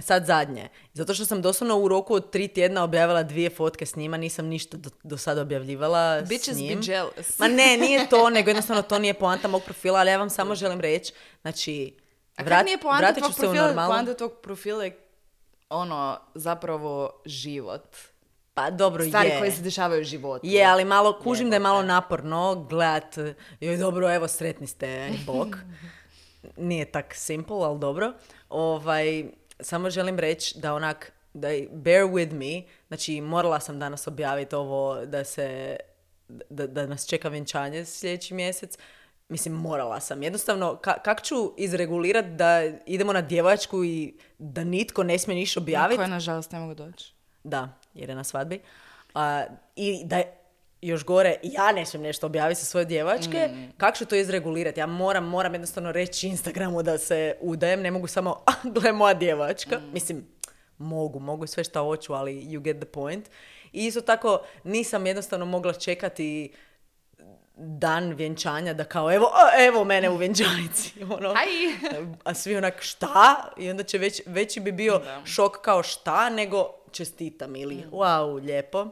[0.00, 0.68] Sad zadnje.
[0.92, 4.46] Zato što sam doslovno u roku od tri tjedna objavila dvije fotke s njima, nisam
[4.46, 6.80] ništa do, do sada objavljivala Bitches s be njim.
[6.84, 7.38] jealous.
[7.38, 10.54] Ma ne, nije to, nego jednostavno to nije poanta mog profila, ali ja vam samo
[10.54, 11.12] želim reći,
[11.42, 11.96] znači,
[12.36, 13.66] A vrat- nije poanta vratit ću tvog se u profila?
[13.66, 13.92] normalu.
[13.92, 14.98] Poanta tvog profila je
[15.70, 17.96] ono, zapravo život.
[18.54, 19.38] Pa dobro Stvari je.
[19.38, 20.46] koje se dešavaju u životu.
[20.46, 23.18] Je, ali malo kužim da je malo naporno gledat,
[23.60, 25.48] joj dobro, evo sretni ste, bok.
[26.56, 28.12] Nije tak simple, ali dobro.
[28.48, 29.24] Ovaj,
[29.60, 34.54] samo želim reći da onak, da je bear with me, znači morala sam danas objaviti
[34.54, 35.76] ovo da se,
[36.28, 38.78] da, da nas čeka vjenčanje sljedeći mjesec.
[39.28, 40.22] Mislim, morala sam.
[40.22, 45.60] Jednostavno, ka, kak ću izregulirati da idemo na djevojačku i da nitko ne smije ništa
[45.60, 45.96] objaviti?
[45.96, 47.12] Koje, nažalost, ne mogu doći.
[47.44, 48.60] Da, jer je na svadbi.
[49.14, 49.44] A,
[49.77, 50.32] I da je
[50.82, 54.81] još gore, ja ne smijem nešto objaviti sa svoje djevačke, kako ću to izregulirati?
[54.81, 59.14] Ja moram, moram jednostavno reći Instagramu da se udajem, ne mogu samo, "Ah, gle moja
[59.14, 59.81] djevačka.
[59.93, 60.27] Mislim,
[60.78, 63.28] mogu, mogu sve što hoću, ali you get the point.
[63.73, 66.52] I isto tako nisam jednostavno mogla čekati
[67.56, 70.93] dan vjenčanja da kao evo, a, evo mene u vjenčanici.
[71.16, 71.35] Ono.
[72.24, 73.52] A svi onak šta?
[73.56, 75.20] I onda će već, veći bi bio Da.
[75.24, 78.86] šok kao šta nego čestitam ili wow, lijepo.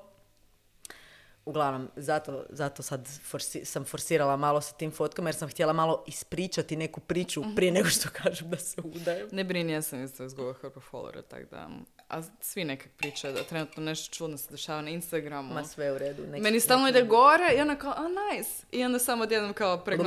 [1.44, 6.04] Uglavnom, zato, zato sad forsi- sam forsirala malo sa tim fotkama jer sam htjela malo
[6.06, 9.28] ispričati neku priču prije nego što kažem da se udajem.
[9.32, 11.68] Ne brini, ja sam isto izgubila hrpu followera, tako da...
[12.08, 15.54] A svi nekak pričaju da trenutno nešto čudno se dešava na Instagramu.
[15.54, 16.22] Ma sve u redu.
[16.24, 18.50] nek- Meni stalno ide gore i ona kao, a nice.
[18.70, 20.02] I onda samo odjednom kao preko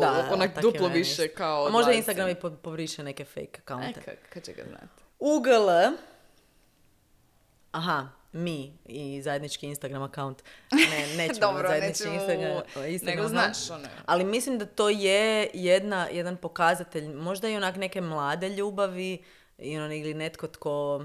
[0.00, 1.92] Da, onak duplo više kao A možda.
[1.92, 4.00] Instagram i po- povriše neke fake akaunte.
[4.02, 5.02] E, kad će ga znati.
[5.18, 5.96] UGL,
[7.74, 10.42] aha, mi i zajednički Instagram akaunt.
[10.72, 13.56] Ne, nećemo Dobro, zajednički nećemo, Instagram, Instagram nego account.
[13.56, 13.88] znaš ono.
[14.06, 19.22] Ali mislim da to je jedna, jedan pokazatelj, možda i onak neke mlade ljubavi
[19.58, 21.04] ono, ili netko tko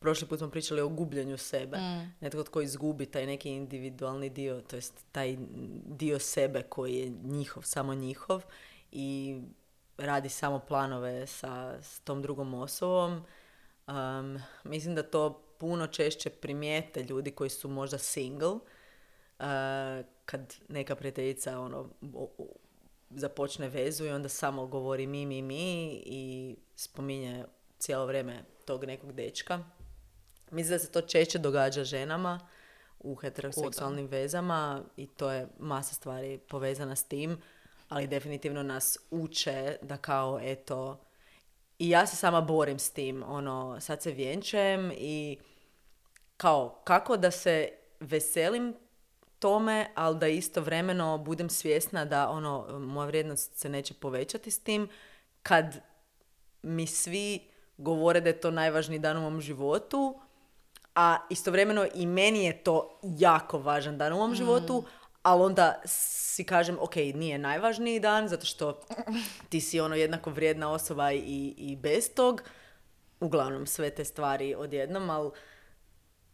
[0.00, 1.78] prošli put smo pričali o gubljenju sebe.
[2.20, 5.36] Netko tko izgubi taj neki individualni dio, to jest taj
[5.86, 8.42] dio sebe koji je njihov, samo njihov
[8.92, 9.38] i
[9.96, 13.24] radi samo planove sa s tom drugom osobom.
[13.88, 18.60] Um, mislim da to puno češće primijete ljudi koji su možda single, uh,
[20.24, 21.78] kad neka prijateljica ono,
[22.14, 22.46] o- o-
[23.10, 27.44] započne vezu i onda samo govori mi, mi, mi i spominje
[27.78, 29.64] cijelo vrijeme tog nekog dečka.
[30.50, 32.48] Mislim da se to češće događa ženama
[33.00, 37.38] u heteroseksualnim vezama i to je masa stvari povezana s tim,
[37.88, 41.00] ali definitivno nas uče da kao eto
[41.78, 45.38] i ja se sama borim s tim, ono, sad se vjenčujem i
[46.36, 47.68] kao kako da se
[48.00, 48.74] veselim
[49.38, 54.88] tome, ali da istovremeno budem svjesna da ono, moja vrijednost se neće povećati s tim
[55.42, 55.80] kad
[56.62, 57.40] mi svi
[57.76, 60.20] govore da je to najvažniji dan u mom životu,
[60.94, 64.84] a istovremeno i meni je to jako važan dan u mom životu,
[65.24, 68.80] ali onda si kažem, ok, nije najvažniji dan, zato što
[69.48, 71.20] ti si ono jednako vrijedna osoba i,
[71.58, 72.42] i bez tog.
[73.20, 75.30] Uglavnom sve te stvari odjednom, ali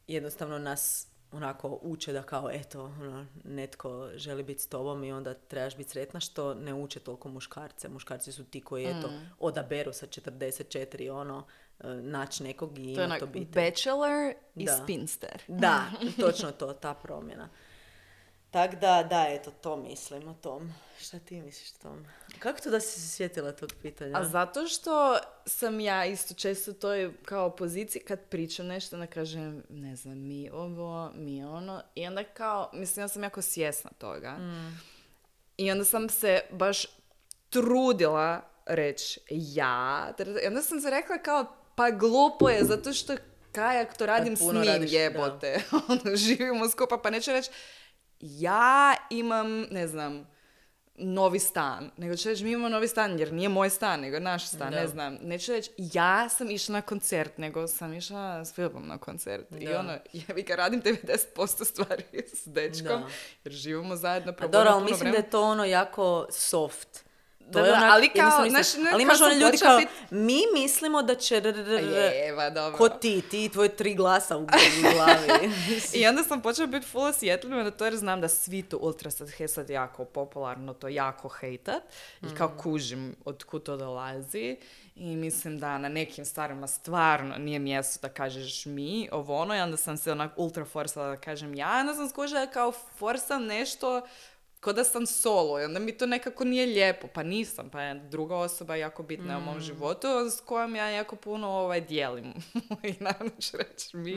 [0.08, 5.34] jednostavno nas onako uče da kao eto, ono, netko želi biti s tobom i onda
[5.34, 7.88] trebaš biti sretna što ne uče toliko muškarce.
[7.88, 9.30] Muškarci su ti koji eto, Mm.
[9.38, 11.46] odaberu sa 44 ono,
[11.80, 13.64] e, naći nekog i To je imati onak obitelj.
[13.64, 14.80] bachelor i Da.
[14.82, 15.42] spinster.
[15.48, 15.82] Da,
[16.20, 17.48] točno to, ta promjena.
[18.50, 20.72] Tak da, da, eto, to mislim o tom.
[21.00, 22.06] Šta ti misliš o tom?
[22.38, 24.18] Kako to da si se sjetila tog pitanja?
[24.18, 29.06] A zato što sam ja isto često u toj kao poziciji kad pričam nešto, onda
[29.06, 31.82] kažem, ne znam, mi ovo, mi ono.
[31.94, 34.36] I onda kao, mislim, ja sam jako svjesna toga.
[35.56, 36.86] I onda sam se baš
[37.50, 40.12] trudila reći ja.
[40.44, 43.16] I onda sam se rekla kao, pa glupo je, zato što
[43.52, 45.62] kajak to radim s njim, radiš, jebote.
[45.88, 47.50] Ono, živimo skupa, pa neću reći,
[48.20, 50.26] ja imam, ne znam,
[50.94, 51.90] novi stan.
[51.96, 54.70] Nego ću reći, mi imamo novi stan, jer nije moj stan, nego je naš stan,
[54.70, 54.80] Da.
[54.80, 55.18] ne znam.
[55.22, 59.46] Neću reći, ja sam išla na koncert, nego sam išla s Filipom na koncert.
[59.52, 59.80] I Da.
[59.80, 60.96] ono, jebi ga, radim 90%
[61.64, 63.08] stvari s dečkom, Da.
[63.44, 65.16] jer živimo zajedno, A dobro, ali mislim da vremena.
[65.18, 67.04] je to ono jako soft.
[67.52, 71.14] To Da, je onak- ali kao, znaš, ali imaš oni ljudi kao, mi mislimo da
[71.14, 71.36] će...
[71.36, 71.56] r-
[72.16, 72.78] Jeva, dobro.
[72.78, 75.50] Ko ti, ti i tvoje tri glasa u, glavi.
[75.92, 79.10] I onda sam počela biti full osjetljiva na to jer znam da svi to ultra
[79.10, 81.82] sad he sad jako popularno to jako hejtat
[82.22, 84.56] i kao kužim od kud to dolazi
[84.96, 89.60] i mislim da na nekim stvarima stvarno nije mjesto da kažeš mi ovo ono i
[89.60, 93.44] onda sam se onak ultra forsala da kažem ja i onda sam skužila kao forsam
[93.44, 94.02] nešto
[94.60, 97.94] ko da sam solo i onda mi to nekako nije lijepo, pa nisam, pa je
[97.94, 102.32] druga osoba jako bitna u mom životu s kojom ja jako puno ovaj, dijelim
[102.90, 104.16] i naravno ću reći mi.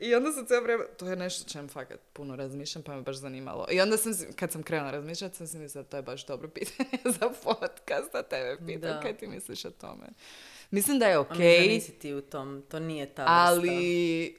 [0.00, 3.16] I onda sam cijelo vrijeme, to je nešto čem fakat puno razmišljam, pa me baš
[3.16, 3.66] zanimalo.
[3.70, 6.48] I onda sam, kad sam krenula razmišljati, sam si mislila da to je baš dobro
[6.48, 6.90] pitanje
[7.20, 9.00] za podcast, da tebe pitam, Da.
[9.00, 10.06] kaj ti misliš o tome?
[10.70, 13.34] Mislim da je A okej, nisi ti u tom, to nije ta vrsta.
[13.34, 14.36] ali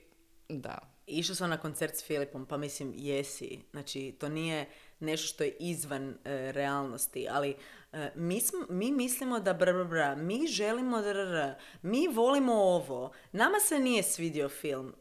[0.49, 0.77] da.
[1.07, 3.59] Išla sam na koncert s Filipom, pa mislim jesi.
[3.71, 4.65] Znači, to nije
[4.99, 6.15] nešto što je izvan e,
[6.51, 7.55] realnosti, ali
[7.93, 12.07] e, mi, sm- mi mislimo da bra, bra, bra, mi želimo da, da, da, mi
[12.07, 14.95] volimo ovo, nama se nije svidio film.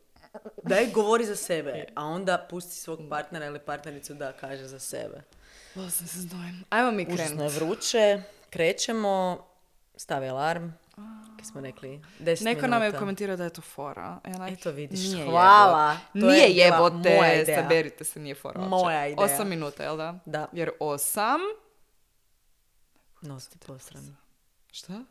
[0.63, 5.23] Daj, govori za sebe, a onda pusti svog partnera ili partnericu da kaže za sebe.
[5.77, 6.19] Ovo sam se.
[6.71, 7.55] Ajmo mi Užasno je krenuti.
[7.57, 9.47] vruće, krećemo,
[9.97, 10.69] stavi alarm,
[11.47, 12.99] smo rekli, 10 Neko nam je minuta.
[12.99, 14.21] komentirao da je to fora.
[14.27, 15.91] Onak, Eto vidiš, nije hvala.
[16.15, 16.21] jebote.
[16.21, 17.63] To je nije bila jebote, moja ideja.
[17.63, 18.69] saberite se, nije fora uopće.
[18.71, 19.25] Moja ideja.
[19.25, 20.19] Osam minuta, jel da?
[20.27, 20.47] Da.
[20.53, 21.41] Jer osam...
[23.23, 24.17] Nosti posran.
[24.73, 24.93] Šta?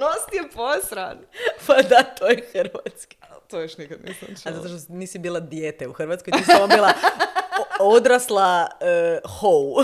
[0.00, 1.18] Nos ti je posran.
[1.66, 3.16] pa da, to je hrvatski.
[3.48, 4.62] To još nikad nisam A čula.
[4.62, 6.92] zato što nisi bila dijete u Hrvatskoj, ti samo bila
[7.96, 8.68] odrasla
[9.24, 9.74] uh, hou.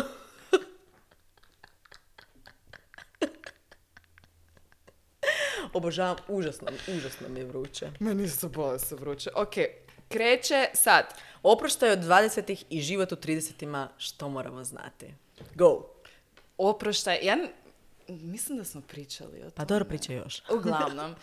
[5.77, 7.91] Obožavam, užasno, užasno mi je vruće.
[8.01, 9.31] Meni su bolesno vruće.
[9.35, 9.55] Ok,
[10.09, 11.05] kreće sad.
[11.43, 15.15] Oproštaj od 20 i život u 30 što moramo znati.
[15.55, 15.87] Go.
[16.59, 17.19] Oproštaj.
[17.23, 17.37] Ja
[18.09, 19.67] mislim da smo pričali o Pa tome.
[19.67, 20.43] dobro pričaj još.
[20.57, 21.15] Uglavnom.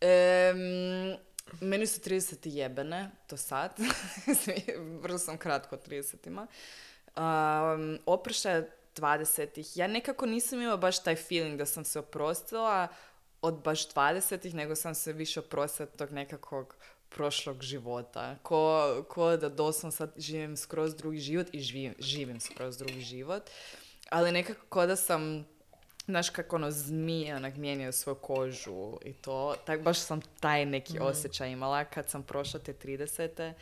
[0.00, 0.58] em,
[1.60, 3.72] meni su 30 jebene, to sad.
[5.02, 6.46] Vrlo sam kratko 30-ima.
[7.16, 8.66] Um, oproštaj od
[8.96, 9.76] 20-ih.
[9.76, 12.88] Ja nekako nisam imala baš taj feeling da sam se oprostila
[13.42, 16.76] od baš 20-ih, nego sam se više oprostila od tog nekakvog
[17.08, 18.36] prošlog života.
[18.42, 23.42] Ko, ko da doslovno sad živim skroz drugi život i živim, živim skroz drugi život.
[24.10, 25.46] Ali nekako ko da sam
[26.06, 29.54] Znaš kako ono zmije onak mijenjaju svoju kožu i to.
[29.64, 33.52] Tak baš sam taj neki osjećaj imala kad sam prošla te 30.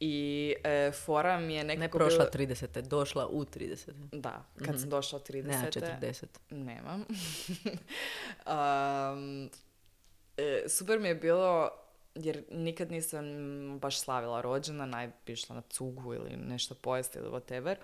[0.00, 2.80] I e, fora mi je nekako Ne prošla bila- 30.
[2.80, 3.92] došla u 30.
[4.12, 5.46] Da, kad sam došla u 30.
[5.46, 6.24] Ne, 40.
[6.50, 7.04] Nemam.
[8.46, 9.50] Um,
[10.36, 11.70] e, super mi je bilo,
[12.14, 13.24] jer nikad nisam
[13.78, 17.76] baš slavila rođena, naj bi išla na cugu ili nešto pojesti ili whatever.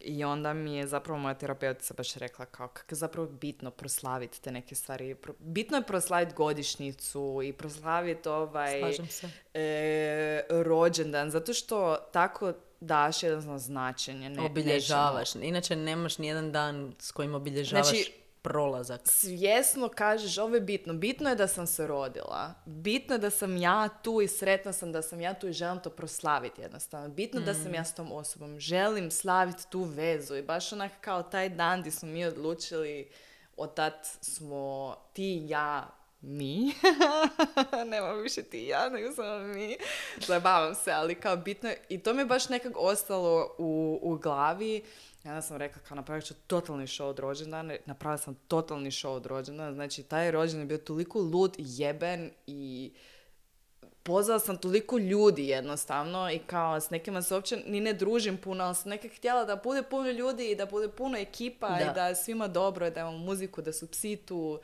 [0.00, 4.42] I onda mi je zapravo moja terapeutica baš rekla kao kako je zapravo bitno proslaviti
[4.42, 5.16] te neke stvari.
[5.38, 9.30] Bitno je proslaviti godišnicu i proslaviti ovaj se.
[9.54, 14.30] e, rođendan, zato što tako daš jedno značenje.
[14.30, 15.34] Ne, Obilježavaš.
[15.34, 18.12] Inače nemaš ni jedan dan s kojim obilježavaš Znači,
[18.46, 19.00] prolazak.
[19.04, 20.94] svjesno kažeš ovo je bitno.
[20.94, 22.54] Bitno je da sam se rodila.
[22.66, 25.80] Bitno je da sam ja tu i sretna sam da sam ja tu i želim
[25.80, 27.08] to proslaviti jednostavno.
[27.08, 28.60] Bitno da sam ja s tom osobom.
[28.60, 33.08] Želim slaviti tu vezu i baš onak kao taj dan gdje smo mi odlučili
[33.56, 35.88] od tad smo ti ja
[36.20, 36.72] mi.
[37.86, 39.76] Nema više ti ja, nego samo mi.
[40.18, 44.16] Zabavam se, ali kao bitno je- I to mi je baš nekako ostalo u, u
[44.16, 44.82] glavi.
[45.26, 47.74] Ja sam rekla kao napravit ću totalni show od rođendana.
[47.86, 49.72] Napravila sam totalni show od rođendana.
[49.72, 52.92] Znači, taj rođendan je bio toliko lud i jeben i
[54.02, 58.64] pozvala sam toliko ljudi jednostavno i kao s nekima se uopće ni ne družim puno,
[58.64, 61.90] ali sam nekak htjela da bude puno ljudi i da bude puno ekipa Da.
[61.90, 64.60] i da je svima dobro, da imamo muziku, da su psi tu,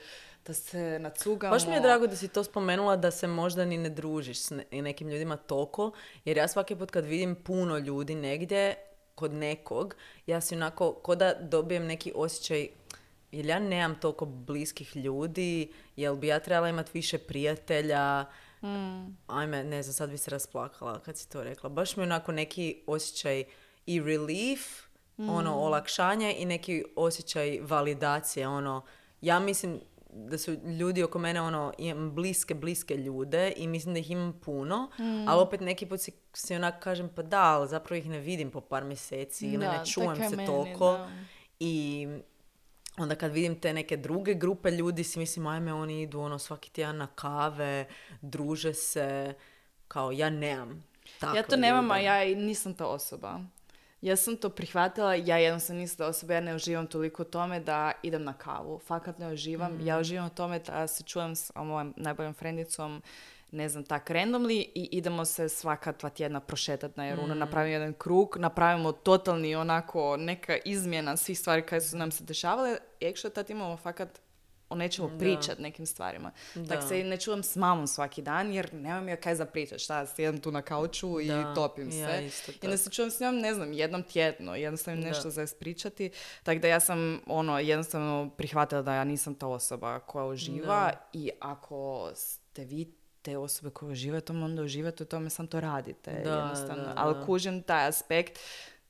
[0.47, 1.51] da se nacugamo.
[1.55, 4.51] Baš mi je drago da si to spomenula da se možda ni ne družiš s
[4.51, 5.91] ne- nekim ljudima toliko,
[6.25, 8.75] jer ja svaki put kad vidim puno ljudi negdje,
[9.15, 9.95] kod nekog,
[10.27, 12.69] ja si onako, ko da dobijem neki osjećaj,
[13.33, 18.25] jer ja nemam toliko bliskih ljudi, jel bi ja trebala imati više prijatelja,
[19.27, 21.69] ajme, ne znam, sad bi se rasplakala kad si to rekla.
[21.69, 23.45] Baš mi onako neki osjećaj
[23.87, 24.61] i relief,
[25.19, 28.85] ono, olakšanje i neki osjećaj validacije, ono,
[29.21, 29.81] ja mislim
[30.13, 34.41] da su ljudi oko mene, ono, imam bliske, bliske ljude i mislim da ih imam
[34.45, 34.91] puno,
[35.29, 38.51] ali opet neki put si, si onak kažem, pa da, ali zapravo ih ne vidim
[38.51, 41.09] po par mjeseci ili Da, ne čujem tako je se meni, toliko da.
[41.61, 42.07] i
[42.99, 46.71] onda kad vidim te neke druge grupe ljudi si mislim, ajme, oni idu ono svaki
[46.71, 47.87] tjedan na kave,
[48.21, 49.35] druže se,
[49.89, 53.41] kao ja nemam takve Ja to nemam, a ja i nisam ta osoba.
[54.03, 57.61] Ja sam to prihvatila, ja jednostavno nisam ta osoba, ja ne uživam toliko u tome
[57.61, 58.79] da idem na kavu.
[58.79, 59.79] Fakat ne uživam.
[59.83, 63.03] Ja uživam u tome da se čujem s mojom najboljom frendicom,
[63.51, 67.93] ne znam, tak randomly i idemo se svaka dva tjedna prošetati na Jarunu, napravimo jedan
[67.93, 73.51] krug, napravimo totalni onako neka izmjena svih stvari koje su nam se dešavale actually tad
[73.51, 74.21] imamo fakat
[74.73, 76.31] o nečemu pričat, nekim stvarima.
[76.55, 76.69] Da.
[76.69, 79.81] Tako se ne čuvam s mamom svaki dan, jer nemam ja kaj za pričat.
[79.81, 82.27] Šta, sjedam tu na kauču i Da, topim ja se.
[82.27, 84.55] isto I ne se čuvam s njom, ne znam, jednom tjedno.
[84.55, 85.09] Jednostavno im Da.
[85.09, 86.11] nešto za ispričati.
[86.43, 91.31] Tako da ja sam, ono, jednostavno prihvatila da ja nisam ta osoba koja uživa i
[91.41, 92.93] ako ste vi
[93.23, 96.11] te osobe koje uživaju onda uživate u tome, sam to radite.
[96.25, 96.83] Da, jednostavno.
[96.85, 97.27] da, Ali da.
[97.27, 98.39] kužim taj aspekt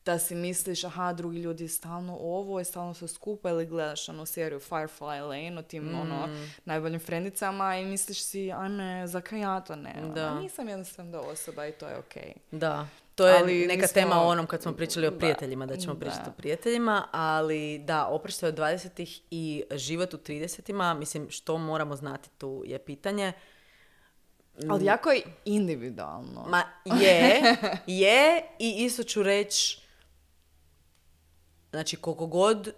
[0.04, 4.26] da si misliš, aha, drugi ljudi stalno ovo i stalno su skupa ili gledaš onu
[4.26, 6.50] seriju Firefly Lane o tim ono, Mm.
[6.64, 9.94] najboljim frendicama i misliš si, ajme, zakaj ja to ne?
[10.14, 10.26] Da.
[10.26, 12.32] A nisam jednostavno da osoba i to je okej.
[12.50, 15.76] Da, to je Ali neka nismo- tema o onom kad smo pričali o prijateljima, da
[15.76, 16.00] ćemo da.
[16.00, 18.90] pričati o prijateljima, ali da, oproštaj od 20
[19.30, 23.32] i život u 30 mislim, što moramo znati tu je pitanje.
[24.62, 26.44] Ali jako je individualno.
[26.44, 26.62] Ma
[26.96, 27.42] je,
[28.00, 29.81] je i isto ću reći,
[31.72, 32.72] znači koliko god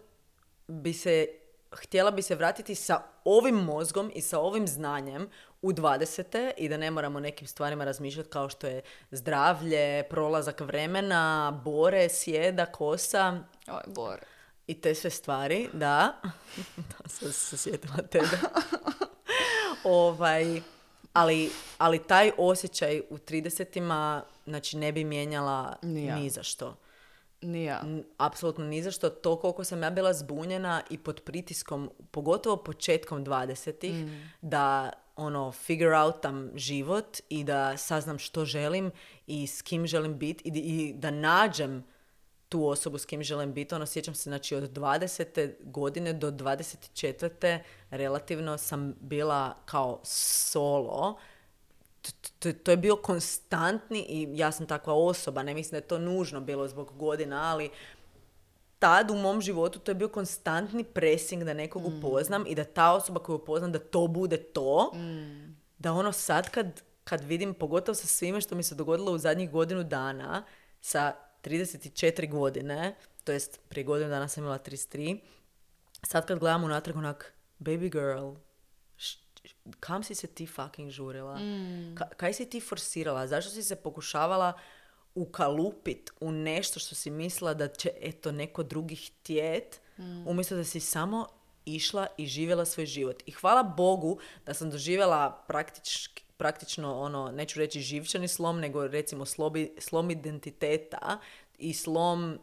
[0.66, 1.28] bi se,
[1.72, 5.28] htjela bi se vratiti sa ovim mozgom i sa ovim znanjem
[5.62, 6.52] u 20.
[6.56, 12.66] i da ne moramo nekim stvarima razmišljati kao što je zdravlje, prolazak vremena, bore, sjeda,
[12.66, 14.20] kosa Oj, Bor.
[14.66, 16.20] i te sve stvari, da.
[16.90, 18.38] da sam se sjetila tebe.
[19.84, 20.60] ovaj,
[21.12, 26.16] ali, ali taj osjećaj u 30-ima, znači ne bi mijenjala Ni ja.
[26.16, 26.76] ni za što.
[27.44, 27.80] Ni ja.
[27.82, 29.10] N- Apsolutno ni za što.
[29.10, 34.30] To koliko sam ja bila zbunjena i pod pritiskom, pogotovo početkom 20-ih, Mm.
[34.42, 38.90] da ono, figure out tam život i da saznam što želim
[39.26, 41.84] i s kim želim biti i, i da nađem
[42.48, 43.74] tu osobu s kim želim biti.
[43.74, 45.54] Ono, sjećam se, znači, od 20.
[45.62, 47.58] godine do 24.
[47.90, 51.18] relativno sam bila kao solo.
[52.04, 55.88] T- t- to je bio konstantni i ja sam takva osoba, ne mislim da je
[55.88, 57.70] to nužno bilo zbog godina, ali
[58.78, 62.92] tad u mom životu to je bio konstantni pressing da nekog upoznam i da ta
[62.92, 64.92] osoba koju upoznam da to bude to.
[65.78, 69.50] Da ono sad kad, kad vidim, pogotovo sa svime što mi se dogodilo u zadnjih
[69.50, 70.44] godinu dana,
[70.80, 71.12] sa
[71.42, 72.94] 34 godine,
[73.24, 75.18] to jest prije godinu dana sam imala 33,
[76.02, 78.30] sad kad gledam unatrag onak, baby girl,
[79.80, 81.38] kam si se ti fucking žurila?
[81.94, 83.26] Ka- kaj si ti forsirala?
[83.26, 84.52] Zašto si se pokušavala
[85.14, 89.80] ukalupit u nešto što si mislila da će eto neko drugi htjet,
[90.26, 91.26] umjesto da si samo
[91.64, 93.22] išla i živjela svoj život.
[93.26, 99.24] I hvala Bogu da sam doživjela praktički praktično ono, neću reći živčani slom, nego recimo
[99.24, 101.18] slobi, slom identiteta
[101.58, 102.38] i slom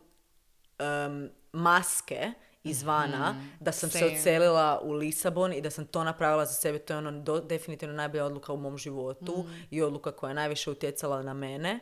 [0.80, 2.32] em, maske
[2.64, 4.12] izvana, da sam se Same.
[4.12, 6.80] odselila u Lisabon i da sam to napravila za sebe.
[6.80, 10.72] To je ono do- definitivno najbolja odluka u mom životu i odluka koja je najviše
[10.72, 11.80] utjecala na mene.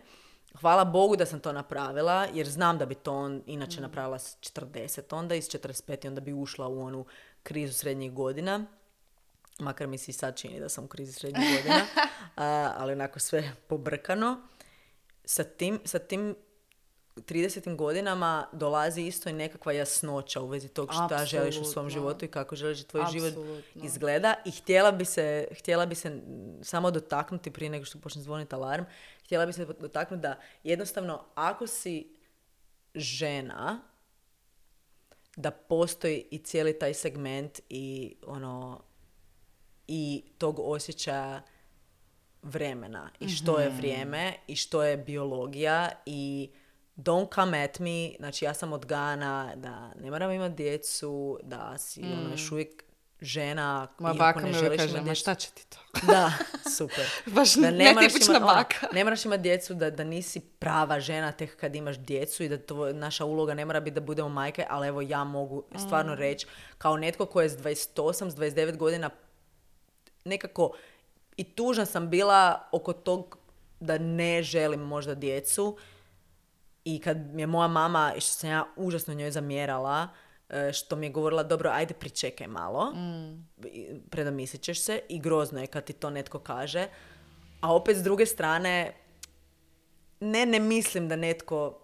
[0.62, 4.38] Hvala Bogu da sam to napravila, jer znam da bi to on inače napravila s
[4.38, 7.06] 40 onda i s 45 onda bi ušla u onu
[7.44, 8.66] krizu srednjih godina,
[9.60, 11.82] makar mi se i sad čini da sam u krizi srednjih godina,
[12.36, 14.42] a, ali onako sve pobrkano.
[15.26, 16.36] Sa tim, sa tim
[17.22, 17.76] 30.
[17.76, 22.28] godinama dolazi isto i nekakva jasnoća u vezi tog šta želiš u svom životu i
[22.28, 23.86] kako želiš da tvoj život Apsolutno.
[23.86, 26.22] izgleda i htjela bi se, htjela bi se
[26.62, 28.84] samo dotaknuti prije nego što počne zvoniti alarm,
[29.26, 32.16] htjela bi se dotaknuti da jednostavno ako si
[32.96, 33.82] žena
[35.36, 38.82] da postoji i cijeli taj segment i ono
[39.88, 41.42] i tog osjećaja
[42.42, 46.50] vremena i što je vrijeme i što je biologija i
[47.00, 52.02] don't come at me, znači ja sam odgana da ne moram imati djecu, da si
[52.04, 52.84] ono još uvijek
[53.22, 55.78] žena Moja iako baka ne želiš kaže, ma šta će ti to?
[56.08, 56.32] Da,
[56.78, 57.06] super.
[57.36, 58.88] Baš Da ne moraš imat- ono, baka.
[58.94, 62.58] ne moraš imati djecu, da, da nisi prava žena tek kad imaš djecu i da
[62.58, 66.48] tvoj, naša uloga ne mora biti da budemo majke, ali evo ja mogu stvarno reći
[66.78, 69.10] kao netko ko je s 28, s 29 godina
[70.26, 70.72] nekako
[71.38, 73.38] i tužna sam bila oko tog
[73.80, 75.78] da ne želim možda djecu
[76.96, 80.08] i kad mi je moja mama, što sam ja užasno njoj zamjerala,
[80.50, 82.94] e, što mi je govorila, dobro, ajde pričekaj malo,
[83.64, 86.88] I predomislit ćeš se i grozno je kad ti to netko kaže.
[87.62, 88.94] A opet s druge strane,
[90.20, 91.80] ne, ne mislim da netko,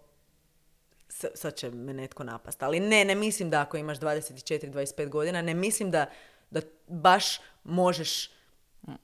[1.09, 5.53] sad će me netko napast, ali ne, ne mislim da ako imaš 24-25 godina, ne
[5.53, 6.05] mislim da,
[6.49, 8.29] da baš možeš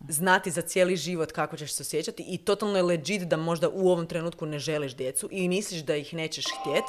[0.10, 3.90] znati za cijeli život kako ćeš se osjećati i totalno je legit da možda u
[3.90, 6.84] ovom trenutku ne želiš djecu i misliš da ih nećeš htjet,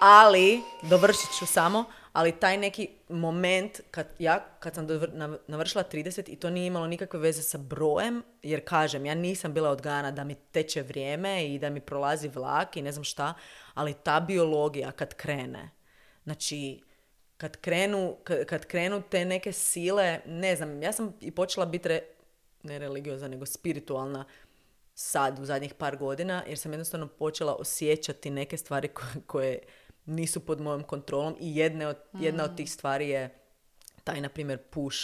[0.00, 5.84] ali, dovršit ću samo, ali taj neki moment kad ja, kad sam dovr- nav- navršila
[5.92, 10.10] 30 i to nije imalo nikakve veze sa brojem, jer kažem, ja nisam bila odgana
[10.10, 13.34] da mi teče vrijeme i da mi prolazi vlak i ne znam šta,
[13.74, 15.70] ali ta biologija kad krene,
[16.24, 16.80] znači
[17.40, 22.00] kad krenu, kad, krenu te neke sile, ne znam, ja sam i počela biti re,
[22.62, 24.24] ne religiozna, nego spiritualna
[24.94, 29.58] sad u zadnjih par godina, jer sam jednostavno počela osjećati neke stvari koje, koje
[30.06, 33.30] nisu pod mojom kontrolom i jedne od, jedna od tih stvari je
[34.04, 34.98] taj, na primjer, push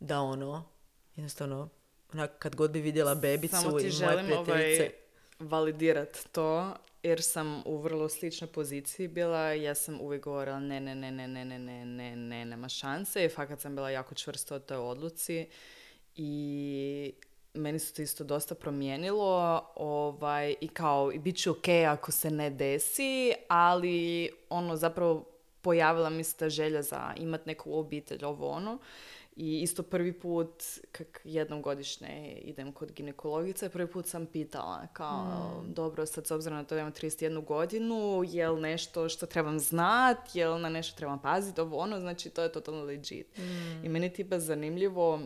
[0.00, 0.68] da ono,
[1.16, 1.68] jednostavno,
[2.12, 6.74] onak, kad god bi vidjela bebicu Samo ti i moje želim prijateljice, ovaj, validirat to,
[7.06, 9.52] jer sam u vrlo sličnoj poziciji bila.
[9.52, 13.24] Ja sam uvijek govorila ne, ne, ne, ne, ne, ne, ne, ne, ne, nema šanse.
[13.24, 15.48] I fakat sam bila jako čvrsta u toj odluci.
[16.16, 17.12] I
[17.54, 22.30] meni se to isto dosta promijenilo ovaj, i kao i bit će ok ako se
[22.30, 25.24] ne desi, ali ono zapravo
[25.62, 28.78] pojavila mi se ta želja za imat neku obitelj, ovo ono.
[29.36, 35.64] I isto prvi put, kak jednom godišnje idem kod ginekologice, prvi put sam pitala kao,
[35.68, 39.58] dobro, sad s obzirom na to da imam 31 godinu, je li nešto što trebam
[39.58, 43.38] znat, je li na nešto trebam paziti, ovo ono, znači to je totalno legit.
[43.82, 45.20] I meni je tipa zanimljivo,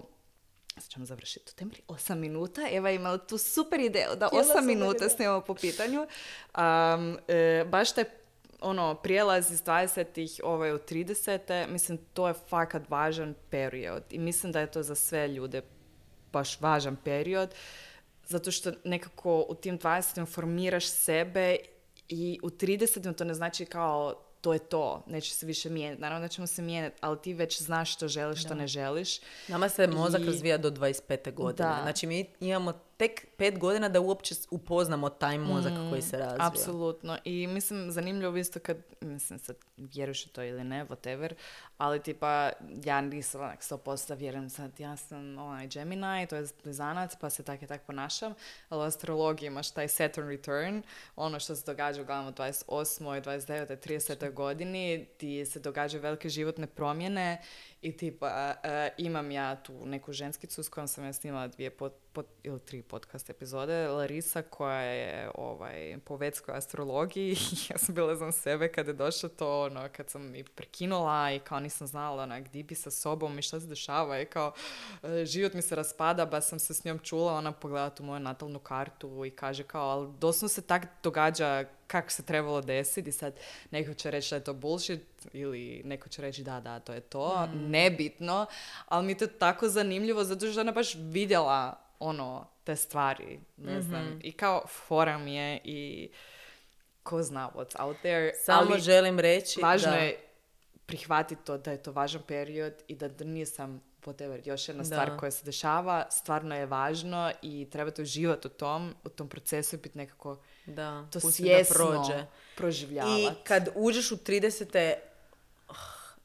[0.74, 2.61] sad ćemo završiti u temri, 8 minuta.
[2.70, 6.01] Eva je imala tu super ideju da Htjela 8 sam minuta snimamo po pitanju.
[6.01, 8.20] Um, e, baš taj
[8.62, 14.03] ono, prijelaz iz 20-ih ovaj, u 30 mislim, to je fakat važan period.
[14.11, 15.62] I mislim da je to za sve ljude
[16.32, 17.55] baš važan period.
[18.27, 21.57] Zato što nekako u tim 20 formiraš sebe
[22.09, 26.01] i u 30 to ne znači kao to je to, neće se više mijenjati.
[26.03, 29.20] Naravno da ćemo se mijenjati, ali ti već znaš što želiš, što ne želiš.
[29.49, 31.35] Nama se mozak I- razvija do 25.
[31.35, 31.69] godine.
[31.69, 31.78] Da.
[31.82, 36.47] Znači mi imamo tek pet godina da uopće upoznamo taj mozak koji se razvija.
[36.47, 37.18] Apsolutno.
[37.24, 41.32] I mislim, zanimljivo isto kad, mislim sad, vjeruješ u to ili ne, whatever,
[41.78, 42.51] ali tipa,
[42.85, 47.43] ja nisam onak 100% vjerujem sad, ja sam onaj Gemini, to je blizanac, pa se
[47.43, 48.35] tak i tak ponašam,
[48.68, 50.82] ali u astrologiji imaš taj Saturn return,
[51.16, 53.22] ono što se događa uglavnom u 28.
[53.22, 53.89] 29.
[53.89, 54.32] 30.
[54.32, 57.43] godini, ti se događaju velike životne promjene
[57.82, 61.93] i tipa, e, imam ja tu neku ženskicu s kojom sam ja snimala dvije pod,
[62.12, 67.36] pod- ili tri podcast epizode, Larisa koja je ovaj, po vedskoj astrologiji.
[67.70, 71.39] Ja sam bila za sebe kad je došlo to, ono, kad sam i prekinula i
[71.39, 74.20] kao nisam znala onak, di bi sa sobom i šta se dešava.
[74.20, 74.52] I kao
[75.02, 78.20] e, život mi se raspada, ba sam se s njom čula, ona pogleda tu moju
[78.20, 83.12] natalnu kartu i kaže kao, ali doslovno se tak događa kako se trebalo desiti i
[83.12, 83.35] sad
[83.71, 85.03] neko će reći da je to bullshit
[85.33, 88.47] ili neko će reći da, da, to je to, nebitno,
[88.87, 93.83] ali mi je to tako zanimljivo zato što ona baš vidjela ono, te stvari, ne
[93.83, 96.11] znam, i kao fora mi je i
[97.03, 99.97] ko zna what's out there, Samo ali želim reći važno da...
[99.97, 100.17] je
[100.87, 105.11] prihvatiti to da je to važan period i da, da nisam whatever, još jedna stvar
[105.11, 105.17] Da.
[105.17, 109.79] koja se dešava, stvarno je važno i trebate uživati u tom, u tom procesu i
[109.79, 110.39] biti nekako
[110.71, 112.25] Da, to svjesno da prođe.
[112.57, 113.23] proživljavati.
[113.23, 114.95] I kad uđeš u 30.
[115.69, 115.77] oh,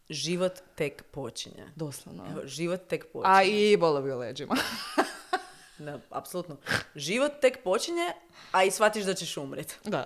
[0.09, 1.63] život tek počinje.
[1.75, 2.25] Doslovno.
[2.31, 3.35] Evo, život tek počinje.
[3.35, 4.55] A i bolovi u leđima.
[5.77, 6.57] Da, apsolutno.
[6.95, 8.13] Život tek počinje,
[8.51, 9.75] a i shvatiš da ćeš umret.
[9.83, 10.05] da.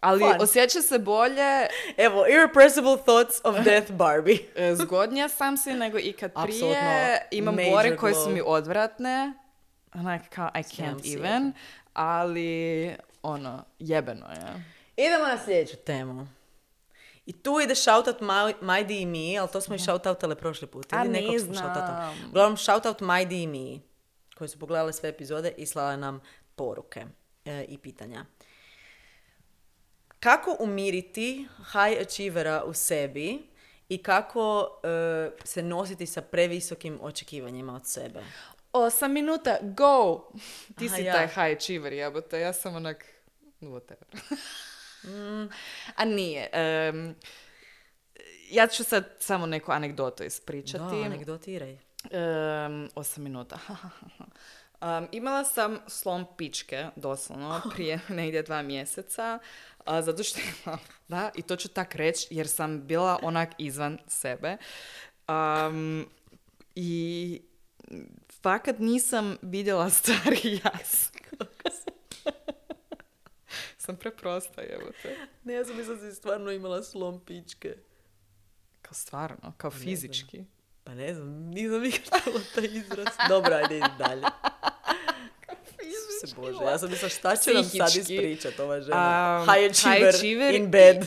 [0.00, 0.36] Ali Fun.
[0.40, 4.38] osjeća se bolje, Evo, irrepressible thoughts of death Barbie.
[4.56, 6.56] e, zgodnija sam si nego ikad prije.
[6.56, 7.28] Apsolutno.
[7.30, 8.32] Imam Major bore koje su glow.
[8.34, 9.32] mi odvratne.
[9.94, 11.52] Onak kao, I can't si, even.
[11.94, 12.96] Ali,
[13.26, 14.64] ono, jebeno je.
[14.96, 16.26] Idemo na sljedeću temu.
[17.26, 18.20] I tu ide shoutout
[18.60, 20.92] Majdi i Mi, ali to smo i shoutoutale prošli put.
[20.92, 21.54] A Ili nekog ne smo.
[22.28, 23.82] Uglavnom, shoutout Majdi i Mi,
[24.38, 26.20] koji su pogledali sve epizode i slale nam
[26.56, 27.04] poruke
[27.44, 28.24] e, i pitanja.
[30.20, 33.38] Kako umiriti high achievera u sebi
[33.88, 38.22] i kako e, se nositi sa previsokim očekivanjima od sebe?
[38.72, 40.28] Osam minuta, go!
[40.78, 41.12] Ti Aha, si ja.
[41.12, 42.40] taj high achiever, jebote.
[42.40, 43.04] Ja sam onak,
[43.60, 44.20] whatever.
[45.96, 46.48] A nije.
[46.52, 47.14] em,
[48.50, 50.96] ja ću sad samo neku anegdotu ispričati.
[51.00, 51.78] Da, anegdotiraj.
[52.10, 53.58] Em, osam minuta.
[54.80, 59.38] Em, imala sam slom pičke, doslovno, prije negdje dva mjeseca,
[59.84, 60.78] a, zato što imam,
[61.08, 64.56] da, i to ću tak reći, jer sam bila onak izvan sebe.
[65.26, 66.06] Am,
[66.74, 67.40] I
[68.42, 71.46] fakat nisam vidjela stvari jasno.
[73.86, 75.16] Sam preprosta, evo te.
[75.44, 77.76] Ne, ja sam mislila da si stvarno imala slom pičke.
[78.82, 79.82] Kao stvarno, kao znam.
[79.82, 80.44] fizički.
[80.84, 83.06] Pa ne znam, nisam nikad čula taj izraz.
[83.28, 84.22] Dobro, ajde, idi dalje.
[86.20, 88.96] Se Bože, ja sam mislila šta će nam sad ispričat ova žena.
[89.40, 90.96] Um, high, achiever high achiever in bed.
[90.96, 91.06] i-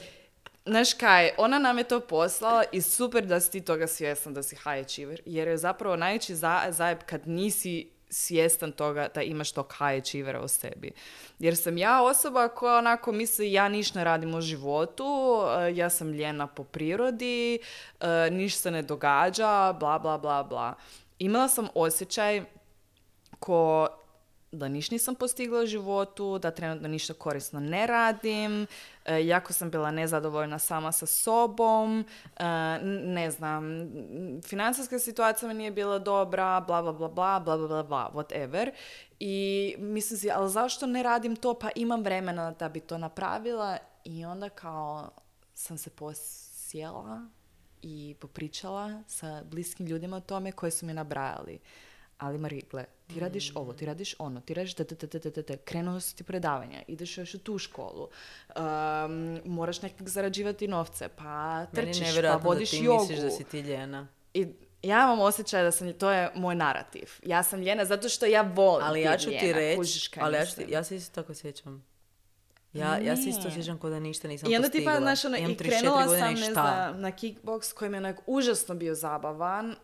[0.65, 4.43] Znaš kaj, ona nam je to poslala i super da si ti toga svjestan da
[4.43, 9.51] si high achiever, jer je zapravo najveći za, zajeb kad nisi svjestan toga da imaš
[9.51, 10.91] tog high achievera u sebi.
[11.39, 15.89] Jer sam ja osoba koja onako misli ja niš ne radim u životu, eh, ja
[15.89, 17.59] sam ljena po prirodi,
[17.99, 20.75] eh, niš se ne događa, bla bla bla bla.
[21.19, 22.43] Imala sam osjećaj
[23.39, 23.87] ko
[24.51, 28.67] da niš nisam postigla u životu, da trenutno ništa korisno ne radim,
[29.05, 32.05] e, jako sam bila nezadovoljna sama sa sobom,
[32.37, 32.43] e,
[32.83, 33.63] ne znam,
[34.43, 38.71] financijska situacija mi nije bila dobra, bla bla bla bla, bla bla bla bla, whatever.
[39.19, 43.77] I mislim si, ali zašto ne radim to, pa imam vremena da bi to napravila
[44.03, 45.09] i onda kao
[45.53, 47.27] sam se posjela
[47.81, 51.59] i popričala sa bliskim ljudima o tome koji su mi nabrajali.
[52.19, 54.85] Ali Mari, gle, ti radiš ovo, ti radiš ono, ti radiš t
[55.65, 58.07] krenuo su ti predavanja, ideš još u tu školu,
[58.55, 62.99] um, moraš nekak zarađivati novce, pa Meni trčiš, pa nevjerojatno da vodiš ti jogu.
[63.01, 64.07] misliš da si ti ljena.
[64.33, 64.47] I
[64.83, 67.09] ja imam osjećaj da sam, to je moj narativ.
[67.23, 70.55] Ja sam ljena zato što ja volim Ali ja ću ti reći, ali ja, ću
[70.55, 71.85] ti- ja se isto tako sjećam.
[72.73, 73.53] Ja, ja se isto Nije.
[73.53, 74.93] sjećam kao da ništa nisam I onda ti postigla.
[74.93, 78.19] pa, znaš, ono, i 34 krenula sam, ne znam, na kickbox koji mi je onak
[78.27, 79.75] užasno bio zabavan,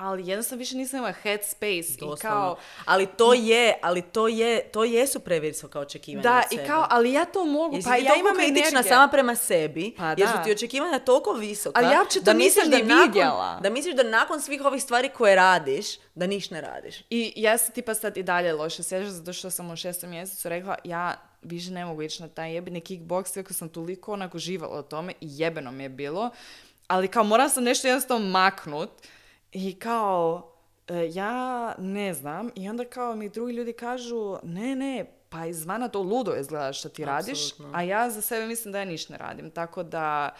[0.00, 2.56] ali jednostavno više nisam imala headspace i kao...
[2.84, 7.24] Ali to je, ali to je, to jesu previsoka očekivanja Da, i kao, ali ja
[7.24, 10.52] to mogu, Jer si pa ja imam kritična sama prema sebi, Pa jer su ti
[10.52, 11.80] očekivanja toliko visoka.
[11.80, 13.60] Ali ja to da misliš da nakon- vidjela.
[13.62, 16.94] Da misliš da nakon svih ovih stvari koje radiš, da niš ne radiš.
[17.10, 20.48] I ja se tipa sad i dalje loše sjećam zato što sam u šestom mjesecu
[20.48, 24.76] rekla ja više ne mogu ići na taj jebeni kickbox iako sam toliko onako živala
[24.76, 26.30] o tome i jebeno mi je bilo.
[26.86, 28.90] Ali kao moram sam nešto jednostavno maknut
[29.52, 30.50] i kao
[30.88, 35.88] e, ja ne znam i onda kao mi drugi ljudi kažu ne ne pa izvana
[35.88, 37.78] to ludo izgleda što ti radiš, Apsolutno.
[37.78, 39.50] a ja za sebe mislim da ja ništa ne radim.
[39.50, 40.34] Tako da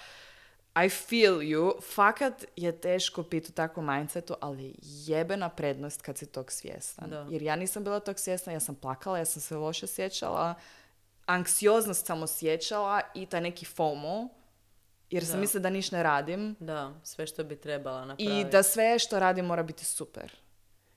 [0.87, 1.83] I feel you.
[1.95, 7.11] Fakat je teško biti u takvom mindsetu, ali jebena prednost kad si tog svjestan.
[7.11, 7.27] Da.
[7.31, 10.55] Jer ja nisam bila tog svjesna, ja sam plakala, ja sam se loše sjećala,
[11.27, 14.29] anksioznost sam osjećala i taj neki FOMO,
[15.11, 18.41] jer sam mislila da niš ne radim Da, sve što bi trebala napraviti.
[18.41, 20.33] i da sve što radim mora biti super.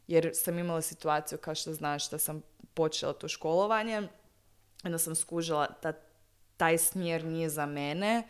[0.08, 2.42] Jer sam imala situaciju, kao što znaš, da sam
[2.74, 4.08] počela to školovanje,
[4.84, 5.94] onda sam skužila da
[6.58, 8.24] taj smjer nije za mene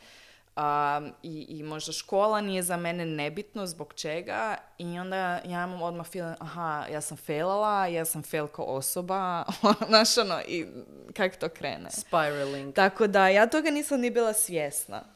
[0.56, 5.82] um, i, i možda škola nije za mene nebitno zbog čega i onda ja imam
[5.82, 9.44] odmah feeling, aha, ja sam failala, ja sam fail kao osoba,
[9.90, 10.66] znaš ono, i
[11.14, 11.90] kako to krene.
[11.92, 12.74] Spiraling.
[12.74, 15.13] Tako da ja toga nisam ni bila svjesna.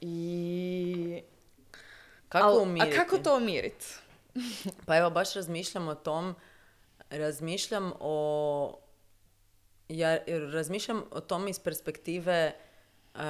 [0.00, 1.22] I...
[2.28, 2.96] Kako Al- umiriti?
[2.96, 3.86] A kako to umiriti?
[4.86, 6.34] Pa evo, baš razmišljam o tom,
[7.10, 8.78] razmišljam o,
[9.88, 10.18] ja
[10.52, 12.52] razmišljam o tom iz perspektive
[13.14, 13.20] e,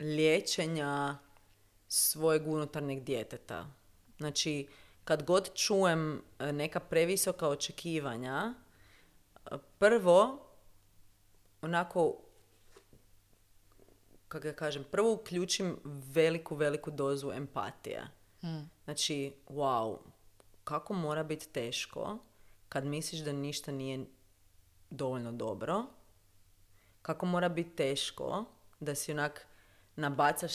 [0.00, 1.18] liječenja
[1.88, 3.66] svojeg unutarnjeg djeteta.
[4.18, 4.68] Znači,
[5.04, 8.54] kad god čujem e, neka previsoka očekivanja,
[9.46, 10.46] e, prvo,
[11.62, 12.23] onako,
[14.34, 18.08] kako da kažem, prvo uključim veliku, veliku dozu empatije.
[18.40, 18.70] Hmm.
[18.84, 19.98] Znači, wow,
[20.64, 22.18] kako mora biti teško
[22.68, 24.04] kad misliš da ništa nije
[24.90, 25.84] dovoljno dobro,
[27.02, 28.44] kako mora biti teško
[28.80, 29.46] da si onak
[29.96, 30.52] nabacaš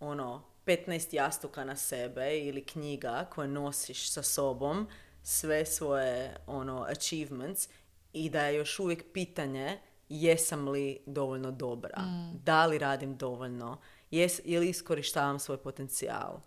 [0.00, 4.88] ono 15 jastuka na sebe ili knjiga koje nosiš sa sobom,
[5.22, 7.68] sve svoje ono achievements
[8.12, 9.80] i da je još uvijek pitanje
[10.10, 12.02] jesam li dovoljno dobra,
[12.44, 13.80] da li radim dovoljno,
[14.10, 16.40] jes, ili iskorištavam svoj potencijal.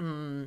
[0.00, 0.44] Mm,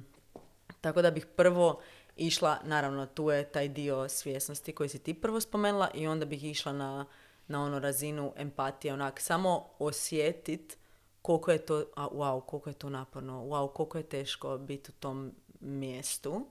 [0.81, 1.81] tako da bih prvo
[2.15, 6.43] išla, naravno tu je taj dio svjesnosti koji si ti prvo spomenula i onda bih
[6.43, 7.05] išla na,
[7.47, 10.77] na ono razinu empatije, onak samo osjetit
[11.21, 14.93] koliko je to, a, wow, koliko je to naporno, wow, koliko je teško biti u
[14.93, 16.45] tom mjestu.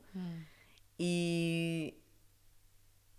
[0.98, 1.92] I,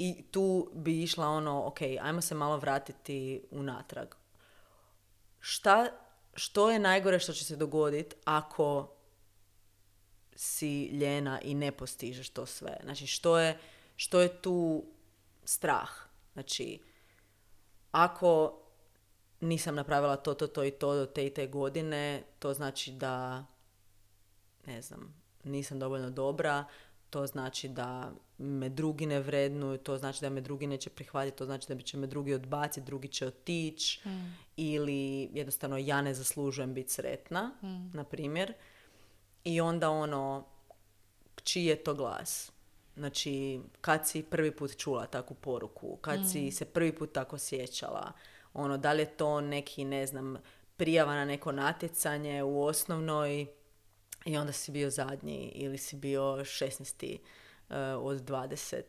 [0.01, 4.07] I tu bi išla ono, ok, ajmo se malo vratiti unatrag.
[5.39, 5.87] Šta,
[6.33, 8.95] što je najgore što će se dogoditi ako
[10.35, 12.77] si ljena i ne postižeš to sve?
[12.83, 13.57] Znači, što je,
[13.95, 14.85] što je tu
[15.43, 15.89] strah?
[16.33, 16.79] Znači,
[17.91, 18.61] ako
[19.39, 23.45] nisam napravila to, to, to i to do te i te godine, to znači da,
[24.65, 26.65] ne znam, nisam dovoljno dobra,
[27.09, 31.45] to znači da me drugi ne vrednuju, to znači da me drugi neće prihvatiti, to
[31.45, 34.01] znači da će me drugi odbaciti, drugi će otići
[34.55, 37.51] ili jednostavno ja ne zaslužujem biti sretna,
[37.93, 38.53] na primjer.
[39.43, 40.45] I onda ono,
[41.43, 42.51] čiji je to glas?
[42.95, 48.11] Znači, kad si prvi put čula takvu poruku, kad si se prvi put tako sjećala,
[48.53, 50.37] ono, da li je to neki, ne znam,
[50.77, 53.47] prijava na neko natjecanje u osnovnoj
[54.25, 57.17] i onda si bio zadnji ili si bio 16.
[57.69, 57.75] uh,
[58.05, 58.81] od 20.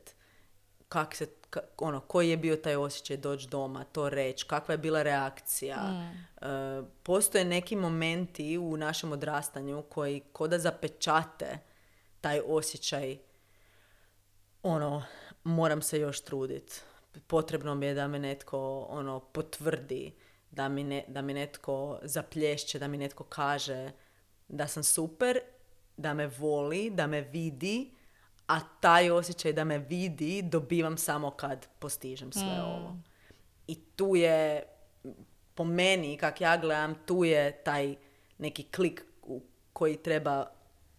[0.88, 4.78] Kak se, ka- ono, koji je bio taj osjećaj doći doma, to reći, kakva je
[4.78, 5.76] bila reakcija.
[6.40, 11.58] Uh, postoje neki momenti u našem odrastanju koji koda zapečate
[12.20, 13.18] taj osjećaj
[14.62, 15.02] ono,
[15.44, 16.82] moram se još trudit.
[17.26, 20.14] Potrebno mi je da me netko ono, potvrdi,
[20.50, 23.90] da mi, ne, da mi netko zaplješće, da mi netko kaže
[24.50, 25.38] da sam super,
[25.96, 27.90] da me voli, da me vidi,
[28.46, 32.96] a taj osjećaj da me vidi dobivam samo kad postižem sve ovo.
[33.66, 34.62] I tu je,
[35.54, 37.94] po meni, kak ja gledam, tu je taj
[38.38, 40.46] neki klik u- koji treba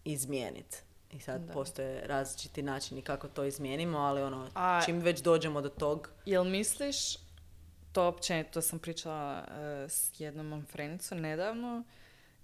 [0.04, 0.76] izmijeniti.
[1.10, 5.68] I sad postoje različiti načini kako to izmijenimo, ali ono, A- čim već dođemo do
[5.68, 6.96] tog, Jel misliš,
[7.92, 9.44] to općenito sam pričala
[9.84, 11.82] e, s jednom mom frenicom nedavno,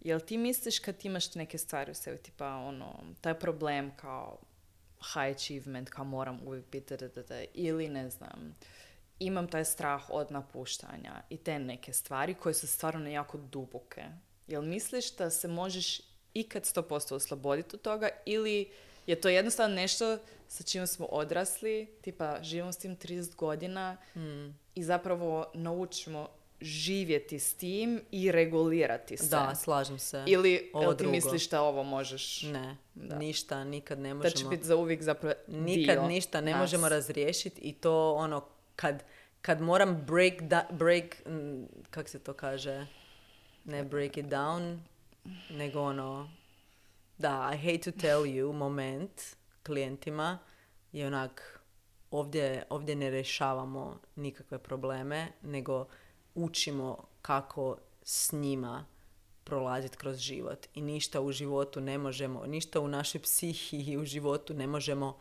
[0.01, 4.39] jel ti misliš kad imaš neke stvari u sebi, tipa ono, taj problem kao
[5.01, 8.57] high achievement, kao moram uvijek biti da, da, da, ili ne znam,
[9.19, 14.05] imam taj strah od napuštanja i te neke stvari koje su stvarno jako duboke.
[14.47, 16.01] Jel misliš da se možeš
[16.35, 18.70] ikad 100% osloboditi od toga ili
[19.07, 20.19] je to jednostavno nešto
[20.49, 23.97] sa čim smo odrasli, tipa živimo s tim 30 godina
[24.75, 26.29] i zapravo naučimo
[26.60, 29.28] živjeti s tim i regulirati se.
[29.28, 30.24] da, slažem se.
[30.26, 31.10] Ili Ovo jel ti drugo.
[31.10, 33.16] misliš da ovo možeš, Ne, Da.
[33.16, 34.51] ništa, nikad ne da će možemo...
[34.51, 36.60] biti za uvijek zapravo Nikad dio ništa ne nas.
[36.60, 38.44] možemo razriješiti i to ono,
[38.76, 39.02] kad,
[39.40, 41.05] kad moram break, da, break
[41.90, 42.86] kak se to kaže,
[43.64, 44.78] ne break it down,
[45.51, 46.30] nego ono,
[47.18, 49.22] da, I hate to tell you, moment
[49.62, 50.39] klijentima
[50.93, 51.60] je onak,
[52.10, 55.86] ovdje, ovdje ne rješavamo nikakve probleme, nego
[56.39, 58.86] učimo kako s njima
[59.44, 60.66] prolaziti kroz život.
[60.74, 65.19] I ništa u životu ne možemo, ništa u našoj psihi i u životu ne možemo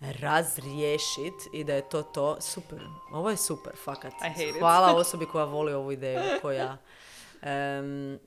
[0.00, 2.40] razriješiti i da je to to.
[2.40, 2.78] Super.
[3.12, 4.12] Ovo je super, fakat.
[4.58, 6.76] Hvala osobi koja voli ovu ideju, koja...
[7.42, 8.18] Em,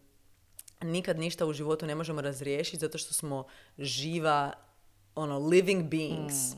[0.82, 3.46] nikad ništa u životu ne možemo razriješiti zato što smo
[3.78, 4.54] živa,
[5.16, 6.56] ono, living beings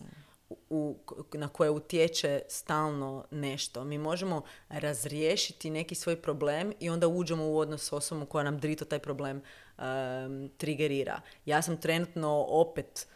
[0.70, 0.98] u,
[1.34, 3.84] na koje utječe stalno nešto.
[3.84, 8.60] Mi možemo razriješiti neki svoj problem i onda uđemo u odnos s osobom koja nam
[8.60, 9.42] drito taj problem
[9.78, 11.22] em, trigerira.
[11.46, 13.08] Ja sam trenutno opet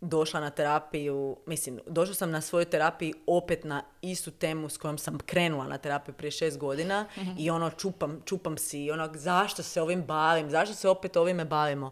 [0.00, 4.98] došla na terapiju, mislim, došla sam na svojoj terapiji opet na istu temu s kojom
[4.98, 7.06] sam krenula na terapiju prije šest godina
[7.38, 11.90] i ono čupam, čupam si, ono zašto se ovim bavim, zašto se opet ovime bavimo.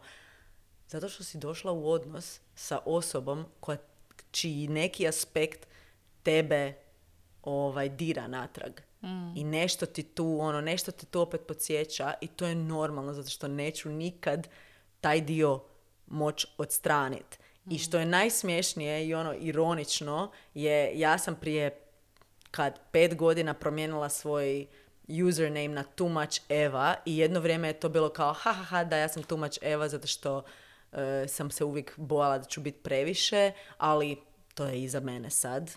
[0.88, 3.78] Zato što si došla u odnos sa osobom koja,
[4.32, 5.66] čiji neki aspekt
[6.22, 6.72] tebe
[7.42, 8.72] ovaj, dira natrag.
[9.36, 13.30] I nešto ti tu, ono, nešto te tu opet podsjeća i to je normalno zato
[13.30, 14.48] što neću nikad
[15.00, 15.60] taj dio
[16.06, 17.38] moć odstraniti.
[17.70, 21.80] I što je najsmješnije i ono ironično je, ja sam prije
[22.50, 24.66] kad pet godina promijenila svoj
[25.28, 28.84] username na too much Eva i jedno vrijeme je to bilo kao ha ha ha
[28.84, 30.42] da ja sam too much Eva zato što
[30.93, 34.16] e, sam se uvijek bojala da ću biti previše, ali
[34.55, 35.70] to je iza mene sad.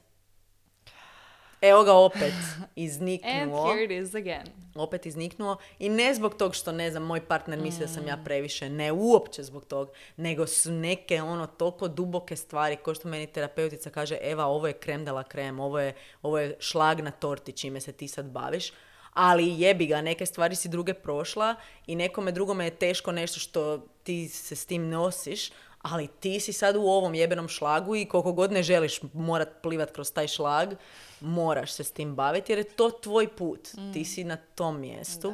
[1.62, 2.34] Evo ga opet
[2.76, 3.62] izniknuo.
[3.62, 4.46] And here it is again.
[4.76, 5.58] Opet izniknuo.
[5.80, 8.70] I ne zbog tog što, ne znam, moj partner misli da sam ja previše.
[8.70, 9.90] Ne uopće zbog tog.
[10.18, 12.76] Nego su neke ono toliko duboke stvari.
[12.76, 15.60] Ko što meni terapeutica kaže, Eva, ovo je krem de la krem.
[15.60, 18.72] Ovo je, ovo je šlag na torti čime se ti sad baviš.
[19.16, 21.56] Ali jebi ga, neke stvari si druge prošla
[21.88, 25.50] i nekome drugome je teško nešto što ti se s tim nosiš,
[25.82, 29.92] ali ti si sad u ovom jebenom šlagu i koliko god ne želiš morat plivat
[29.92, 30.74] kroz taj šlag,
[31.22, 33.70] moraš se s tim baviti jer je to tvoj put.
[33.94, 35.34] Ti si na tom mjestu.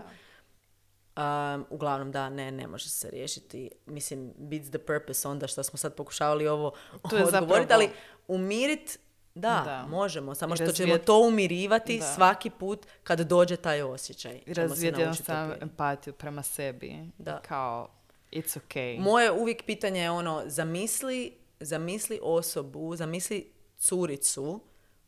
[1.16, 3.70] Um, uglavnom, da, ne, ne može se riješiti.
[3.86, 6.72] Mislim, beats the purpose onda što smo sad pokušavali ovo
[7.10, 7.90] To je odgovoriti, ali
[8.28, 8.99] umirit,
[9.36, 9.86] da, Da.
[9.90, 10.36] možemo.
[10.36, 12.06] Samo I što ćemo to umirivati Da.
[12.06, 14.41] svaki put kad dođe taj osjećaj.
[14.48, 16.95] Razvijeti jednostavno empatiju prema sebi.
[17.18, 17.41] Da.
[17.41, 17.90] Kao,
[18.32, 18.99] it's okay.
[18.99, 24.60] Moje uvijek pitanje je ono, zamisli, zamisli osobu, zamisli curicu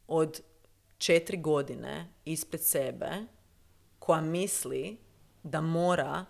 [0.07, 0.41] od
[0.97, 3.09] četiri godine ispred sebe
[3.99, 4.97] koja misli
[5.43, 6.25] da mora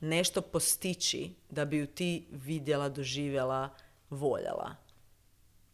[0.00, 3.70] nešto postići da bi ju ti vidjela, doživjela,
[4.10, 4.76] voljela.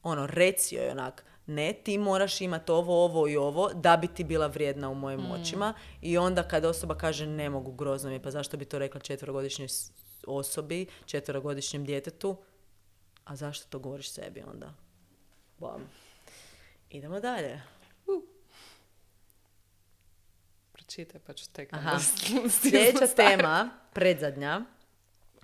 [0.02, 4.24] Ono, reci joj onak, ne, ti moraš imati ovo, ovo i ovo da bi ti
[4.24, 5.74] bila vrijedna u mojim očima.
[6.00, 9.00] I onda kad osoba kaže ne mogu, grozno mi je, pa zašto bi to rekla
[9.00, 9.90] četverogodišnjoj s-
[10.26, 12.36] osobi, četverogodišnjem djetetu,
[13.24, 14.74] a zašto to govoriš sebi onda?
[15.58, 15.90] Bam.
[16.90, 17.62] Idemo dalje.
[20.72, 21.98] Pročitaj pa ću tek Aha.
[22.50, 24.60] Sljedeća tema, predzadnja,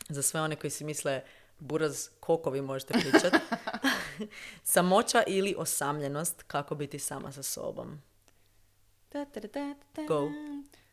[0.08, 1.22] za sve one koji si misle
[1.58, 3.32] buraz koliko vi možete pričat.
[4.62, 8.02] Samoća ili osamljenost, kako biti sama sa sobom.
[9.12, 10.06] Da, da, da, da.
[10.08, 10.30] Go.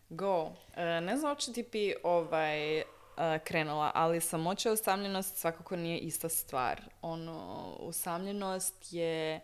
[0.09, 0.51] Go.
[0.75, 2.83] E, ne znam hoće ti bi ovaj, e,
[3.43, 6.81] krenula, ali samoća i usamljenost svakako nije ista stvar.
[7.01, 9.41] Ono, usamljenost je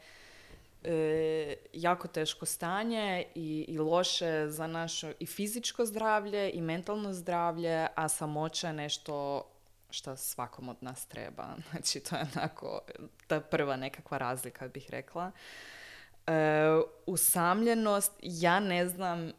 [0.83, 7.87] e, jako teško stanje i, i loše za naše i fizičko zdravlje i mentalno zdravlje,
[7.95, 9.43] a samoća je nešto
[9.91, 11.55] što svakom od nas treba.
[11.71, 12.81] Znači, to je onako
[13.27, 15.31] ta prva nekakva razlika, bih rekla.
[16.27, 16.31] E,
[17.05, 19.31] usamljenost, ja ne znam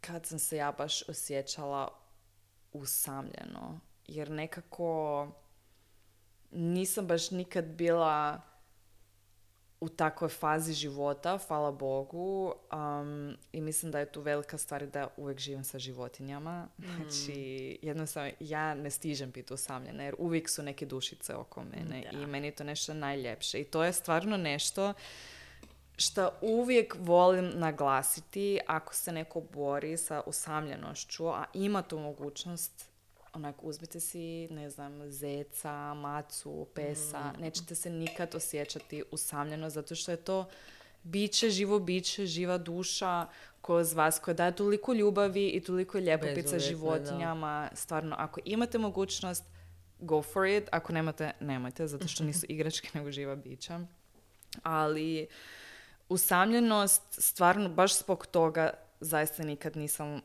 [0.00, 1.88] kad sam se ja baš osjećala
[2.72, 3.80] usamljeno.
[4.06, 5.28] Jer nekako
[6.50, 8.40] nisam baš nikad bila
[9.82, 12.54] u takvoj fazi života, hvala Bogu.
[12.72, 16.68] Um, I mislim da je tu velika stvar da uvijek živim sa životinjama.
[16.96, 22.18] Znači, jednostavno, ja ne stižem biti usamljena jer uvijek su neke dušice oko mene Da.
[22.18, 23.60] i meni je to nešto najljepše.
[23.60, 24.94] I to je stvarno nešto
[25.96, 32.91] što uvijek volim naglasiti ako se neko bori sa usamljenošću, a ima tu mogućnost,
[33.32, 40.10] onak uzmite si, ne znam, zeca, macu, pesa, nećete se nikad osjećati usamljeno zato što
[40.10, 40.48] je to
[41.02, 43.26] biće, živo biće, živa duša
[43.62, 46.58] kroz vas koja daje toliko ljubavi i toliko ljepopica Bezuvjetno, da.
[46.58, 47.70] životinjama.
[47.74, 49.44] Stvarno, ako imate mogućnost,
[49.98, 50.68] go for it.
[50.70, 53.80] Ako nemate, nemojte, zato što nisu igračke nego živa bića.
[54.62, 55.26] Ali
[56.08, 60.20] usamljenost, stvarno, baš zbog toga zaista nikad nisam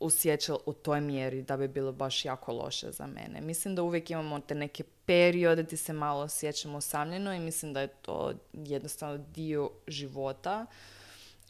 [0.00, 3.40] osjećala u toj mjeri da bi bilo baš jako loše za mene.
[3.40, 7.80] Mislim da uvijek imamo te neke periode gdje se malo osjećamo usamljeno i mislim da
[7.80, 10.66] je to jednostavno dio života.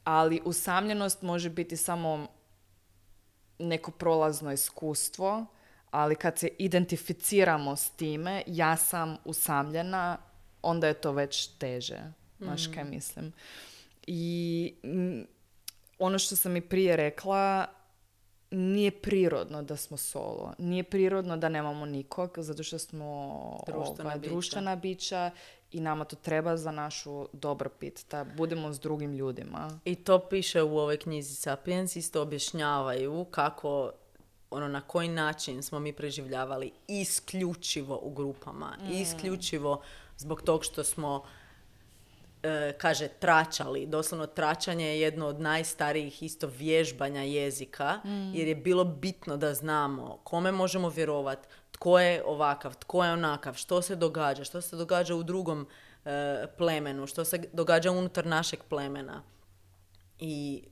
[0.05, 2.27] Ali usamljenost može biti samo
[3.59, 5.47] neko prolazno iskustvo,
[5.91, 10.19] ali kad se identificiramo s time, ja sam usamljena,
[10.63, 12.01] onda je to već teže.
[12.39, 13.33] Znaš kaj mislim?
[14.07, 15.23] I mm,
[15.99, 17.67] ono što sam i prije rekla,
[18.51, 20.53] nije prirodno da smo solo.
[20.59, 23.07] Nije prirodno da nemamo nikog, zato što smo
[23.67, 24.31] Društvena ovaj, bića.
[24.31, 25.31] društvena bića
[25.73, 29.81] i nama to treba za našu dobrobit, da budemo s drugim ljudima.
[29.85, 33.93] I to piše u ovoj knjizi Sapiens, isto objašnjavaju kako,
[34.51, 38.77] ono, na koji način smo mi preživljavali isključivo u grupama.
[38.91, 39.83] Isključivo
[40.17, 41.25] zbog tog što smo
[42.79, 43.87] kaže tračali.
[43.87, 48.01] Doslovno tračanje je jedno od najstarijih isto vježbanja jezika
[48.35, 53.55] jer je bilo bitno da znamo kome možemo vjerovat, tko je ovakav, tko je onakav,
[53.55, 55.67] što se događa, što se događa u drugom
[56.05, 59.23] e, plemenu, što se događa unutar našeg plemena.
[60.19, 60.63] I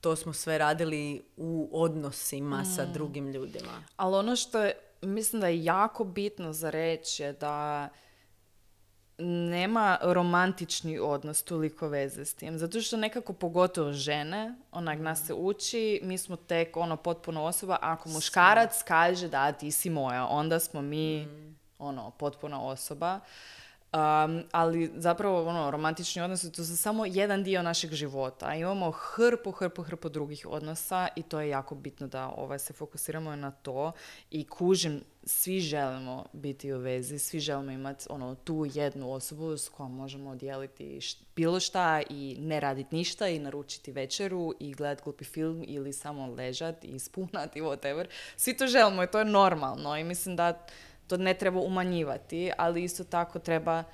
[0.00, 3.84] to smo sve radili u odnosima sa drugim ljudima.
[3.96, 4.72] Ali ono što je,
[5.02, 7.88] mislim da je jako bitno za reći je da
[9.18, 12.58] nema romantični odnos toliko veze s tim.
[12.58, 17.78] Zato što nekako pogotovo žene, onak nas se uči, mi smo tek ono potpuno osoba.
[17.80, 21.28] Ako muškarac kaže da ti si moja, onda smo mi
[21.78, 23.20] ono potpuna osoba.
[23.92, 28.54] Um, ali zapravo ono, romantični odnosi to su samo jedan dio našeg života.
[28.54, 33.36] Imamo hrpu, hrpu, hrpu drugih odnosa i to je jako bitno da ovaj, se fokusiramo
[33.36, 33.92] na to
[34.30, 39.68] i kužim, svi želimo biti u vezi, svi želimo imati ono, tu jednu osobu s
[39.68, 41.00] kojom možemo dijeliti
[41.36, 46.26] bilo šta i ne raditi ništa i naručiti večeru i gledati glupi film ili samo
[46.26, 48.06] ležati i spunati, whatever.
[48.36, 50.66] Svi to želimo i to je normalno i mislim da
[51.06, 53.84] to ne treba umanjivati, ali isto tako treba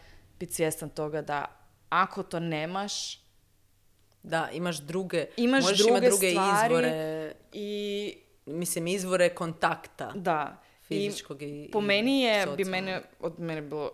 [0.40, 1.44] biti svjestan toga da
[1.88, 3.20] ako to nemaš,
[4.22, 8.14] da, imaš druge, imaš možeš druge, imati druge stvari izvore, i
[8.46, 10.12] mislim, izvore kontakta.
[10.14, 10.63] da.
[10.88, 12.70] Fizičkog i, I po meni je, bi socijalnog.
[12.70, 13.90] mene, od mene bilo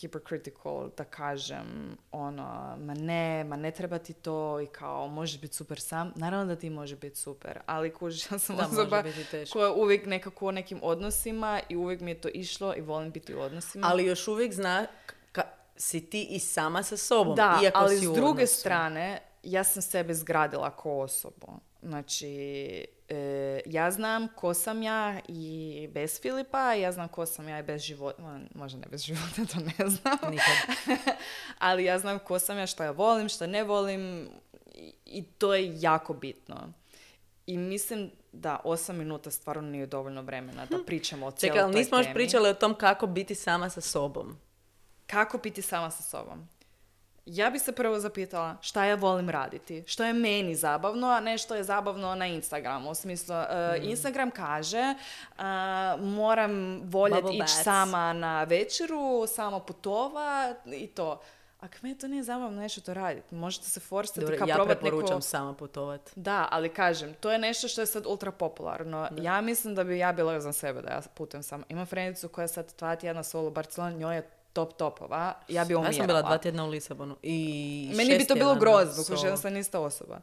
[0.00, 5.54] hypercritical da kažem ono, ma ne, ma ne treba ti to i kao možeš biti
[5.54, 6.12] super sam.
[6.16, 9.02] Naravno da ti može biti super, ali kužiš, ja sam Da, osoba
[9.52, 13.10] koja je uvijek nekako u nekim odnosima i uvijek mi je to išlo i volim
[13.10, 13.86] biti u odnosima.
[13.90, 14.86] Ali još uvijek zna
[15.32, 15.42] ka,
[15.76, 17.36] si ti i sama sa sobom.
[17.36, 21.52] Da, iako ali si s druge strane, ja sam sebe zgradila ko osobu.
[21.82, 22.84] Znači,
[23.14, 27.62] e, ja znam ko sam ja i bez Filipa, ja znam ko sam ja i
[27.62, 30.18] bez života, možda ne bez života, to ne znam.
[30.30, 30.96] Nikad.
[31.58, 34.28] ali ja znam ko sam ja, što ja volim, što ne volim
[34.74, 36.72] i, i to je jako bitno.
[37.46, 41.74] I mislim da osam minuta stvarno nije dovoljno vremena da pričamo o cijeloj Čekaj, ali
[41.74, 44.36] nismo još pričali o tom kako biti sama sa sobom.
[45.06, 46.48] Kako biti sama sa sobom?
[47.26, 51.38] Ja bi se prvo zapitala šta ja volim raditi, što je meni zabavno, a ne
[51.38, 52.90] što je zabavno na Instagramu.
[52.90, 53.84] U smislu, e, Mm.
[53.84, 54.94] Instagram kaže
[55.38, 61.20] a, moram voljeti ići sama na večeru, sama putova i to.
[61.60, 65.16] Ako me to nije zabavno nešto to raditi, možete se forsati kao ja probat preporučam
[65.16, 65.20] neko...
[65.20, 66.10] sama putovat.
[66.16, 69.08] Da, ali kažem, to je nešto što je sad ultra popularno.
[69.20, 71.64] Ja mislim da bi ja bila za sebe da ja putujem sama.
[71.68, 75.34] Imam frenicu koja sad dva tjedna solo u Barceloni, njoj je top topova.
[75.48, 75.92] Ja bi Ja umirala.
[75.92, 77.16] sam bila dva tjedna u Lisabonu.
[77.22, 79.06] I Meni bi to bilo grozno, solo.
[79.08, 80.20] koji jednostavno nista osoba.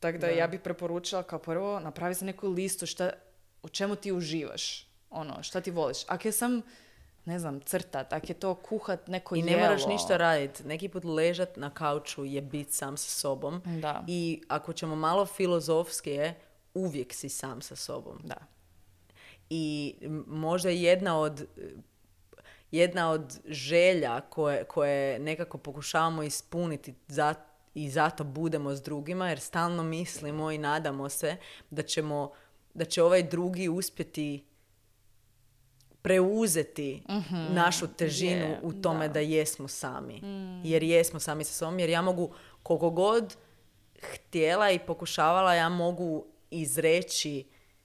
[0.00, 0.32] Tako da, Da.
[0.32, 3.10] ja bih preporučila kao prvo napravi se neku listu šta,
[3.62, 4.86] u čemu ti uživaš.
[5.10, 5.98] Ono, šta ti voliš.
[6.06, 6.62] Ako je sam,
[7.24, 9.62] ne znam, crtat, ako je to kuhat neko I ne jelo.
[9.62, 10.64] moraš ništa raditi.
[10.64, 13.62] Neki put ležat na kauču je bit sam sa sobom.
[13.80, 14.04] Da.
[14.06, 16.18] I ako ćemo malo filozofski
[16.74, 18.18] uvijek si sam sa sobom.
[18.24, 18.36] Da.
[19.50, 19.94] I
[20.26, 21.46] možda jedna od
[22.72, 27.34] jedna od želja koje, koje nekako pokušavamo ispuniti za,
[27.74, 31.36] i zato budemo s drugima jer stalno mislimo i nadamo se
[31.70, 32.32] da ćemo
[32.74, 34.44] da će ovaj drugi uspjeti
[36.02, 37.02] preuzeti
[37.50, 39.12] našu težinu Je, u tome da.
[39.12, 39.20] da.
[39.20, 40.20] jesmo sami.
[40.64, 43.36] Jer jesmo sami sa sobom, jer ja mogu koliko god
[44.02, 47.44] htjela i pokušavala, ja mogu izreći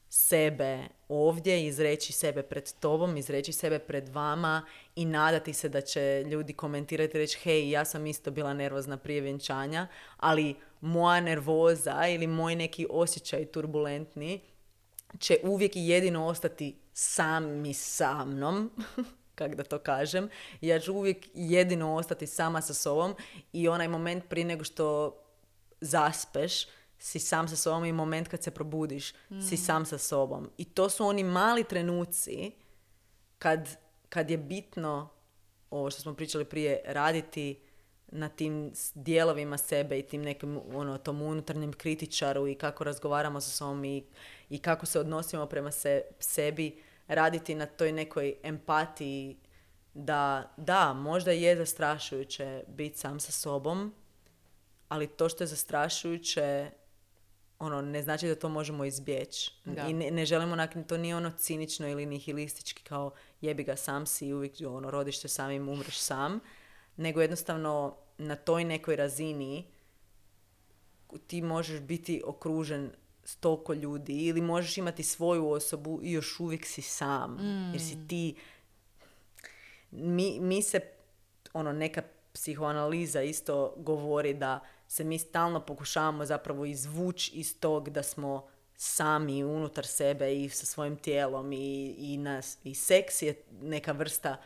[0.09, 0.79] sebe
[1.09, 4.65] ovdje, izreći sebe pred tobom, izreći sebe pred vama
[4.95, 8.97] i nadati se da će ljudi komentirati i reći hej, ja sam isto bila nervozna
[8.97, 14.41] prije vjenčanja, ali moja nervoza ili moj neki osjećaj turbulentni
[15.19, 18.71] će uvijek i jedino ostati sami sa mnom,
[19.35, 20.29] kak da to kažem.
[20.61, 23.15] Ja ću uvijek jedino ostati sama sa sobom
[23.53, 25.17] i onaj moment prije nego što
[25.81, 26.67] zaspeš,
[26.99, 29.13] si sam sa sobom i moment kad se probudiš,
[29.49, 30.49] si sam sa sobom.
[30.57, 32.51] I to su oni mali trenuci
[33.39, 33.77] kad,
[34.09, 35.09] kad je bitno,
[35.69, 37.59] ovo što smo pričali prije, raditi
[38.07, 43.49] na tim dijelovima sebe i tim nekim, ono, tom unutarnjem kritičaru i kako razgovaramo sa
[43.49, 44.03] sobom i,
[44.49, 49.37] i kako se odnosimo prema se, sebi, raditi na toj nekoj empatiji
[49.93, 53.93] da, da, možda je zastrašujuće biti sam sa sobom,
[54.89, 56.71] ali to što je zastrašujuće
[57.59, 59.51] ono, ne znači da to možemo izbjeći.
[59.89, 63.11] I ne, ne želimo, onak- to nije ono cinično ili nihilistički kao
[63.41, 66.39] jebi ga sam si i uvijek ono, rodiš se samim, umreš sam,
[66.97, 69.65] nego jednostavno na toj nekoj razini
[71.27, 72.91] ti možeš biti okružen
[73.23, 77.37] s toliko ljudi ili možeš imati svoju osobu i još uvijek si sam.
[77.73, 78.35] Jer si ti
[79.91, 80.79] mi, mi se,
[81.53, 82.01] ono, neka
[82.33, 89.43] psihoanaliza isto govori da se mi stalno pokušavamo zapravo izvući iz tog da smo sami
[89.43, 94.37] unutar sebe i sa svojim tijelom i, i, nas, i seks je neka vrsta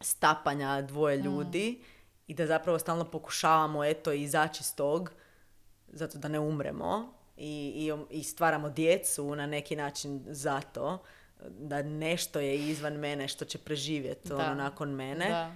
[0.00, 1.82] stapanja dvoje ljudi
[2.26, 5.12] i da zapravo stalno pokušavamo eto izaći iz tog
[5.88, 10.98] zato da ne umremo i, i, i stvaramo djecu na neki način zato
[11.48, 15.28] da nešto je izvan mene što će preživjeti ono, nakon mene.
[15.28, 15.52] Da.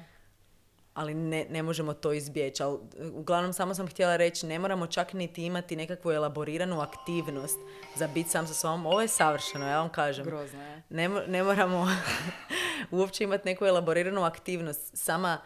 [0.97, 2.63] Ali ne, ne možemo to izbjeći.
[2.63, 2.79] Ali,
[3.15, 7.59] uglavnom, samo sam htjela reći, ne moramo čak niti imati nekakvu elaboriranu aktivnost
[7.97, 8.87] za biti sam sa sobom.
[8.87, 10.25] Ovo je savršeno, ja vam kažem.
[10.25, 10.83] Grozno je.
[10.91, 11.87] Ne, ne moramo
[12.91, 14.97] uopće imati neku elaboriranu aktivnost.
[14.97, 15.39] Sama,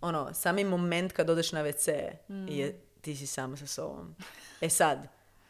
[0.00, 2.10] ono, sami moment kad odeš na WC
[2.48, 4.14] je ti si sama sa sobom.
[4.60, 5.08] E sad,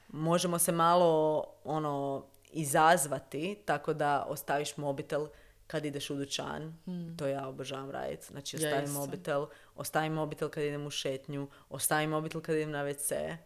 [0.09, 5.27] možemo se malo ono izazvati tako da ostaviš mobitel
[5.67, 6.79] kad ideš u dućan.
[7.19, 8.27] To ja obožavam raditi.
[8.27, 8.99] Znači, Ja ostavim isto.
[8.99, 13.37] mobitel, ostavim mobitel kad idem u šetnju, ostavim mobitel kad idem na WC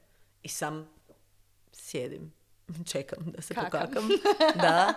[0.43, 0.89] i sam
[1.73, 2.33] sjedim.
[2.93, 3.71] Čekam da se Kakam.
[3.71, 4.09] pokakam.
[4.63, 4.95] da.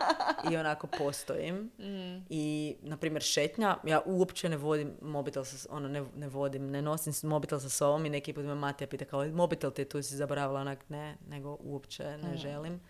[0.52, 1.56] I onako postojim.
[1.80, 2.26] Mm.
[2.30, 6.82] I, na primjer, šetnja, ja uopće ne vodim mobitel, sa, ono, ne, ne vodim, ne
[6.82, 10.04] nosim mobitel sa sobom i neki put me Matija pita kao, mobitel ti je tu
[10.04, 12.82] si zaboravila, onak, ne, nego uopće ne želim.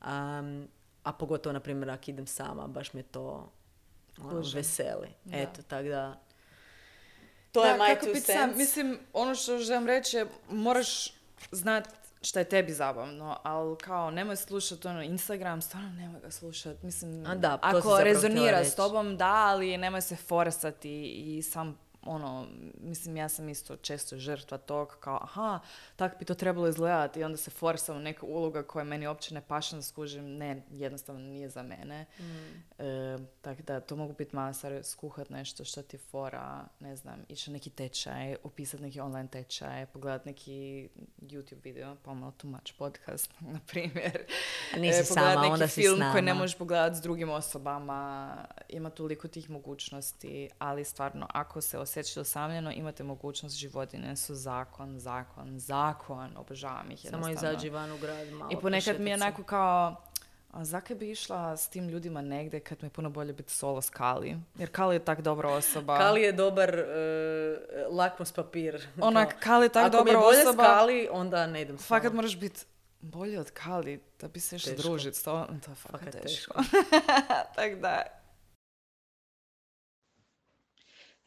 [0.00, 0.68] Am,
[1.02, 3.57] a pogotovo, na primjer, ako idem sama, baš me to ono, Kužim.
[4.54, 5.08] Veseli.
[5.24, 5.36] Da.
[5.36, 6.20] Eto, tako da...
[7.52, 8.56] To Da, je my kako two cents.
[8.56, 11.12] Mislim, ono što želim reći je, moraš
[11.52, 11.88] znat
[12.22, 16.86] šta je tebi zabavno, ali kao nemoj slušati ono Instagram, stvarno nemoj ga slušati.
[16.86, 21.78] Mislim, A da, ako rezonira s tobom, da, ali nemoj se forasati i sam
[22.08, 22.46] ono,
[22.80, 25.60] mislim, ja sam isto često žrtva tog, kao, aha,
[25.96, 29.34] tak bi to trebalo izgledati i onda se forsam u neka uloga koja meni uopće
[29.34, 32.06] ne paše da skužim, ne, jednostavno nije za mene.
[32.78, 37.24] E, tako da, to mogu biti mala stvar, skuhat nešto što ti fora, ne znam,
[37.28, 40.88] ići na neki tečaj, upisati neki online tečaj, pogledat neki
[41.20, 44.22] YouTube video, pomalo too much podcast, na primjer.
[44.74, 46.40] A nisi E, sama, neki onda si s film koji ne nama.
[46.40, 48.34] možeš pogledati s drugim osobama,
[48.68, 54.98] ima toliko tih mogućnosti, ali stvarno, ako se osjećate osamljeno, imate mogućnost, životine su zakon,
[54.98, 57.32] zakon, zakon, obožavam ih Samo jednostavno.
[57.50, 58.50] izađi van u grad malo.
[58.52, 59.96] I ponekad mi je onako kao,
[60.50, 63.82] a zakaj bi išla s tim ljudima negdje kad mi je puno bolje biti solo
[63.82, 64.36] s Kali?
[64.54, 65.98] Jer Kali je tak dobra osoba.
[65.98, 66.84] Kali je dobar e,
[67.90, 68.86] lakmus papir.
[69.00, 70.62] Onak, Kali je tak Ako mi je dobra bolje osoba.
[70.64, 72.60] s Kali, onda ne idem s Fakat moraš biti
[73.00, 74.82] bolji od Kali da bi se išla Teško.
[74.82, 75.46] družit s to.
[75.64, 76.54] To je fakat, Fakat teško.
[77.56, 78.02] tak da.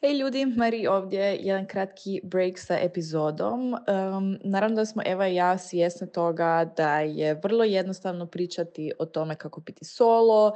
[0.04, 3.74] Hej ljudi, Mari ovdje, jedan kratki break sa epizodom.
[3.74, 9.06] Um, naravno da smo Eva i ja svjesne toga da je vrlo jednostavno pričati o
[9.06, 10.52] tome kako biti solo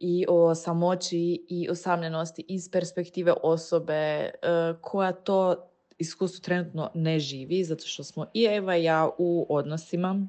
[0.00, 5.56] i o samoći i osamljenosti iz perspektive osobe uh, koja to
[5.98, 10.28] iskustvo trenutno ne živi, zato što smo i Eva i ja u odnosima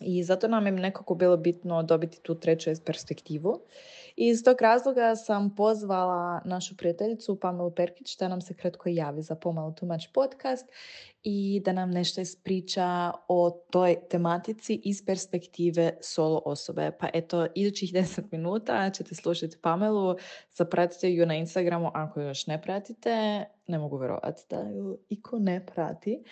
[0.00, 3.60] i zato nam je nekako bilo bitno dobiti tu treću perspektivu.
[4.22, 9.22] I iz tog razloga sam pozvala našu prijateljicu Pamelu Perkić da nam se kratko javi
[9.22, 10.66] za Pomalo Much podcast
[11.22, 16.90] i da nam nešto ispriča o toj tematici iz perspektive solo osobe.
[17.00, 20.16] Pa eto, idućih 10 minuta ćete slušati Pamelu,
[20.54, 23.44] zapratite ju na Instagramu ako još ne pratite.
[23.66, 26.24] Ne mogu vjerovati da ju iko ne prati.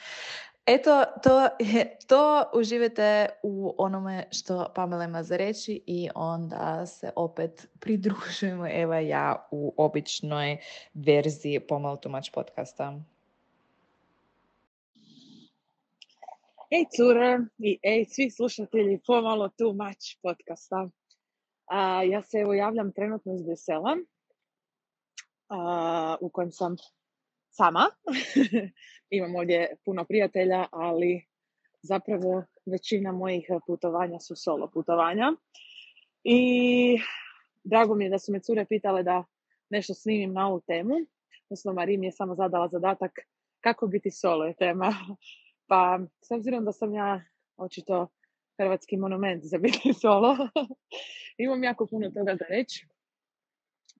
[0.73, 7.11] Eto, to, je, to uživajte u onome što Pamela ima za reći i onda se
[7.17, 10.57] opet pridružujemo Eva ja u običnoj
[10.95, 13.01] verziji Pomalo Too Much podcasta.
[16.71, 20.89] Ej cure i ej svi slušatelji pomalo much podcasta.
[21.67, 23.97] A, ja se evo javljam trenutno iz Brisela
[25.49, 26.77] a, u kojem sam
[27.51, 27.87] sama.
[29.11, 31.27] Imam ovdje puno prijatelja, ali
[31.83, 35.33] zapravo većina mojih putovanja su solo putovanja.
[36.25, 36.99] I
[37.65, 39.25] drago mi je da su me cure pitale da
[39.71, 40.95] nešto snimim na ovu temu.
[41.51, 43.13] Odnosno, Marija mi je samo zadala zadatak
[43.61, 44.95] kako biti solo je tema.
[45.69, 47.23] Pa, s obzirom da sam ja
[47.57, 48.09] očito
[48.59, 50.37] hrvatski monument za biti solo,
[51.39, 52.87] imam jako puno toga za reći,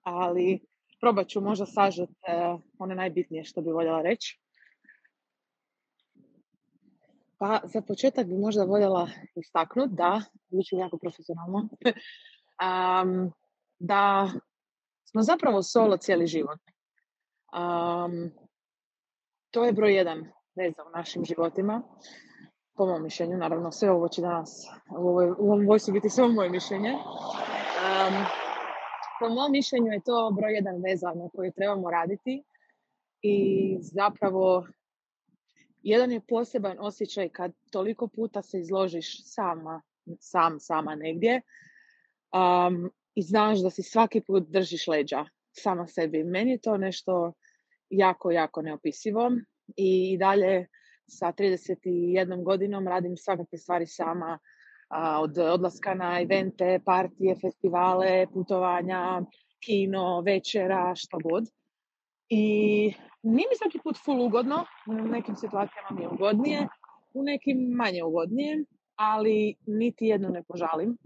[0.03, 0.61] ali
[1.01, 4.41] probat ću možda sažet eh, one najbitnije što bi voljela reći.
[7.39, 10.23] Pa za početak bi možda voljela istaknuti da,
[10.69, 11.69] ću jako profesionalno,
[12.57, 13.33] am,
[13.79, 14.31] da
[15.11, 16.59] smo zapravo solo cijeli život.
[17.53, 18.31] Am,
[19.51, 20.19] to je broj jedan
[20.55, 21.83] veza u našim životima,
[22.77, 24.67] po mom mišljenju, naravno sve ovo će danas
[24.99, 26.91] u, ovoj, u ovom biti samo moje mišljenje.
[27.85, 28.13] Am,
[29.21, 32.43] po mom mišljenju je to broj jedan veza na kojoj trebamo raditi
[33.23, 34.67] i zapravo
[35.83, 39.83] jedan je poseban osjećaj kad toliko puta se izložiš sama,
[40.19, 41.41] sam, sama negdje
[42.33, 46.25] um, i znaš da si svaki put držiš leđa sama sebi.
[46.25, 47.33] Meni je to nešto
[47.91, 49.31] jako, jako neopisivo
[49.77, 50.67] i dalje
[51.07, 54.39] sa 31 godinom radim svakakve stvari sama,
[55.21, 59.23] od odlaska na evente, partije, festivale, putovanja,
[59.65, 61.45] kino, večera, što god.
[62.29, 62.45] I
[63.23, 66.69] nije mi svaki put full ugodno, u nekim situacijama mi je ugodnije,
[67.15, 68.65] u nekim manje ugodnije,
[68.97, 70.97] ali niti jednu ne požalim.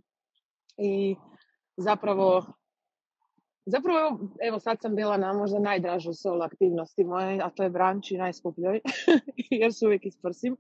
[0.77, 1.16] I
[1.77, 2.44] zapravo,
[3.66, 8.16] zapravo evo sad sam bila na možda najdražoj solo aktivnosti moje, a to je branči
[8.16, 8.81] najskupljoj,
[9.61, 10.56] jer se uvijek isprsim.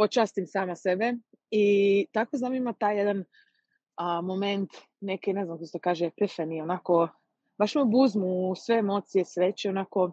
[0.00, 1.12] Počastim sama sebe
[1.50, 3.24] i tako znam ima taj jedan
[3.96, 4.70] a, moment
[5.00, 7.08] neke, ne znam kako se to kaže, epifani, onako,
[7.58, 10.12] baš me buzmu sve emocije, sreće, onako,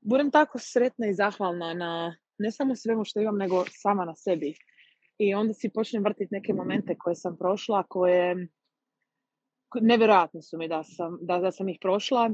[0.00, 4.54] budem tako sretna i zahvalna na ne samo svemu što imam, nego sama na sebi.
[5.18, 8.48] I onda si počnem vrtiti neke momente koje sam prošla, koje
[9.80, 12.30] nevjerojatne su mi da sam, da, da sam ih prošla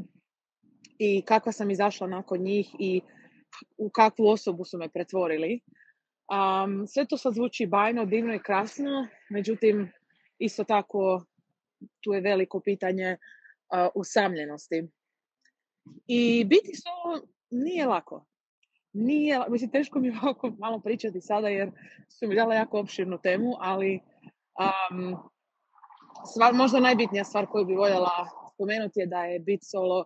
[0.99, 3.01] i kakva sam izašla nakon njih i
[3.79, 5.61] u kakvu osobu su me pretvorili.
[6.31, 9.93] Um, sve to sad zvuči bajno, divno i krasno, međutim,
[10.39, 11.25] isto tako
[12.01, 14.89] tu je veliko pitanje uh, usamljenosti.
[16.07, 18.27] I biti solo nije lako.
[18.93, 21.71] Nije, mislim, teško mi je ovako malo pričati sada jer
[22.09, 24.01] su mi dala jako opširnu temu, ali
[24.61, 25.17] um,
[26.33, 30.05] stvar, možda najbitnija stvar koju bi voljela spomenuti je da je biti solo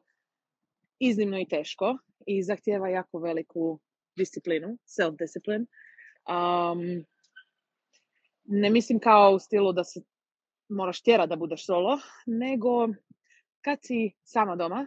[0.99, 3.81] iznimno i teško i zahtjeva jako veliku
[4.17, 5.67] disciplinu, self-discipline.
[6.29, 7.05] Um,
[8.45, 10.01] ne mislim kao u stilu da se
[10.69, 12.89] moraš tjerati da budeš solo, nego
[13.61, 14.87] kad si sama doma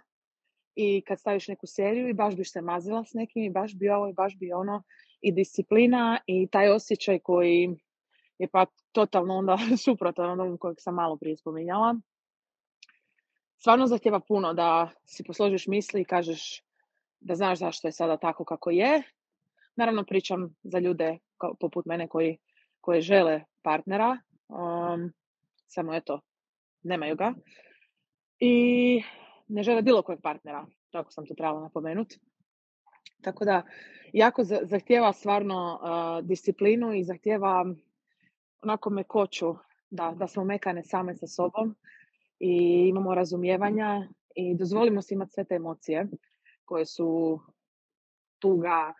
[0.75, 3.89] i kad staviš neku seriju i baš biš se mazila s nekim i baš bi
[3.89, 4.83] ovo i baš bi ono
[5.21, 7.77] i disciplina i taj osjećaj koji
[8.39, 11.95] je pa totalno onda suprotan onom kojeg sam malo prije spominjala.
[13.57, 16.63] Stvarno zahtjeva puno da si posložiš misli i kažeš
[17.19, 19.03] da znaš zašto je sada tako kako je.
[19.77, 21.17] Naravno pričam za ljude
[21.59, 22.37] poput mene koji,
[22.81, 24.17] koji žele partnera,
[24.47, 25.13] um,
[25.67, 26.21] samo eto,
[26.83, 27.33] nemaju ga.
[28.39, 29.01] I
[29.47, 32.19] ne žele bilo kojeg partnera, tako sam to trebala napomenuti.
[33.21, 33.63] Tako da,
[34.13, 37.65] jako zahtjeva stvarno uh, disciplinu i zahtjeva
[38.61, 39.55] onako mekoću,
[39.89, 41.75] da, da smo mekane same sa sobom
[42.39, 46.07] i imamo razumijevanja i dozvolimo se imati sve te emocije
[46.65, 47.39] koje su
[48.39, 48.93] tuga,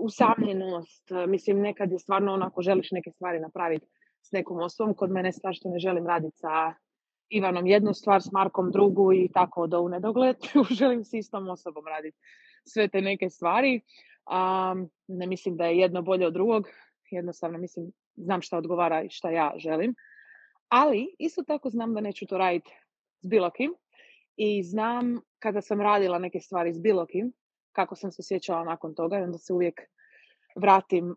[0.00, 3.86] usamljenost, mislim nekad je stvarno onako želiš neke stvari napraviti
[4.22, 6.74] s nekom osobom, kod mene stvar što ne želim raditi sa
[7.28, 10.36] Ivanom jednu stvar, s Markom drugu i tako do u nedogled,
[10.78, 12.18] želim s istom osobom raditi
[12.64, 13.80] sve te neke stvari.
[14.28, 16.68] Um, ne mislim da je jedno bolje od drugog,
[17.10, 19.94] jednostavno mislim znam šta odgovara i šta ja želim.
[20.68, 22.70] Ali isto tako znam da neću to raditi
[23.20, 23.74] s bilo kim
[24.36, 27.32] i znam kada sam radila neke stvari s bilo kim,
[27.78, 29.80] kako sam se osjećala nakon toga i onda se uvijek
[30.56, 31.16] vratim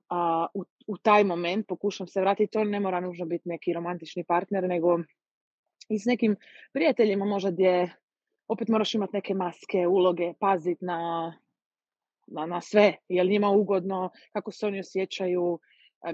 [0.54, 4.64] u, u taj moment, pokušam se vratiti, to ne mora nužno biti neki romantični partner,
[4.64, 5.00] nego
[5.90, 6.36] i s nekim
[6.74, 7.94] prijateljima možda gdje
[8.48, 11.34] opet moraš imati neke maske, uloge, paziti na,
[12.28, 15.60] na, na sve, je li njima ugodno, kako se oni osjećaju,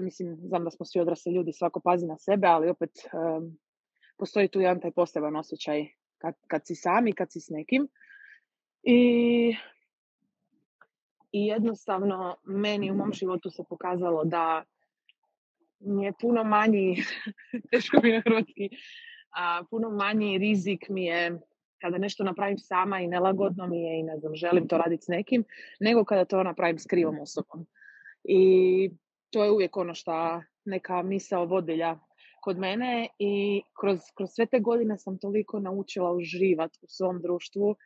[0.00, 3.58] mislim, znam da smo svi odrasli ljudi, svako pazi na sebe, ali opet um,
[4.16, 5.86] postoji tu jedan taj poseban osjećaj
[6.18, 7.88] kad, kad si sam i kad si s nekim.
[8.82, 9.56] I,
[11.38, 14.64] I jednostavno meni u mom životu se pokazalo da
[15.80, 16.96] mi je puno manji,
[17.70, 18.68] teško mi je hrvatski,
[19.36, 21.40] a, puno manji rizik mi je
[21.80, 25.08] kada nešto napravim sama i nelagodno mi je i ne znam, želim to raditi s
[25.08, 25.44] nekim,
[25.80, 27.66] nego kada to napravim s krivom osobom.
[28.24, 28.90] I
[29.30, 31.98] to je uvijek ono što neka misao vodilja
[32.40, 37.76] kod mene i kroz, kroz sve te godine sam toliko naučila uživati u svom društvu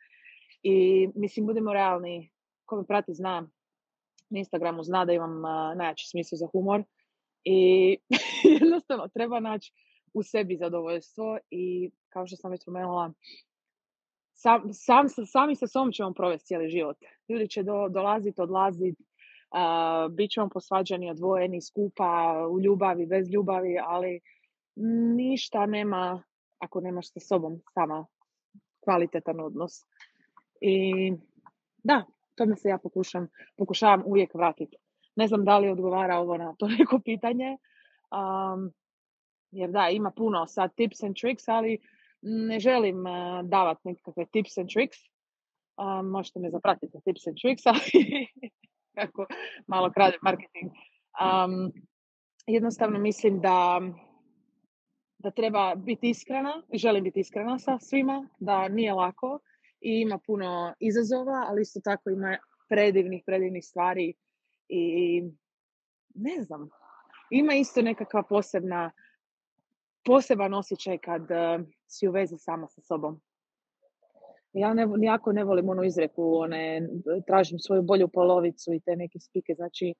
[0.63, 2.32] i mislim budemo realni,
[2.73, 3.47] ko me prati zna,
[4.29, 6.83] na Instagramu zna da imam uh, najjači smisao za humor
[7.43, 7.97] i
[8.59, 9.73] jednostavno treba naći
[10.13, 13.13] u sebi zadovoljstvo i kao što sam već spomenula,
[14.33, 16.97] sam, sam, sami sa sobom ćemo provesti cijeli život.
[17.29, 19.03] Ljudi će do, dolaziti, odlaziti,
[19.53, 24.19] Uh, bit ćemo posvađani, odvojeni, skupa, u ljubavi, bez ljubavi, ali
[25.15, 26.23] ništa nema
[26.59, 28.05] ako nemaš sa sobom sama
[28.83, 29.73] kvalitetan odnos.
[30.61, 31.13] I
[31.83, 33.27] da, tome se ja pokušam,
[33.57, 34.77] pokušavam uvijek vratiti.
[35.15, 37.57] Ne znam da li odgovara ovo na to neko pitanje,
[38.11, 38.71] um,
[39.51, 41.79] jer da, ima puno sad tips and tricks, ali
[42.21, 44.97] ne želim uh, davati nekakve tips and tricks.
[45.77, 48.27] Um, možete me zapratiti tips and tricks, ali
[48.95, 49.25] kako
[49.67, 50.71] malo krade marketing.
[51.21, 51.71] Um,
[52.47, 53.81] jednostavno mislim da,
[55.17, 59.39] da treba biti iskrena, želim biti iskrena sa svima, da nije lako
[59.83, 62.37] i ima puno izazova, ali isto tako ima
[62.69, 64.13] predivnih, predivnih stvari
[64.69, 65.23] i
[66.15, 66.69] ne znam,
[67.29, 68.91] ima isto nekakva posebna
[70.05, 73.21] poseban osjećaj kad uh, si u vezi sama sa sobom.
[74.53, 76.89] Ja ne, jako ne volim onu izreku, one,
[77.27, 79.93] tražim svoju bolju polovicu i te neke spike, znači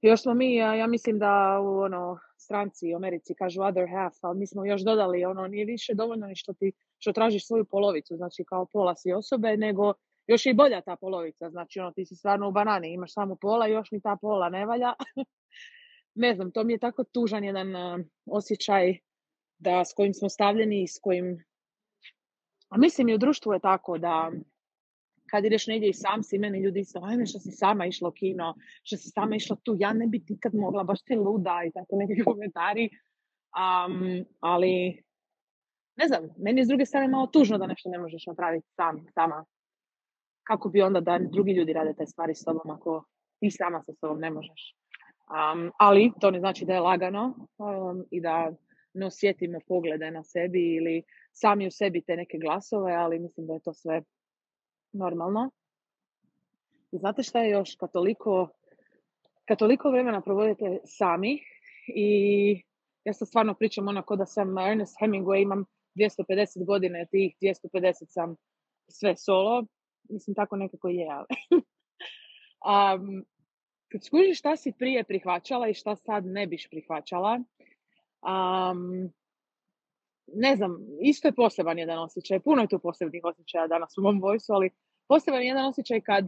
[0.00, 4.14] još smo mi, ja, ja mislim da u ono, stranci u Americi kažu other half,
[4.20, 6.72] ali mi smo još dodali, ono, nije više dovoljno ni što ti,
[7.02, 9.92] što tražiš svoju polovicu, znači kao pola si osobe, nego
[10.26, 13.36] još je i bolja ta polovica, znači ono, ti si stvarno u banani, imaš samo
[13.36, 14.92] pola još ni ta pola ne valja.
[16.24, 17.68] ne znam, to mi je tako tužan jedan
[18.26, 18.96] osjećaj
[19.58, 21.44] da s kojim smo stavljeni i s kojim...
[22.68, 24.32] A mislim i u društvu je tako da
[25.30, 28.12] kad ideš negdje i sam si, meni ljudi isto, ajme što si sama išla u
[28.12, 31.72] kino, što si sama išla tu, ja ne bi nikad mogla, baš ti luda i
[31.72, 32.88] tako neki komentari.
[33.62, 35.02] Um, ali,
[35.96, 39.06] ne znam, meni je s druge strane malo tužno da nešto ne možeš napraviti sam,
[39.14, 39.44] sama.
[40.42, 43.04] Kako bi onda da drugi ljudi rade te stvari s tobom ako
[43.40, 44.76] ti sama sa sobom ne možeš.
[45.32, 48.52] Um, ali to ne znači da je lagano um, i da
[48.94, 51.02] ne osjetimo poglede na sebi ili
[51.32, 54.02] sami u sebi te neke glasove, ali mislim da je to sve
[54.92, 55.50] normalno.
[56.92, 57.76] I znate šta je još?
[57.76, 57.90] Kad
[59.58, 61.38] toliko, vremena provodite sami
[61.86, 62.62] i
[63.04, 65.64] ja sad stvarno pričam onako da sam Ernest Hemingway, imam
[65.94, 68.36] 250 godine, tih 250 sam
[68.88, 69.64] sve solo.
[70.08, 71.26] Mislim, tako nekako je, ali...
[72.72, 73.24] um,
[73.92, 77.40] kad skužiš šta si prije prihvaćala i šta sad ne biš prihvaćala,
[78.32, 79.12] um,
[80.26, 82.40] ne znam, isto je poseban jedan osjećaj.
[82.40, 84.70] Puno je tu posebnih osjećaja danas u mom vojsu, ali
[85.08, 86.24] poseban jedan osjećaj kad,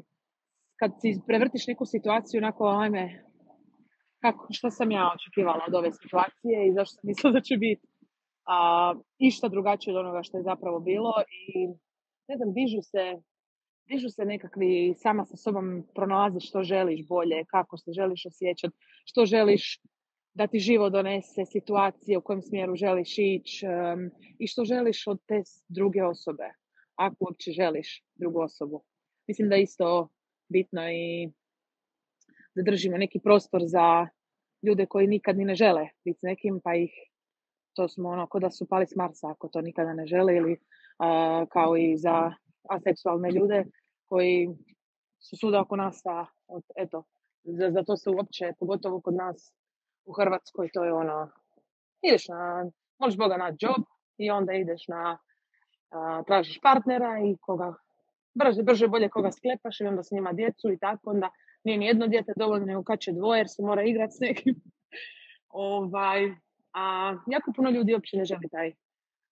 [0.77, 3.25] kad si prevrtiš neku situaciju onako, ajme,
[4.21, 7.87] kako, što sam ja očekivala od ove situacije i zašto sam mislila da će biti
[8.47, 11.69] a, išta drugačije od onoga što je zapravo bilo i
[12.29, 13.23] ne znam, dižu se
[13.89, 19.27] dižu se nekakvi, sama sa sobom pronalaziš što želiš bolje, kako se želiš osjećati, što
[19.27, 19.81] želiš
[20.35, 25.19] da ti život donese, situacije u kojem smjeru želiš ići um, i što želiš od
[25.27, 26.51] te druge osobe,
[26.95, 28.83] ako uopće želiš drugu osobu.
[29.29, 30.09] Mislim da je isto
[30.49, 31.29] bitno i
[32.55, 34.09] da držimo neki prostor za
[34.63, 36.91] ljude koji nikad ni ne žele biti s nekim, pa ih,
[37.75, 40.53] to smo ono, ko da su pali s Marsa ako to nikada ne žele, ili
[40.53, 42.33] uh, kao i za
[42.71, 43.65] aseksualne ljude
[44.05, 44.49] koji
[45.21, 46.27] su suda oko nas, a
[46.77, 47.05] eto,
[47.45, 49.55] za, za to se uopće, pogotovo kod nas
[50.05, 51.31] u Hrvatskoj, to je ono,
[52.03, 53.85] ideš na, možeš Boga na job
[54.19, 55.19] i onda ideš na,
[55.91, 57.75] a, tražiš partnera i koga,
[58.35, 61.31] brže, brže bolje koga sklepaš i onda s njima djecu i tako, onda
[61.65, 64.55] nije ni jedno dijete dovoljno, nego kad će dvoje jer se mora igrati s nekim.
[65.49, 66.35] ovaj,
[66.75, 68.73] a jako puno ljudi uopće ne želi taj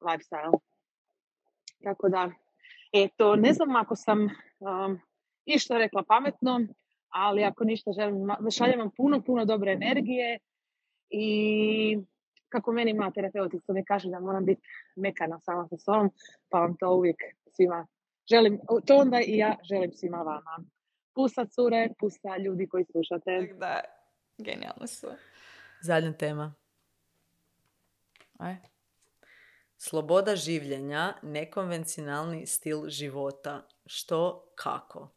[0.00, 0.58] lifestyle.
[1.84, 2.30] Tako da,
[2.92, 5.00] eto, ne znam ako sam um,
[5.44, 6.60] išta rekla pametno,
[7.08, 8.28] ali ako ništa želim,
[8.58, 10.38] šaljem vam puno, puno dobre energije
[11.10, 11.98] i
[12.48, 14.62] kako meni ima terapeutica mi kaže da moram biti
[14.96, 16.10] mekana sama sa sobom,
[16.48, 17.16] pa vam to uvijek
[17.56, 17.86] svima
[18.30, 20.64] želim, to onda i ja želim svima vama.
[21.14, 23.54] Pusa cure, pusa ljudi koji slušate.
[23.58, 23.80] Da,
[24.38, 25.06] genijalno su.
[25.82, 26.54] Zadnja tema.
[28.42, 28.56] Aj.
[29.78, 33.62] Sloboda življenja, nekonvencionalni stil života.
[33.86, 35.08] Što, kako?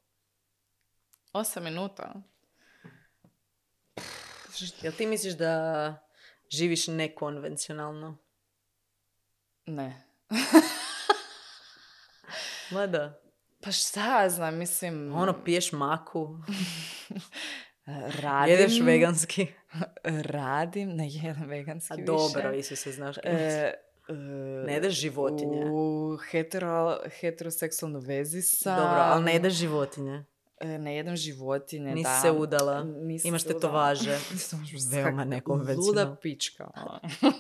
[1.34, 2.14] Osam minuta.
[4.82, 5.52] Jel ti misliš da
[6.50, 8.16] živiš nekonvencionalno?
[9.66, 9.90] Ne.
[12.76, 13.22] Mada.
[13.62, 15.16] Pa šta ja znam, mislim...
[15.16, 16.38] Ono, piješ maku.
[18.22, 18.54] radim...
[18.54, 19.48] Jedeš veganski.
[20.04, 22.06] Radim, ne jedem veganski A više.
[22.06, 23.18] dobro, Isuse, znaš.
[23.18, 23.74] E,
[24.10, 24.14] e,
[24.66, 25.66] ne jedeš životinje.
[25.72, 28.78] U hetero, heteroseksualnoj vezi sam.
[28.78, 30.26] Dobro, ali ne jedeš životinje.
[30.60, 32.20] E, Ne jedem životinje, Nisi da.
[32.22, 32.84] se udala.
[33.08, 34.18] Nisam Imaš tetovaže.
[34.92, 36.16] Veoma Luda nekonvencionalno.
[36.16, 36.72] pička.
[36.76, 37.00] ono.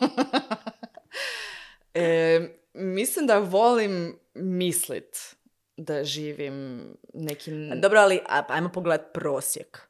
[1.94, 2.40] e,
[2.74, 5.36] mislim da volim mislit
[5.78, 7.52] da živim neki...
[7.82, 9.90] Dobro, ali ajmo pogledat prosjek.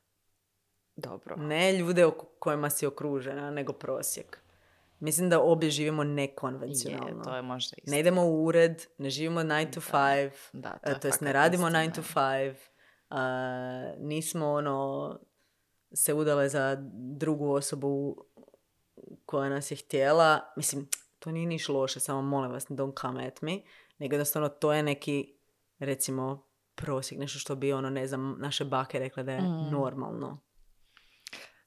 [0.96, 1.36] Dobro.
[1.36, 4.40] Ne ljude oko kojima si okružena, nego prosjek.
[5.00, 7.18] Mislim da obje živimo nekonvencionalno.
[7.18, 7.92] Je, to je možda isto.
[7.92, 11.22] Ne idemo u ured, ne živimo 9 to 5, Da, to e, je to jest
[11.22, 11.80] ne radimo istina.
[11.84, 12.56] 9 to 5,
[13.10, 15.20] a, nismo ono
[15.94, 16.78] se udale za
[17.18, 18.24] drugu osobu
[19.26, 20.40] koja nas je htjela.
[20.56, 20.88] Mislim,
[21.20, 23.60] to nije niš loše, samo molim vas, don't come at me.
[23.98, 25.38] Nego jednostavno to je neki,
[25.80, 29.72] recimo, prosjek, nešto što bi ono, ne znam, naše bake rekle da je Mm.
[29.72, 30.45] normalno.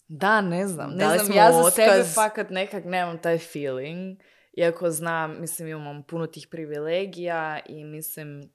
[0.08, 0.90] Da, ne znam.
[0.90, 2.14] Ne znam, ja za sebe otkaz.
[2.14, 4.18] fakat nekak nemam taj feeling.
[4.52, 8.52] Iako znam, mislim, imam puno tih privilegija i mislim,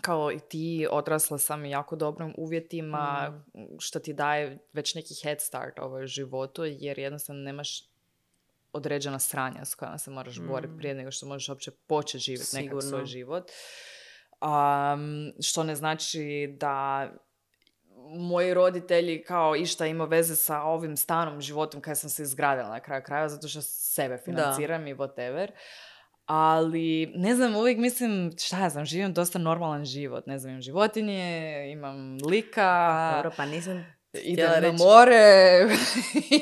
[0.00, 3.60] kao i ti, odrasla sam u jako dobrim uvjetima, Mm.
[3.78, 7.88] što ti daje već neki head start ovoj životu, jer jednostavno nemaš
[8.72, 10.78] određena sranja s kojima se moraš boriti Mm.
[10.78, 13.50] prije nego što možeš uopće početi živjeti nekak svoj život.
[14.40, 17.08] Um, što ne znači da
[18.12, 22.80] moji roditelji kao išta ima veze sa ovim stanom životom kad sam se izgradila na
[22.80, 25.46] kraju kraja, zato što sebe financiram i whatever.
[26.26, 30.26] Ali, ne znam, uvijek mislim, šta ja znam, živim dosta normalan život.
[30.26, 31.22] Ne znam, imam životinje,
[31.68, 33.12] imam lika.
[33.14, 35.14] Dobro, pa nisam Idem na reći- more.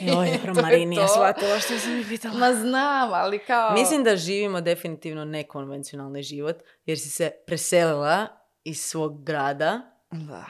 [0.02, 1.08] Joj, To dobro, je Mari nije to.
[1.08, 2.34] shvatila što sam mi pitala.
[2.34, 3.72] Ma znam, ali kao...
[3.72, 6.56] Mislim da živimo definitivno nekonvencionalni život,
[6.86, 8.26] jer si se preselila
[8.64, 9.80] iz svog grada
[10.10, 10.44] Da.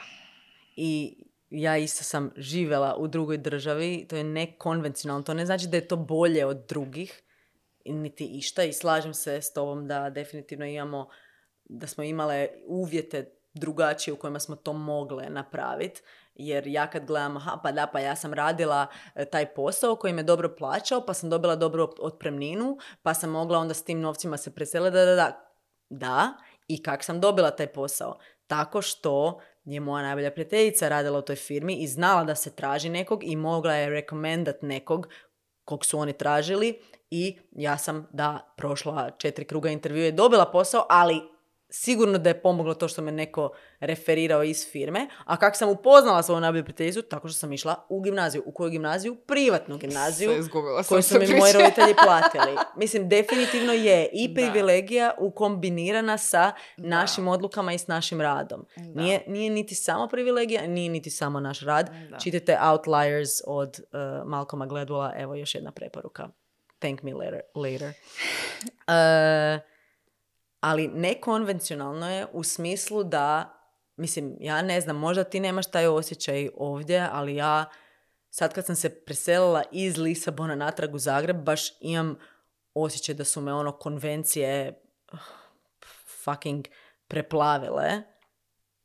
[0.75, 5.77] I ja isto sam živjela u drugoj državi, to je nekonvencionalno, to ne znači da
[5.77, 7.23] je to bolje od drugih,
[7.85, 11.09] niti išta i slažem se s tobom da definitivno imamo,
[11.65, 16.01] da smo imale uvjete drugačije u kojima smo to mogle napraviti.
[16.35, 20.13] Jer ja kad gledam, aha, pa da, pa ja sam radila e, taj posao koji
[20.13, 24.37] me dobro plaćao, pa sam dobila dobru otpremninu, pa sam mogla onda s tim novcima
[24.37, 25.47] se preseliti, da, da, da.
[25.93, 26.33] Da,
[26.67, 28.17] i kak sam dobila taj posao?
[28.47, 32.89] Tako što je moja najbolja prijateljica radila u toj firmi i znala da se traži
[32.89, 35.07] nekog i mogla je rekomendat nekog
[35.65, 36.79] kog su oni tražili
[37.09, 41.21] i ja sam da prošla četiri kruga intervjua i dobila posao, ali
[41.71, 43.49] sigurno da je pomoglo to što me neko
[43.79, 45.07] referirao iz firme.
[45.25, 47.01] A kako sam upoznala svoju najbolju prijateljicu?
[47.01, 48.43] Tako što sam išla u gimnaziju.
[48.45, 49.15] U koju gimnaziju?
[49.15, 50.51] Privatnu gimnaziju sam
[50.89, 51.35] koju su mi priče.
[51.35, 52.57] moji roditelji platili.
[52.75, 56.87] Mislim, definitivno je i privilegija ukombinirana sa Da.
[56.87, 58.65] našim odlukama i s našim radom.
[58.77, 59.01] Da.
[59.01, 61.89] Nije, nije niti samo privilegija, nije niti samo naš rad.
[62.09, 62.17] Da.
[62.17, 66.27] Čitajte Outliers od uh, Malcolma Gladwella, evo još jedna preporuka.
[66.79, 67.41] Thank me later.
[67.55, 67.91] later.
[68.87, 69.61] Uh,
[70.61, 73.57] ali nekonvencionalno je u smislu da,
[73.97, 77.65] mislim, ja ne znam, možda ti nemaš taj osjećaj ovdje, ali ja
[78.29, 82.15] sad kad sam se preselila iz Lisabona natrag u Zagreb, baš imam
[82.73, 84.81] osjećaj da su me ono konvencije
[85.13, 85.19] uh,
[86.23, 86.67] fucking
[87.07, 88.01] preplavile.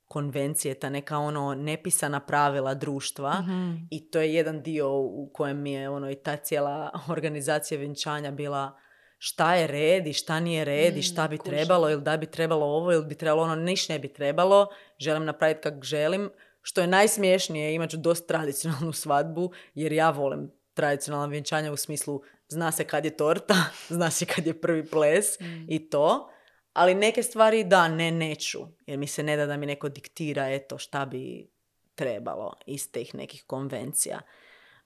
[0.08, 3.40] Konvencije, ta neka ono nepisana pravila društva.
[3.40, 3.74] Mhm.
[3.90, 8.30] I to je jedan dio u kojem mi je ono i ta cijela organizacija vjenčanja
[8.30, 8.78] bila
[9.18, 12.26] šta je red i šta nije red i šta Mm, bi trebalo ili da bi
[12.26, 14.66] trebalo ovo ili bi trebalo ono, niš ne bi trebalo,
[14.98, 16.30] želim napraviti kak želim.
[16.62, 22.22] Što je najsmiješnije, imat ću dosta tradicionalnu svadbu jer ja volim tradicionalna vjenčanja u smislu
[22.48, 23.54] zna se kad je torta,
[23.88, 25.44] zna se kad je prvi ples Mm.
[25.68, 26.30] i to.
[26.72, 28.58] Ali neke stvari da, ne, neću.
[28.86, 31.50] Jer mi se ne da da mi neko diktira eto šta bi
[31.94, 34.20] trebalo iz tih nekih konvencija.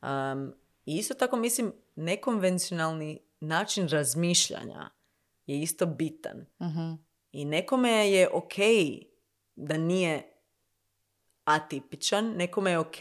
[0.03, 0.55] Um,
[0.87, 4.91] I isto tako mislim, nekonvencionalni način razmišljanja
[5.47, 6.47] je isto bitan.
[6.63, 6.93] Mhm.
[7.33, 8.55] I nekome je ok
[9.57, 10.33] da nije
[11.45, 12.97] atipičan, nekome je ok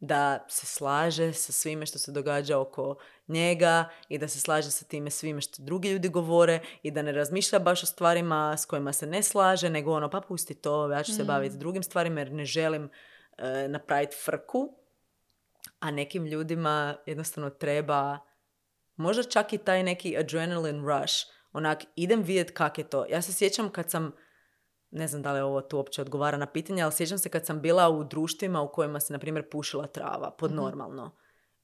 [0.00, 2.96] da se slaže sa svime što se događa oko
[3.28, 7.12] njega i da se slaže sa time svime što drugi ljudi govore i da ne
[7.12, 11.02] razmišlja baš o stvarima s kojima se ne slaže, nego ono pa pusti to, ja
[11.02, 11.26] ću se Mm.
[11.26, 12.90] baviti drugim stvarima jer ne želim
[13.38, 14.76] e, napraviti frku.
[15.78, 18.18] A nekim ljudima jednostavno treba
[18.96, 21.14] možda čak i taj neki adrenaline rush.
[21.52, 23.06] Onak, idem vidjet kak je to.
[23.10, 24.12] Ja se sjećam kad sam,
[24.90, 27.60] ne znam da li ovo tu uopće odgovara na pitanje, ali sjećam se kad sam
[27.60, 31.16] bila u društvima u kojima se, na primjer, pušila trava, podnormalno.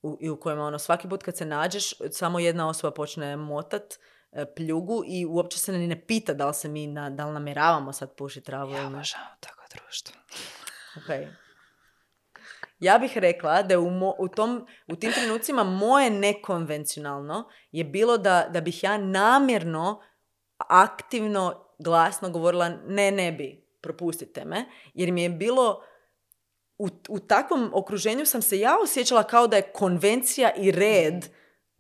[0.03, 3.95] U, I u kojima, ono, svaki put kad se nađeš, samo jedna osoba počne motat
[4.33, 7.33] e, pljugu i uopće se ni ne pita da li se mi, na, da li
[7.33, 10.21] namjeravamo sad pušiti travu Ja obožavam tako društvo.
[10.97, 11.50] Ok.
[12.81, 17.85] Ja bih rekla da je u, mo- u, tom, u tim trenucima moje nekonvencionalno je
[17.85, 20.03] bilo da, da bih ja namjerno,
[20.57, 24.65] aktivno, glasno govorila ne, ne bi, propustite me.
[24.95, 25.83] Jer mi je bilo,
[26.79, 31.15] u, u takvom okruženju sam se ja osjećala kao da je konvencija i red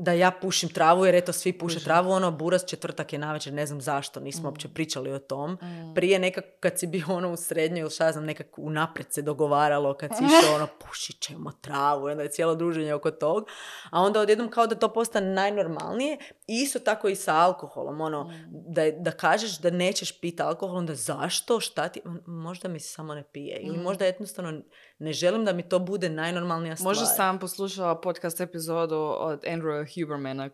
[0.00, 1.84] da ja pušim travu, jer eto svi puše Kužim.
[1.84, 5.58] travu, ono buras četvrtak je navečer, ne znam zašto, nismo uopće pričali o tom
[5.94, 9.94] prije nekak kad si bio ono u srednjoj ili šta znam nekak unaprijed se dogovaralo
[9.94, 13.46] kad si išao ono pušit ćemo travu onda je cijelo druženje oko tog
[13.90, 16.16] a onda odjednom kao da to postane najnormalnije
[16.46, 20.76] i isto tako i sa alkoholom ono da, je- da kažeš da nećeš piti alkohol
[20.76, 23.82] onda zašto šta ti možda mi se samo ne pije ili Mm.
[23.82, 24.60] možda jednostavno
[25.00, 29.86] ne želim da mi to bude najnormalnija stvar Možda sam poslušala podcast epizodu od Andrewa
[29.94, 30.50] Hubermana u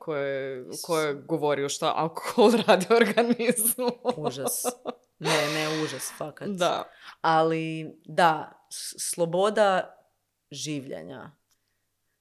[0.82, 3.88] kojoj govorio što alkohol radi organizmu.
[4.16, 4.64] užas
[5.18, 6.82] ne ne užas fakat Da.
[7.20, 8.52] Ali da,
[9.00, 9.96] sloboda
[10.50, 11.30] življenja.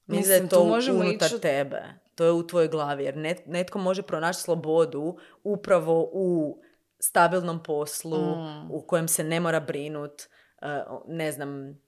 [0.08, 1.84] Mislim da je to možemo unutar ići tebe.
[2.16, 3.04] To je u tvojoj glavi.
[3.04, 6.58] Jer net- netko može pronaći slobodu upravo u
[7.00, 8.72] stabilnom poslu, Mm.
[8.72, 10.22] u kojem se ne mora brinut.
[10.62, 10.68] e,
[11.08, 11.80] ne znam,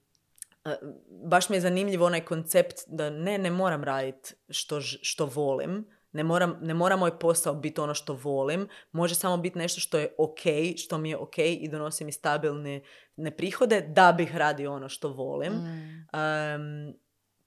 [1.24, 6.24] baš mi je zanimljiv onaj koncept da ne, ne moram raditi što, što volim, Ne,
[6.24, 10.14] moram, ne mora moj posao biti ono što volim, može samo biti nešto što je
[10.18, 10.40] ok,
[10.76, 12.80] što mi je ok i donosi mi stabilne
[13.16, 15.52] ne prihode da bih radio ono što volim.
[15.52, 16.18] Mm.
[16.18, 16.94] Em,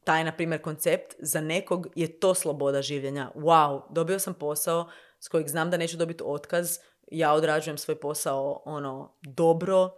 [0.03, 3.31] taj, na primjer, koncept za nekog je to sloboda življenja.
[3.35, 4.89] Wow, dobio sam posao
[5.19, 6.77] s kojeg znam da neću dobiti otkaz,
[7.11, 9.89] ja odrađujem svoj posao ono dobro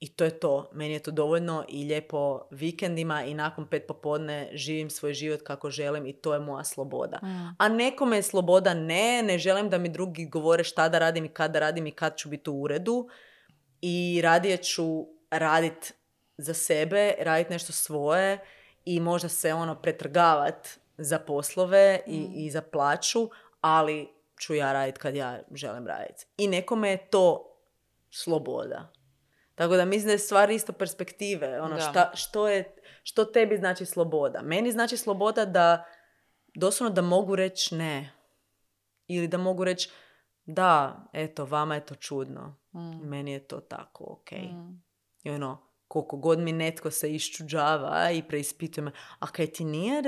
[0.00, 0.70] i to je to.
[0.72, 5.70] Meni je to dovoljno i lijepo vikendima i nakon pet popodne živim svoj život kako
[5.70, 7.18] želim i to je moja sloboda.
[7.22, 7.54] Mm.
[7.58, 11.28] A nekome je sloboda ne, ne želim da mi drugi govore šta da radim i
[11.28, 13.08] kad da radim i kad ću biti u uredu.
[13.82, 15.92] I radije ću radit
[16.38, 18.38] za sebe, radit nešto svoje
[18.84, 20.68] i možda se ono pretrgavat
[20.98, 22.32] za poslove i, Mm.
[22.34, 24.08] i za plaću, ali
[24.38, 26.26] ću ja radit kad ja želim raditi.
[26.36, 27.56] I nekome je to
[28.10, 28.92] sloboda.
[29.60, 31.60] Tako da mislim da je stvar isto perspektive.
[31.60, 31.80] Ono, Da.
[31.80, 34.42] šta, što, je, što tebi znači sloboda?
[34.42, 35.84] Meni znači sloboda da
[36.54, 38.12] doslovno da mogu reći ne.
[39.06, 39.90] Ili da mogu reći
[40.44, 42.56] da, eto, vama je to čudno.
[42.74, 43.08] Mm.
[43.08, 44.32] Meni je to tako, ok.
[44.32, 44.82] Mm.
[45.22, 45.58] I ono,
[45.88, 50.02] koliko god mi netko se iščuđava i preispituje me, a kaj ti nije,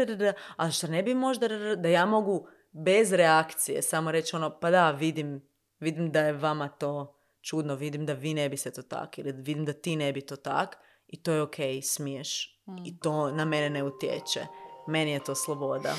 [0.57, 4.59] a što ne bi možda, da, da, da ja mogu bez reakcije samo reći ono,
[4.61, 5.49] pa da, vidim,
[5.81, 9.33] vidim da je vama to čudno, vidim da vi ne bi se to tak, ili
[9.33, 12.59] vidim da ti ne bi to tak, i to je ok, smiješ.
[12.85, 14.47] I to na mene ne utječe.
[14.87, 15.95] Meni je to sloboda.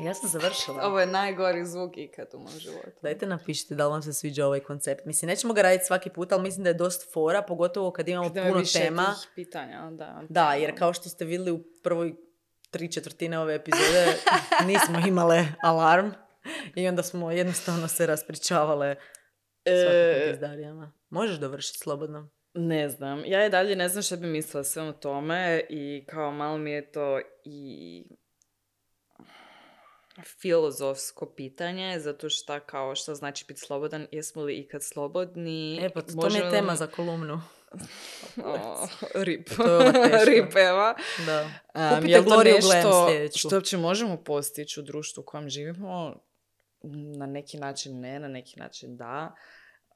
[0.00, 0.82] Ja sam završila.
[0.86, 2.98] Ovo je najgori zvuk ikad u mom životu.
[3.02, 5.04] Dajte napišite da li vam se sviđa ovaj koncept.
[5.04, 8.28] Mislim, nećemo ga raditi svaki put, ali mislim da je dosta fora, pogotovo kad imamo
[8.28, 9.04] Kada ima puno više tema.
[9.04, 10.22] tih pitanja, da.
[10.28, 12.14] Da, jer kao što ste vidjeli u prvoj
[12.70, 14.16] tri četvrtine ove epizode
[14.66, 16.10] nismo imale alarm
[16.74, 18.96] i onda smo jednostavno se raspričavale
[19.70, 20.92] E, pizdarijama.
[21.10, 22.30] Možeš dovršiti slobodno.
[22.54, 23.22] Ne znam.
[23.26, 26.70] Ja i dalje ne znam što bi mislila sve o tome i kao malo mi
[26.70, 28.04] je to i
[30.24, 35.78] filozofsko pitanje, zato što kao što znači biti slobodan, jesmo li ikad slobodni?
[35.82, 37.40] E, pa to mi je tema za kolumnu.
[38.44, 39.48] O, rip.
[39.56, 40.94] To je rip, evo.
[41.26, 41.50] Da.
[41.98, 46.20] Um, jel to nešto što uopće možemo postići u društvu u kojem živimo?
[47.18, 49.34] Na neki način ne, na neki način da.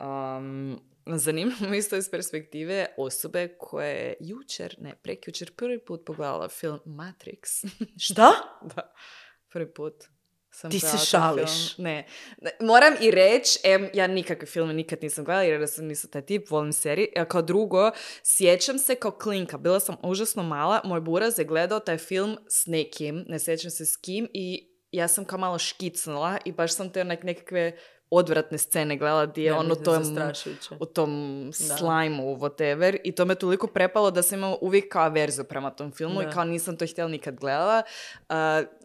[0.01, 6.49] Um, zanimljivo me isto iz perspektive osobe koja je jučer, ne, prekjučer prvi put pogledala
[6.49, 7.67] film Matrix.
[8.07, 8.33] Šta?
[8.63, 8.93] da,
[9.49, 9.95] prvi put.
[10.55, 11.75] Sam Ti se šališ.
[11.75, 11.85] film.
[11.85, 12.07] Ne.
[12.41, 16.27] Ne, Moram i reći, em, ja nikakve filme nikad nisam gledala jer sam nisam taj
[16.27, 17.13] tip, volim serije.
[17.17, 17.91] A kao drugo,
[18.23, 22.67] sjećam se kao klinka, bila sam užasno mala, moj buraz je gledao taj film s
[22.67, 26.93] nekim, ne sjećam se s kim i ja sam kao malo škicnula i baš sam
[26.93, 27.79] te onak nekakve
[28.13, 30.33] odvratne scene gledala gdje je Ne, on u mislim, tom,
[30.81, 35.45] u tom slajmu, whatever, i to me toliko prepalo da sam imala uvijek kao averziju
[35.45, 36.29] prema tom filmu Da.
[36.29, 37.83] i kao nisam to htjela nikad gledala.
[38.21, 38.35] Uh,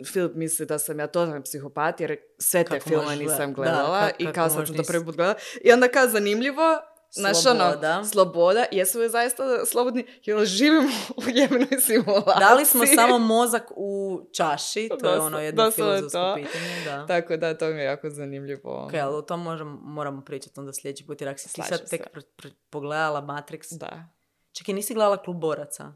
[0.05, 3.75] Filip misli da sam ja totalni psihopat jer sve te Kako filme nisam gledat?
[3.75, 5.35] Da, gledala kako- i kao sam to prvi put gledala.
[5.61, 6.79] I onda kao zanimljivo,
[7.17, 7.93] Znaš, Sloboda.
[7.93, 12.33] ono, sloboda, jesu li zaista slobodni, jer živimo u jebenoj simulaciji.
[12.39, 14.89] Da li smo samo mozak u čaši?
[14.99, 16.35] To je ono jedno je filozofsko to.
[16.35, 16.83] pitanje.
[16.85, 17.05] Da.
[17.05, 18.83] Tako da, to mi je jako zanimljivo.
[18.85, 22.03] Ok, ali o tom možemo, moramo pričati onda sljedeći put, jer ako si sad tek
[22.03, 22.09] se.
[22.13, 24.05] pro- pro- pogledala Matrix, Da.
[24.51, 25.93] čekaj, nisi gledala Klub boraca?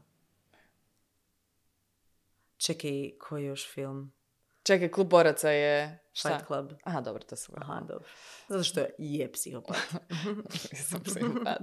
[2.56, 4.12] Čekaj, koji je još film?
[4.62, 5.98] Čekaj, klub boraca je...
[6.12, 6.28] Šta?
[6.28, 6.72] Fight Club.
[6.84, 8.08] Aha, dobro, to sam Aha, dobro.
[8.48, 9.76] Zato što je, psihopat.
[10.72, 11.58] Nisam psihopat.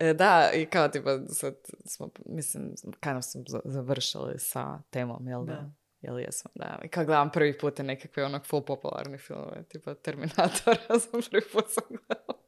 [0.00, 1.54] E, da, i kao tipa sad
[1.86, 5.52] smo, mislim, kada smo za- završili sa temom, jel da?
[5.52, 5.70] Da.
[6.00, 6.78] Jel jesmo, da.
[6.84, 11.64] I kad gledam prvi put nekakve onak full popularne filmove, tipa Terminatora, sam prvi put
[11.68, 12.38] sam gledala.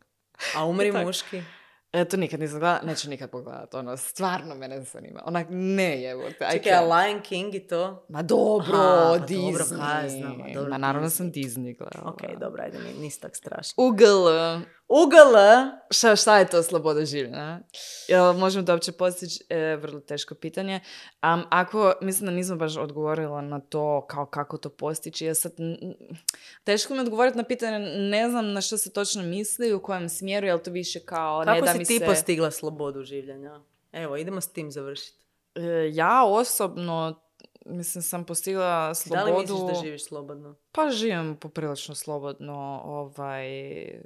[0.56, 1.42] A umri muški?
[1.92, 5.22] E, to nikad nisam gledala, neću nikad pogledat, ono, stvarno me ne zanima.
[5.26, 6.00] Onak, ne
[6.38, 6.48] te.
[6.52, 8.06] Čekaj, a Lion King i to?
[8.08, 9.52] Ma dobro, Aha, pa Disney.
[9.52, 11.10] dobro, kaj znam, a dobro, Ma naravno Disney.
[11.10, 12.10] sam Disney gledala.
[12.10, 13.74] Ok, dobro, ajde, ni- nisi tak strašno.
[13.78, 14.26] UGL.
[14.88, 15.36] UGL!
[15.90, 17.60] Šta, šta je to sloboda življenja?
[18.08, 19.44] Jel možemo to uopće postići?
[19.48, 20.80] E, vrlo teško pitanje.
[21.20, 25.26] Am, ako, mislim da nisam baš odgovorila na to kao kako to postići.
[25.26, 25.94] Ja sad, n-
[26.64, 30.08] teško mi je odgovoriti na pitanje, ne znam na što se točno misli, u kojem
[30.08, 32.06] smjeru, je li to više kao ne Kako da si ti se...
[32.06, 33.60] postigla slobodu življenja?
[33.92, 35.18] Evo, idemo s tim završiti.
[35.54, 37.20] E, ja osobno,
[37.66, 39.24] mislim, sam postigla slobodu...
[39.24, 40.54] Da li misliš da živiš slobodno?
[40.72, 42.80] Pa živim poprilično slobodno.
[42.84, 43.46] Ovaj,
[43.84, 44.00] e,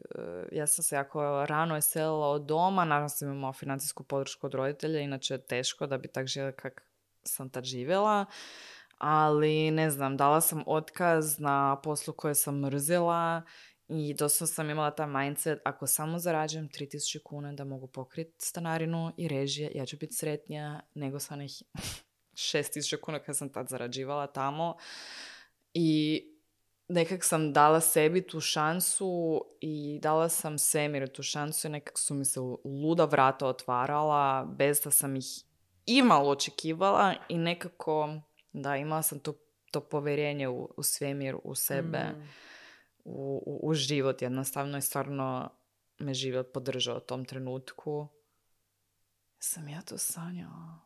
[0.53, 5.01] ja sam se jako rano iselila od doma, naravno sam imala financijsku podršku od roditelja,
[5.01, 6.83] inače je teško da bi tak živjela kak
[7.25, 8.27] sam tad živjela.
[8.99, 13.43] Ali ne znam, dala sam otkaz na poslu koje sam mrzila
[13.91, 19.12] i doslovno sam imala taj mindset, ako samo zarađujem 3000 kuna da mogu pokriti stanarinu
[19.17, 21.62] i režije, ja ću biti sretnija nego sa onih
[22.35, 24.77] 6000 kuna kad sam tad zarađivala tamo.
[25.75, 26.23] I
[26.89, 32.15] nekak sam dala sebi tu šansu i dala sam svemiru tu šansu i nekak su
[32.15, 35.27] mi se luda vrata otvarala bez da sam ih
[35.86, 38.20] imalo očekivala i nekako,
[38.52, 39.35] da, imala sam to,
[39.70, 42.50] to povjerenje u, u svemir, u sebe, Mm.
[43.05, 45.51] U, u, u život jednostavno stvarno
[45.99, 48.09] me život podržao u tom trenutku.
[49.39, 50.81] Sam ja to sanjala.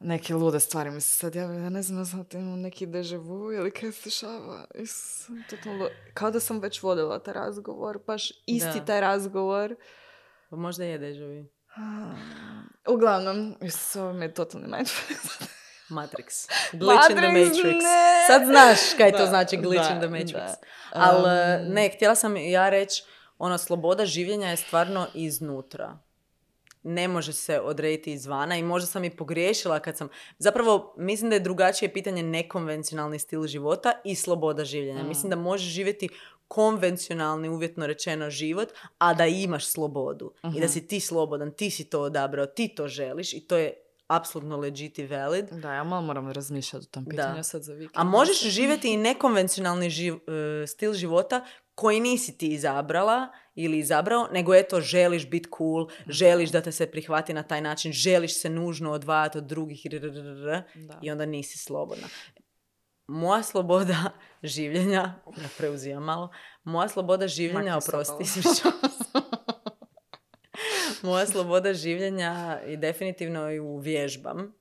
[0.00, 3.52] Neke lude stvari mi se sad javljaju, ja ne znam, sad imam neki deja vu
[3.52, 4.66] ili kaj se dešava.
[4.74, 8.84] Is- totalno- Kao da sam već vodila taj razgovor, baš isti Da.
[8.84, 9.76] taj razgovor.
[10.50, 11.46] Pa možda je deja vu.
[12.88, 15.10] Uglavnom, Isus, ovo mi je totalni mindfuck.
[15.92, 16.48] Matrix.
[16.74, 18.24] Glitch in the Matrix, ne!
[18.26, 20.32] Sad znaš kaj to Da, znači glitch da, in the Matrix.
[20.32, 20.54] da.
[20.92, 21.22] Ali
[21.62, 23.02] Um, ne, htjela sam ja reći,
[23.38, 25.98] ono, sloboda življenja je stvarno iznutra.
[26.84, 30.08] Ne može se odrediti izvana i možda sam i pogriješila kad sam...
[30.38, 35.02] Zapravo, mislim da je drugačije pitanje nekonvencionalni stil života i sloboda življenja.
[35.02, 35.08] Mm.
[35.08, 36.08] Mislim da možeš živjeti
[36.48, 40.32] konvencionalni, uvjetno rečeno, život, a da imaš slobodu.
[40.46, 40.66] I da Mhm.
[40.66, 43.74] si ti slobodan, ti si to odabrao, ti to želiš i to je
[44.12, 45.44] apsolutno legit i valid.
[45.52, 47.10] Da, ja malo moram razmišljati o tom Da.
[47.10, 47.90] pitanju sad za vikend.
[47.94, 50.20] A možeš živjeti i nekonvencionalni živ-
[50.62, 56.50] e, stil života koji nisi ti izabrala ili izabrao, nego eto želiš biti cool, želiš
[56.50, 60.62] da te se prihvati na taj način, želiš se nužno odvajati od drugih Da.
[61.02, 62.06] i onda nisi slobodna.
[63.06, 64.10] Moja sloboda
[64.42, 65.00] življenja,
[65.36, 66.30] ja preuzimam malo,
[66.64, 68.24] moja sloboda življenja, oprosti.
[71.02, 74.52] Moja sloboda življenja i definitivno ju vježbam.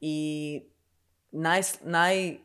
[0.00, 0.16] I
[1.30, 2.38] naj, naj,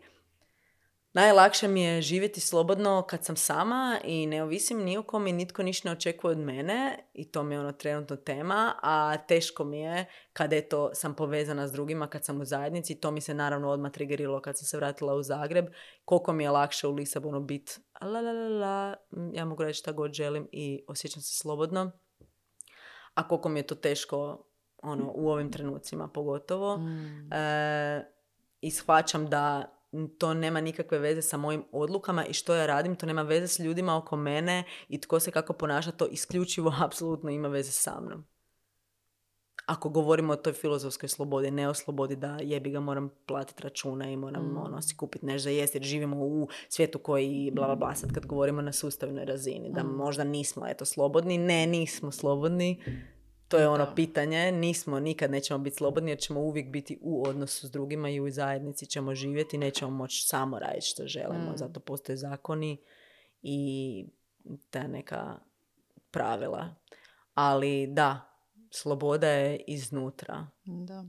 [1.14, 5.32] najlakše mi je živjeti slobodno kad sam sama i ne ovisim ni o kom i
[5.32, 9.64] nitko ništa ne očekuje od mene i to mi je ono trenutno tema, a teško
[9.64, 13.34] mi je kad eto sam povezana s drugima, kad sam u zajednici, to mi se
[13.34, 15.66] naravno odmah triggerilo kad sam se vratila u Zagreb,
[16.06, 18.96] koliko mi je lakše u Lisabonu biti la la la,
[19.34, 21.92] ja mogu reći šta god želim i osjećam se slobodno,
[23.20, 24.46] a koliko mi je to teško
[24.84, 26.78] ono, u ovim trenucima pogotovo.
[26.78, 27.34] Mm.
[27.34, 28.12] E,
[28.62, 29.76] I shvaćam da
[30.18, 33.60] to nema nikakve veze sa mojim odlukama i što ja radim, to nema veze s
[33.60, 38.26] ljudima oko mene i tko se kako ponaša, to isključivo apsolutno ima veze sa mnom.
[39.70, 44.14] Ako govorimo o toj filozofskoj slobodi, ne o slobodi da jebi ga moram platiti račune
[44.14, 44.58] i moram Mm.
[44.58, 48.12] ono, si kupiti nešto za jesti jer živimo u svijetu koji bla bla bla, sad
[48.12, 49.88] kad govorimo na sustavnoj razini, da Mm.
[49.88, 52.84] možda nismo eto slobodni, ne nismo slobodni,
[53.48, 53.94] to je ono Da.
[53.96, 58.20] pitanje, nismo, nikad nećemo biti slobodni jer ćemo uvijek biti u odnosu s drugima i
[58.20, 61.58] u zajednici ćemo živjeti, nećemo moći samo raditi što želimo, Mm.
[61.58, 62.78] zato postoje zakoni
[63.42, 64.06] i
[64.70, 65.40] ta neka
[66.12, 66.76] pravila.
[67.34, 68.29] Ali da,
[68.72, 71.06] sloboda je iznutra, Da.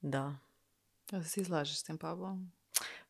[0.00, 0.36] da.
[1.12, 2.38] Ja se slažeš s tim, Pablo?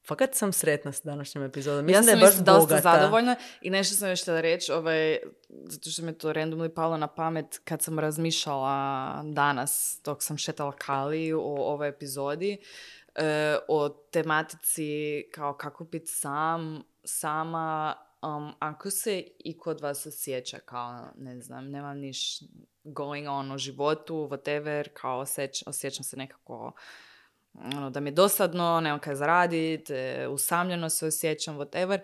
[0.07, 1.89] Fakat sam sretna s današnjom epizodom.
[1.89, 2.81] ja Mislim sam da je baš dosta bogata.
[2.93, 6.97] zadovoljna i nešto sam još htjela reći, ovaj, zato što mi je to randomly palo
[6.97, 12.59] na pamet kad sam razmišljala danas dok sam šetala Kali o ovoj epizodi,
[13.15, 14.91] e, o tematici
[15.35, 17.95] kao kako biti sam, sama,
[18.27, 22.41] um, ako se i kod vas osjeća kao, ne znam, nemam niš
[22.85, 26.73] going on u životu, whatever, kao osjeć, osjećam se nekako
[27.55, 31.99] ono, da mi je dosadno, nemam kaj zaradit, e, usamljeno se osjećam, whatever.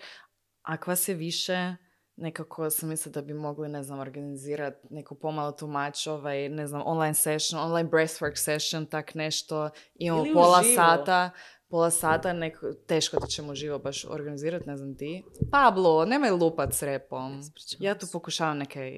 [0.63, 1.75] Ako vas je više,
[2.17, 6.83] nekako sam mislila da bi mogli, ne znam, organizirati neku pomalo tumač, ovaj, ne znam,
[6.85, 9.71] online session, online breathwork session, tak nešto.
[9.95, 10.77] Imamo pola uživo.
[10.77, 11.31] sata,
[11.73, 15.25] pola sata, neko, teško da ćemo živo baš organizirati, ne znam ti.
[15.51, 17.41] Pablo, nemoj lupat s repom.
[17.79, 18.93] Ja tu pokušavam nekaj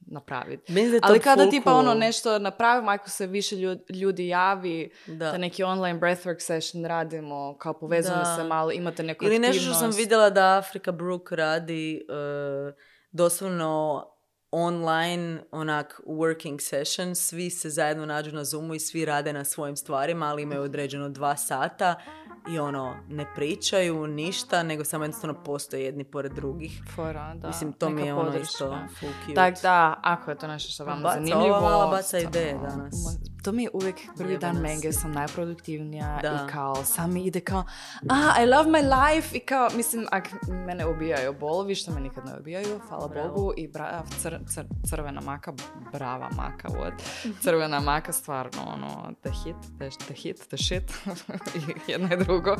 [0.00, 0.72] napraviti.
[1.02, 3.56] Ali kada full tipa ono nešto napravimo, ako se više
[3.90, 5.14] ljudi, javi, Da.
[5.14, 8.36] da neki online breathwork session radimo, kao povezujemo Da.
[8.36, 9.98] se malo, imate neku Ili nešto što sam aktivnost.
[9.98, 12.02] vidjela da Afrika Brook radi e,
[13.12, 14.04] doslovno
[14.52, 19.76] online onak working session, svi se zajedno nađu na Zoomu i svi rade na svojim
[19.76, 21.94] stvarima, ali imaju određeno dva sata
[22.48, 26.82] i ono, ne pričaju ništa, nego samo jednostavno postoje jedni pored drugih.
[26.94, 27.48] Fora, da.
[27.48, 28.42] Mislim, to mi neka je ono podrška.
[28.42, 29.34] isto full cute.
[29.34, 31.56] Tak da, ako je to nešto što vam Baca, zanimljivo...
[31.56, 32.94] ova mala baca ideje danas.
[33.42, 36.46] To mi je uvijek prvi dan menge, sam najproduktivnija Da.
[36.48, 37.64] i kao sam mi ide kao
[38.08, 42.26] ah, I love my life i kao, mislim, ak mene ubijaju bolovi, što me nikad
[42.26, 43.28] ne ubijaju, hvala Bravo.
[43.28, 44.60] Bogu i bra, cr, cr,
[44.90, 45.52] crvena maka,
[45.92, 46.92] brava maka, what?
[47.42, 50.92] Crvena maka, stvarno, ono, the hit, the, the hit, the shit,
[51.86, 52.56] i jedno i drugo.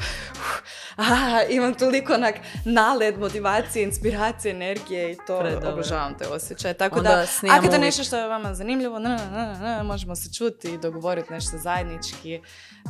[0.96, 2.34] Ah, imam toliko onak
[2.64, 5.42] naled, motivacije, inspiracije, energije i to
[5.72, 6.74] obožavam te osjećaje.
[6.74, 10.16] Tako Onda da, ako je to nešto što je vama zanimljivo, ne, ne, ne, možemo
[10.16, 12.40] se čuti i dogovoriti nešto zajednički.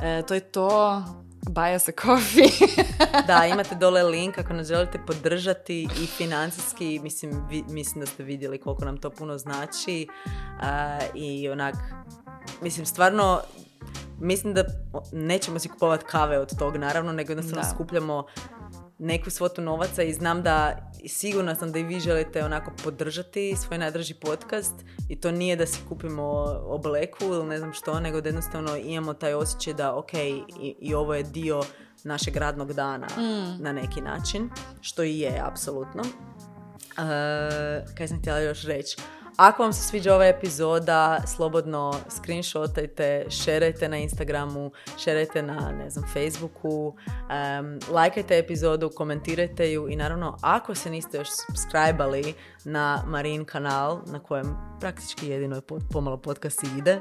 [0.03, 1.03] E, to je to.
[1.51, 2.69] Baja se coffee.
[3.27, 8.23] da, imate dole link ako nas želite podržati i financijski, mislim, vi, mislim da ste
[8.23, 10.07] vidjeli koliko nam to puno znači
[11.15, 11.75] i onak,
[12.63, 13.41] mislim, stvarno
[14.21, 14.65] mislim da
[15.13, 18.25] nećemo si kupovati kave od tog naravno, nego jednostavno skupljamo
[19.01, 20.77] neku svotu novaca i znam da
[21.09, 24.75] sigurna sam da i vi želite onako podržati svoj najdraži podcast
[25.09, 26.23] i to nije da si kupimo
[26.65, 30.95] obleku ili ne znam što, nego da jednostavno imamo taj osjećaj da ok, i, i
[30.95, 31.63] ovo je dio
[32.05, 33.63] našeg radnog dana mm.
[33.63, 36.03] na neki način, što i je, apsolutno.
[36.03, 38.97] Uh, kaj sam htjela još reći?
[39.41, 46.05] Ako vam se sviđa ova epizoda, slobodno screenshotajte, šerajte na Instagramu, šerajte na, ne znam,
[46.13, 52.33] Facebooku, um, lajkajte epizodu, komentirajte ju i naravno ako se niste još subscribe
[52.65, 55.61] na Marin kanal, na kojem praktički jedino
[55.91, 56.99] pomalo podcast ide,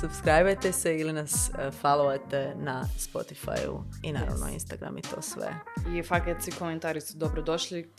[0.00, 5.54] subscribe se ili nas uh, followajte na Spotify i naravno Instagram i to sve.
[5.94, 7.92] I fakat svi komentari su dobrodošli,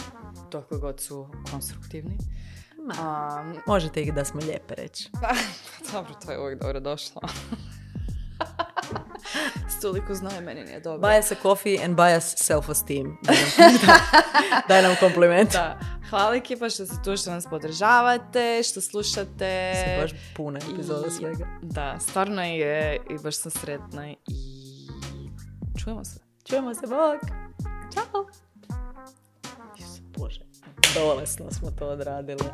[0.52, 2.18] dok god su konstruktivni.
[2.82, 5.10] Ma, možete ih da smo lijepe reći.
[5.22, 5.30] Pa,
[5.94, 7.22] dobro, to je uvijek dobro došlo.
[9.78, 11.10] Stoliko znoje meni nije dobro.
[11.10, 13.18] Buy us a coffee and buy us self-esteem.
[14.68, 15.52] Daj nam kompliment.
[15.52, 15.80] Da.
[16.10, 19.74] Hvala ekipa što ste tu, što nas podržavate, što slušate.
[19.76, 21.48] Se baš puna epizoda I, svega.
[21.62, 24.18] Da, stvarno je i baš sam sretna i
[25.84, 26.20] čujemo se.
[26.50, 27.22] Čujemo se, bok!
[27.94, 28.51] Ćao!
[30.96, 32.46] Bolesno smo to odradili.